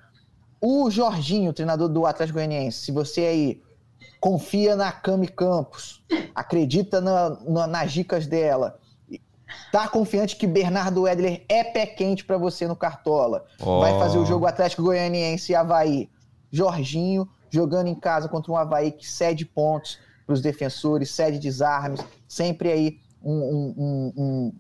o 0.61 0.91
Jorginho, 0.91 1.53
treinador 1.53 1.89
do 1.89 2.07
Atlético 2.07 2.39
Goianiense, 2.39 2.79
se 2.79 2.93
você 2.93 3.21
aí 3.23 3.63
confia 4.21 4.75
na 4.77 4.91
Cami 4.93 5.29
Campos, 5.29 6.05
acredita 6.35 7.01
na- 7.01 7.31
na- 7.47 7.67
nas 7.67 7.93
dicas 7.93 8.27
dela, 8.27 8.79
tá 9.73 9.89
confiante 9.89 10.37
que 10.37 10.47
Bernardo 10.47 11.07
Edler 11.09 11.45
é 11.49 11.65
pé 11.65 11.87
quente 11.87 12.25
para 12.25 12.37
você 12.37 12.67
no 12.67 12.77
Cartola, 12.77 13.45
vai 13.59 13.93
Ó. 13.93 13.99
fazer 13.99 14.19
o 14.19 14.27
jogo 14.27 14.47
Atlético 14.47 14.83
Goianiense 14.83 15.53
e 15.53 15.55
Havaí. 15.55 16.09
Jorginho 16.51 17.29
jogando 17.51 17.87
em 17.89 17.95
casa 17.95 18.29
contra 18.29 18.51
um 18.53 18.57
Havaí 18.57 18.91
que 18.93 19.07
cede 19.07 19.45
pontos 19.45 19.99
para 20.27 20.33
os 20.35 20.41
defensores, 20.43 21.11
cede 21.11 21.39
desarmes, 21.39 22.01
sempre 22.27 22.71
aí 22.71 22.99
um, 23.23 24.13
um, 24.15 24.53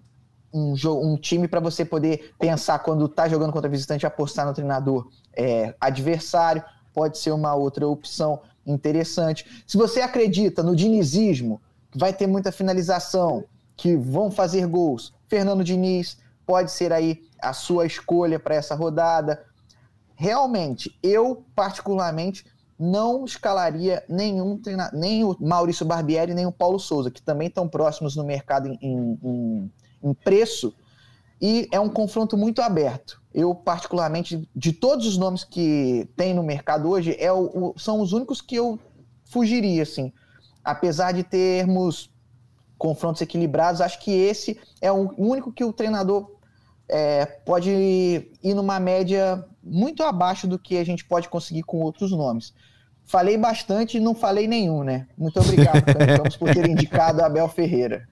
um, 0.52 0.74
um 1.12 1.16
time 1.16 1.46
para 1.46 1.60
você 1.60 1.84
poder 1.84 2.32
pensar 2.38 2.78
quando 2.80 3.08
tá 3.08 3.28
jogando 3.28 3.52
contra 3.52 3.68
visitante, 3.68 4.06
apostar 4.06 4.46
no 4.46 4.54
treinador 4.54 5.08
é, 5.36 5.74
adversário, 5.80 6.62
pode 6.98 7.16
ser 7.18 7.30
uma 7.30 7.54
outra 7.54 7.86
opção 7.86 8.40
interessante. 8.66 9.62
Se 9.68 9.76
você 9.76 10.00
acredita 10.00 10.64
no 10.64 10.74
dinizismo, 10.74 11.60
que 11.92 11.96
vai 11.96 12.12
ter 12.12 12.26
muita 12.26 12.50
finalização, 12.50 13.44
que 13.76 13.94
vão 13.96 14.32
fazer 14.32 14.66
gols, 14.66 15.14
Fernando 15.28 15.62
Diniz 15.62 16.18
pode 16.44 16.72
ser 16.72 16.92
aí 16.92 17.22
a 17.40 17.52
sua 17.52 17.86
escolha 17.86 18.40
para 18.40 18.56
essa 18.56 18.74
rodada. 18.74 19.44
Realmente, 20.16 20.98
eu 21.00 21.44
particularmente 21.54 22.44
não 22.76 23.24
escalaria 23.24 24.02
nenhum 24.08 24.58
treina- 24.58 24.90
nem 24.92 25.22
o 25.22 25.36
Maurício 25.38 25.86
Barbieri 25.86 26.34
nem 26.34 26.46
o 26.46 26.52
Paulo 26.52 26.80
Souza, 26.80 27.12
que 27.12 27.22
também 27.22 27.46
estão 27.46 27.68
próximos 27.68 28.16
no 28.16 28.24
mercado 28.24 28.68
em, 28.68 28.78
em- 28.82 29.70
em- 30.02 30.14
preço, 30.14 30.74
e 31.40 31.68
é 31.70 31.78
um 31.78 31.88
confronto 31.88 32.36
muito 32.36 32.60
aberto. 32.60 33.22
Eu, 33.38 33.54
particularmente, 33.54 34.48
de 34.56 34.72
todos 34.72 35.06
os 35.06 35.16
nomes 35.16 35.44
que 35.44 36.08
tem 36.16 36.34
no 36.34 36.42
mercado 36.42 36.88
hoje, 36.88 37.14
é 37.20 37.32
o- 37.32 37.72
o- 37.72 37.78
são 37.78 38.00
os 38.00 38.12
únicos 38.12 38.40
que 38.40 38.56
eu 38.56 38.78
fugiria, 39.26 39.84
assim. 39.84 40.12
Apesar 40.64 41.12
de 41.12 41.22
termos 41.22 42.10
confrontos 42.76 43.22
equilibrados, 43.22 43.80
acho 43.80 44.00
que 44.00 44.10
esse 44.10 44.58
é 44.80 44.90
o 44.90 45.14
único 45.16 45.52
que 45.52 45.62
o 45.64 45.72
treinador 45.72 46.36
é, 46.90 47.26
pode 47.26 47.70
ir 47.70 48.54
numa 48.54 48.80
média 48.80 49.44
muito 49.62 50.02
abaixo 50.02 50.48
do 50.48 50.58
que 50.58 50.78
a 50.78 50.84
gente 50.84 51.04
pode 51.04 51.28
conseguir 51.28 51.62
com 51.62 51.82
outros 51.82 52.10
nomes. 52.12 52.54
Falei 53.04 53.36
bastante 53.36 53.98
e 53.98 54.00
não 54.00 54.14
falei 54.14 54.48
nenhum, 54.48 54.82
né? 54.82 55.06
Muito 55.16 55.38
obrigado, 55.38 55.84
Campos, 56.16 56.34
por 56.36 56.50
ter 56.50 56.66
indicado 56.66 57.20
a 57.20 57.26
Abel 57.26 57.46
Ferreira. 57.46 58.08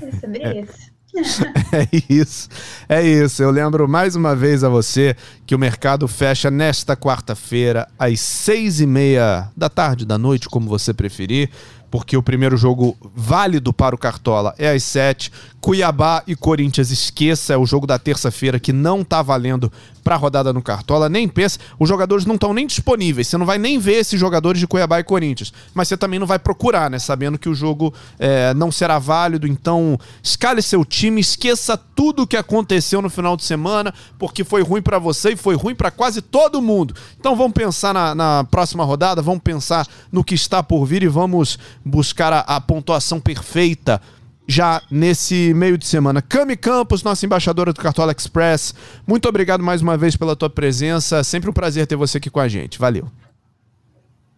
É 0.00 0.20
sobre 0.20 0.60
isso. 0.60 0.91
É 1.72 1.88
isso, 2.08 2.48
é 2.88 3.02
isso. 3.02 3.42
Eu 3.42 3.50
lembro 3.50 3.88
mais 3.88 4.14
uma 4.14 4.36
vez 4.36 4.62
a 4.62 4.68
você 4.68 5.16
que 5.46 5.54
o 5.54 5.58
mercado 5.58 6.06
fecha 6.06 6.50
nesta 6.50 6.94
quarta-feira, 6.94 7.88
às 7.98 8.20
seis 8.20 8.80
e 8.80 8.86
meia 8.86 9.48
da 9.56 9.70
tarde, 9.70 10.04
da 10.04 10.18
noite, 10.18 10.48
como 10.48 10.68
você 10.68 10.92
preferir, 10.92 11.48
porque 11.92 12.16
o 12.16 12.22
primeiro 12.22 12.56
jogo 12.56 12.96
válido 13.14 13.70
para 13.70 13.94
o 13.94 13.98
Cartola 13.98 14.54
é 14.56 14.70
às 14.70 14.82
sete. 14.82 15.30
Cuiabá 15.60 16.24
e 16.26 16.34
Corinthians, 16.34 16.90
esqueça, 16.90 17.52
é 17.52 17.56
o 17.56 17.64
jogo 17.64 17.86
da 17.86 17.96
terça-feira 17.96 18.58
que 18.58 18.72
não 18.72 19.04
tá 19.04 19.22
valendo 19.22 19.70
para 20.02 20.16
rodada 20.16 20.52
no 20.52 20.60
Cartola. 20.60 21.08
Nem 21.08 21.28
pensa, 21.28 21.60
os 21.78 21.88
jogadores 21.88 22.26
não 22.26 22.34
estão 22.34 22.52
nem 22.52 22.66
disponíveis. 22.66 23.28
Você 23.28 23.38
não 23.38 23.46
vai 23.46 23.58
nem 23.58 23.78
ver 23.78 24.00
esses 24.00 24.18
jogadores 24.18 24.58
de 24.58 24.66
Cuiabá 24.66 24.98
e 24.98 25.04
Corinthians. 25.04 25.52
Mas 25.72 25.86
você 25.86 25.96
também 25.96 26.18
não 26.18 26.26
vai 26.26 26.38
procurar, 26.38 26.90
né? 26.90 26.98
Sabendo 26.98 27.38
que 27.38 27.48
o 27.48 27.54
jogo 27.54 27.94
é, 28.18 28.52
não 28.54 28.72
será 28.72 28.98
válido. 28.98 29.46
Então, 29.46 29.96
escale 30.20 30.60
seu 30.62 30.84
time, 30.84 31.20
esqueça 31.20 31.76
tudo 31.76 32.22
o 32.22 32.26
que 32.26 32.36
aconteceu 32.36 33.00
no 33.00 33.08
final 33.08 33.36
de 33.36 33.44
semana, 33.44 33.94
porque 34.18 34.42
foi 34.42 34.62
ruim 34.62 34.82
para 34.82 34.98
você 34.98 35.34
e 35.34 35.36
foi 35.36 35.54
ruim 35.54 35.76
para 35.76 35.92
quase 35.92 36.20
todo 36.20 36.60
mundo. 36.60 36.92
Então, 37.20 37.36
vamos 37.36 37.52
pensar 37.52 37.94
na, 37.94 38.16
na 38.16 38.44
próxima 38.50 38.82
rodada, 38.82 39.22
vamos 39.22 39.42
pensar 39.42 39.86
no 40.10 40.24
que 40.24 40.34
está 40.34 40.60
por 40.60 40.84
vir 40.84 41.04
e 41.04 41.08
vamos 41.08 41.56
buscar 41.84 42.32
a, 42.32 42.40
a 42.40 42.60
pontuação 42.60 43.20
perfeita 43.20 44.00
já 44.46 44.82
nesse 44.90 45.54
meio 45.54 45.78
de 45.78 45.86
semana. 45.86 46.20
Cami 46.20 46.56
Campos, 46.56 47.02
nossa 47.02 47.24
embaixadora 47.24 47.72
do 47.72 47.80
Cartola 47.80 48.14
Express, 48.16 48.74
muito 49.06 49.28
obrigado 49.28 49.62
mais 49.62 49.80
uma 49.80 49.96
vez 49.96 50.16
pela 50.16 50.36
tua 50.36 50.50
presença. 50.50 51.22
Sempre 51.24 51.50
um 51.50 51.52
prazer 51.52 51.86
ter 51.86 51.96
você 51.96 52.18
aqui 52.18 52.30
com 52.30 52.40
a 52.40 52.48
gente. 52.48 52.78
Valeu. 52.78 53.08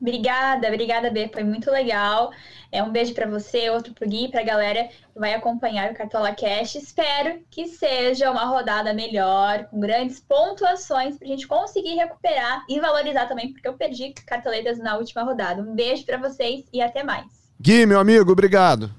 Obrigada, 0.05 0.69
obrigada, 0.69 1.11
B. 1.11 1.31
Foi 1.33 1.43
muito 1.43 1.71
legal. 1.71 2.31
É 2.71 2.83
um 2.83 2.93
beijo 2.93 3.15
para 3.15 3.27
você, 3.27 3.71
outro 3.71 3.95
pro 3.95 4.07
Gui, 4.07 4.29
pra 4.29 4.43
galera 4.43 4.85
que 4.85 5.19
vai 5.19 5.33
acompanhar 5.33 5.91
o 5.91 5.95
Cartola 5.95 6.35
Cash. 6.35 6.75
Espero 6.75 7.41
que 7.51 7.69
seja 7.69 8.31
uma 8.31 8.45
rodada 8.45 8.93
melhor, 8.93 9.65
com 9.65 9.81
grandes 9.81 10.21
pontuações, 10.21 11.17
pra 11.17 11.27
gente 11.27 11.49
conseguir 11.49 11.95
recuperar 11.95 12.67
e 12.69 12.79
valorizar 12.79 13.25
também, 13.25 13.51
porque 13.51 13.67
eu 13.67 13.79
perdi 13.79 14.13
cartoletas 14.27 14.77
na 14.77 14.99
última 14.99 15.23
rodada. 15.23 15.63
Um 15.63 15.75
beijo 15.75 16.05
para 16.05 16.19
vocês 16.19 16.67
e 16.71 16.83
até 16.83 17.03
mais. 17.03 17.25
Gui, 17.59 17.87
meu 17.87 17.99
amigo, 17.99 18.31
obrigado. 18.31 18.93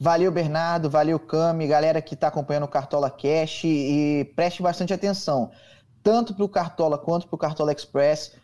Valeu, 0.00 0.32
Bernardo, 0.32 0.90
valeu, 0.90 1.20
Cami, 1.20 1.68
galera 1.68 2.02
que 2.02 2.14
está 2.14 2.26
acompanhando 2.26 2.64
o 2.64 2.68
Cartola 2.68 3.08
Cash 3.08 3.62
e 3.64 4.32
preste 4.34 4.62
bastante 4.62 4.92
atenção, 4.92 5.52
tanto 6.02 6.34
para 6.34 6.44
o 6.44 6.48
Cartola 6.48 6.98
quanto 6.98 7.28
para 7.28 7.36
o 7.36 7.38
Cartola 7.38 7.72
Express. 7.72 8.34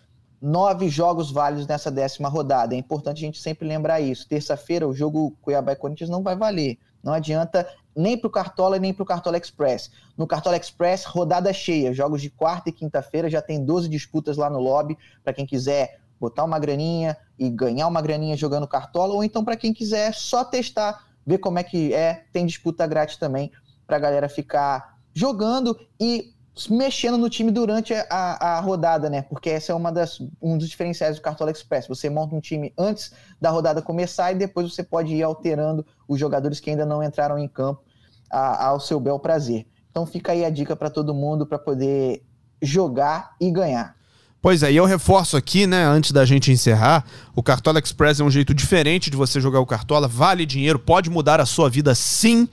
Nove 0.42 0.88
jogos 0.88 1.30
válidos 1.30 1.68
nessa 1.68 1.88
décima 1.88 2.28
rodada. 2.28 2.74
É 2.74 2.78
importante 2.78 3.18
a 3.18 3.26
gente 3.26 3.40
sempre 3.40 3.68
lembrar 3.68 4.00
isso. 4.00 4.28
Terça-feira, 4.28 4.88
o 4.88 4.92
jogo 4.92 5.36
Cuiabá 5.40 5.72
e 5.72 5.76
Corinthians 5.76 6.10
não 6.10 6.22
vai 6.22 6.34
valer. 6.34 6.78
Não 7.00 7.12
adianta 7.12 7.66
nem 7.94 8.16
para 8.18 8.26
o 8.26 8.30
Cartola 8.30 8.78
nem 8.78 8.92
para 8.92 9.02
o 9.02 9.06
Cartola 9.06 9.38
Express. 9.38 9.90
No 10.16 10.26
Cartola 10.26 10.56
Express, 10.56 11.04
rodada 11.04 11.52
cheia, 11.52 11.92
jogos 11.92 12.20
de 12.20 12.30
quarta 12.30 12.70
e 12.70 12.72
quinta-feira, 12.72 13.30
já 13.30 13.40
tem 13.40 13.64
12 13.64 13.88
disputas 13.88 14.36
lá 14.36 14.50
no 14.50 14.58
lobby, 14.58 14.98
para 15.22 15.32
quem 15.32 15.46
quiser 15.46 16.00
botar 16.18 16.44
uma 16.44 16.58
graninha 16.58 17.16
e 17.38 17.50
ganhar 17.50 17.86
uma 17.88 18.00
graninha 18.00 18.36
jogando 18.36 18.66
Cartola, 18.66 19.14
ou 19.14 19.24
então 19.24 19.44
para 19.44 19.56
quem 19.56 19.72
quiser 19.72 20.14
só 20.14 20.44
testar, 20.44 21.06
ver 21.26 21.38
como 21.38 21.58
é 21.58 21.62
que 21.62 21.92
é, 21.92 22.24
tem 22.32 22.46
disputa 22.46 22.86
grátis 22.86 23.16
também, 23.16 23.50
para 23.86 23.96
a 23.96 24.00
galera 24.00 24.28
ficar 24.28 24.98
jogando 25.12 25.78
e 26.00 26.32
mexendo 26.68 27.16
no 27.16 27.30
time 27.30 27.50
durante 27.50 27.94
a, 27.94 28.06
a, 28.10 28.60
rodada, 28.60 29.08
né? 29.08 29.22
Porque 29.22 29.48
essa 29.48 29.72
é 29.72 29.74
uma 29.74 29.90
das, 29.90 30.20
um 30.40 30.58
dos 30.58 30.68
diferenciais 30.68 31.16
do 31.16 31.22
Cartola 31.22 31.50
Express. 31.50 31.88
Você 31.88 32.10
monta 32.10 32.34
um 32.34 32.40
time 32.40 32.72
antes 32.76 33.12
da 33.40 33.50
rodada 33.50 33.80
começar 33.80 34.32
e 34.32 34.34
depois 34.34 34.72
você 34.72 34.82
pode 34.82 35.14
ir 35.14 35.22
alterando 35.22 35.84
os 36.06 36.20
jogadores 36.20 36.60
que 36.60 36.70
ainda 36.70 36.84
não 36.84 37.02
entraram 37.02 37.38
em 37.38 37.48
campo 37.48 37.82
a, 38.30 38.66
ao 38.66 38.80
seu 38.80 39.00
bel 39.00 39.18
prazer. 39.18 39.66
Então 39.90 40.04
fica 40.04 40.32
aí 40.32 40.44
a 40.44 40.50
dica 40.50 40.76
para 40.76 40.90
todo 40.90 41.14
mundo 41.14 41.46
para 41.46 41.58
poder 41.58 42.22
jogar 42.60 43.34
e 43.40 43.50
ganhar. 43.50 43.96
Pois 44.42 44.64
é, 44.64 44.72
e 44.72 44.76
eu 44.76 44.84
reforço 44.84 45.36
aqui, 45.36 45.68
né, 45.68 45.84
antes 45.84 46.10
da 46.10 46.24
gente 46.24 46.50
encerrar, 46.50 47.04
o 47.32 47.44
Cartola 47.44 47.78
Express 47.78 48.18
é 48.18 48.24
um 48.24 48.30
jeito 48.30 48.52
diferente 48.52 49.08
de 49.08 49.16
você 49.16 49.40
jogar 49.40 49.60
o 49.60 49.66
Cartola, 49.66 50.08
vale 50.08 50.44
dinheiro, 50.44 50.80
pode 50.80 51.08
mudar 51.08 51.40
a 51.40 51.46
sua 51.46 51.70
vida 51.70 51.94
sim 51.94 52.48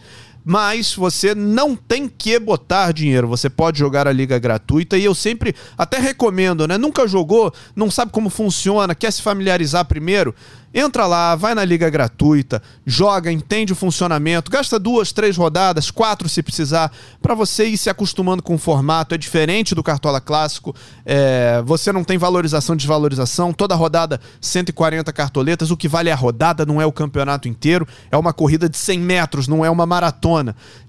mas 0.50 0.96
você 0.96 1.36
não 1.36 1.76
tem 1.76 2.10
que 2.10 2.40
botar 2.40 2.92
dinheiro. 2.92 3.28
Você 3.28 3.52
pode 3.52 3.78
jogar 3.78 4.08
a 4.08 4.12
liga 4.12 4.40
gratuita 4.40 4.98
e 4.98 5.06
eu 5.06 5.14
sempre 5.14 5.56
até 5.78 6.00
recomendo, 6.00 6.68
né? 6.68 6.76
Nunca 6.76 7.08
jogou, 7.08 7.54
não 7.76 7.92
sabe 7.92 8.12
como 8.12 8.32
funciona, 8.32 8.96
quer 8.96 9.12
se 9.12 9.22
familiarizar 9.22 9.86
primeiro? 9.86 10.34
Entra 10.72 11.08
lá, 11.08 11.36
vai 11.36 11.56
na 11.56 11.66
liga 11.66 11.90
gratuita, 11.90 12.62
joga, 12.86 13.32
entende 13.32 13.74
o 13.74 13.76
funcionamento, 13.76 14.52
gasta 14.52 14.78
duas, 14.78 15.12
três 15.12 15.36
rodadas, 15.36 15.90
quatro 15.90 16.30
se 16.30 16.44
precisar, 16.44 16.92
para 17.20 17.34
você 17.34 17.66
ir 17.66 17.78
se 17.78 17.90
acostumando 17.90 18.44
com 18.44 18.54
o 18.54 18.58
formato. 18.58 19.16
É 19.16 19.18
diferente 19.18 19.74
do 19.74 19.82
Cartola 19.82 20.22
Clássico, 20.22 20.76
é, 21.04 21.64
você 21.66 21.92
não 21.92 22.04
tem 22.04 22.20
valorização 22.20 22.76
desvalorização, 22.76 23.52
toda 23.52 23.74
rodada 23.74 24.22
140 24.40 25.12
cartoletas, 25.12 25.72
o 25.72 25.78
que 25.78 25.88
vale 25.88 26.10
é 26.10 26.14
a 26.14 26.16
rodada, 26.16 26.68
não 26.68 26.80
é 26.80 26.86
o 26.86 26.92
campeonato 26.92 27.48
inteiro, 27.48 27.88
é 28.12 28.18
uma 28.18 28.32
corrida 28.32 28.70
de 28.70 28.78
100 28.78 29.00
metros, 29.00 29.48
não 29.48 29.66
é 29.66 29.72
uma 29.72 29.88
maratona. 29.88 30.39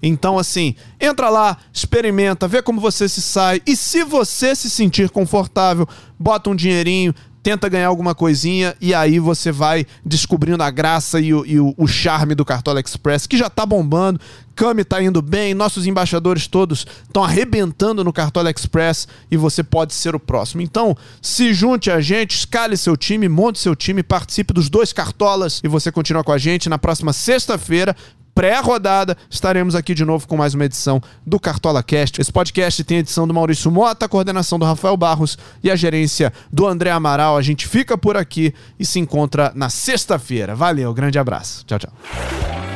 Então, 0.01 0.37
assim, 0.37 0.75
entra 0.99 1.29
lá, 1.29 1.57
experimenta, 1.73 2.47
vê 2.47 2.61
como 2.61 2.81
você 2.81 3.07
se 3.07 3.21
sai 3.21 3.61
e 3.65 3.75
se 3.75 4.03
você 4.03 4.55
se 4.55 4.69
sentir 4.69 5.09
confortável, 5.09 5.87
bota 6.19 6.49
um 6.49 6.55
dinheirinho, 6.55 7.13
tenta 7.43 7.67
ganhar 7.67 7.87
alguma 7.87 8.13
coisinha 8.13 8.75
e 8.79 8.93
aí 8.93 9.19
você 9.19 9.51
vai 9.51 9.85
descobrindo 10.05 10.61
a 10.61 10.69
graça 10.69 11.19
e 11.19 11.33
o, 11.33 11.45
e 11.45 11.59
o, 11.59 11.73
o 11.77 11.87
charme 11.87 12.35
do 12.35 12.45
Cartola 12.45 12.79
Express, 12.79 13.25
que 13.25 13.37
já 13.37 13.49
tá 13.49 13.65
bombando. 13.65 14.19
Cami 14.53 14.83
tá 14.83 15.01
indo 15.01 15.21
bem, 15.21 15.53
nossos 15.53 15.87
embaixadores 15.87 16.45
todos 16.45 16.85
estão 17.03 17.23
arrebentando 17.23 18.03
no 18.03 18.13
Cartola 18.13 18.51
Express 18.51 19.07
e 19.31 19.37
você 19.37 19.63
pode 19.63 19.93
ser 19.93 20.13
o 20.13 20.19
próximo. 20.19 20.61
Então, 20.61 20.95
se 21.21 21.53
junte 21.53 21.89
a 21.89 21.99
gente, 21.99 22.35
escale 22.35 22.77
seu 22.77 22.95
time, 22.95 23.27
monte 23.27 23.59
seu 23.59 23.75
time, 23.75 24.03
participe 24.03 24.53
dos 24.53 24.69
dois 24.69 24.93
Cartolas 24.93 25.61
e 25.63 25.67
você 25.67 25.91
continua 25.91 26.23
com 26.23 26.31
a 26.31 26.37
gente 26.37 26.69
na 26.69 26.77
próxima 26.77 27.13
sexta-feira 27.13 27.95
pré-rodada, 28.33 29.17
estaremos 29.29 29.75
aqui 29.75 29.93
de 29.93 30.05
novo 30.05 30.27
com 30.27 30.37
mais 30.37 30.53
uma 30.53 30.65
edição 30.65 31.01
do 31.25 31.39
Cartola 31.39 31.83
Cast. 31.83 32.19
Esse 32.19 32.31
podcast 32.31 32.83
tem 32.83 32.97
a 32.97 32.99
edição 33.01 33.27
do 33.27 33.33
Maurício 33.33 33.71
Mota, 33.71 34.05
a 34.05 34.09
coordenação 34.09 34.57
do 34.57 34.65
Rafael 34.65 34.97
Barros 34.97 35.37
e 35.63 35.69
a 35.69 35.75
gerência 35.75 36.31
do 36.51 36.67
André 36.67 36.91
Amaral. 36.91 37.37
A 37.37 37.41
gente 37.41 37.67
fica 37.67 37.97
por 37.97 38.17
aqui 38.17 38.53
e 38.79 38.85
se 38.85 38.99
encontra 38.99 39.51
na 39.55 39.69
sexta-feira. 39.69 40.55
Valeu, 40.55 40.93
grande 40.93 41.19
abraço. 41.19 41.65
Tchau, 41.65 41.79
tchau. 41.79 42.70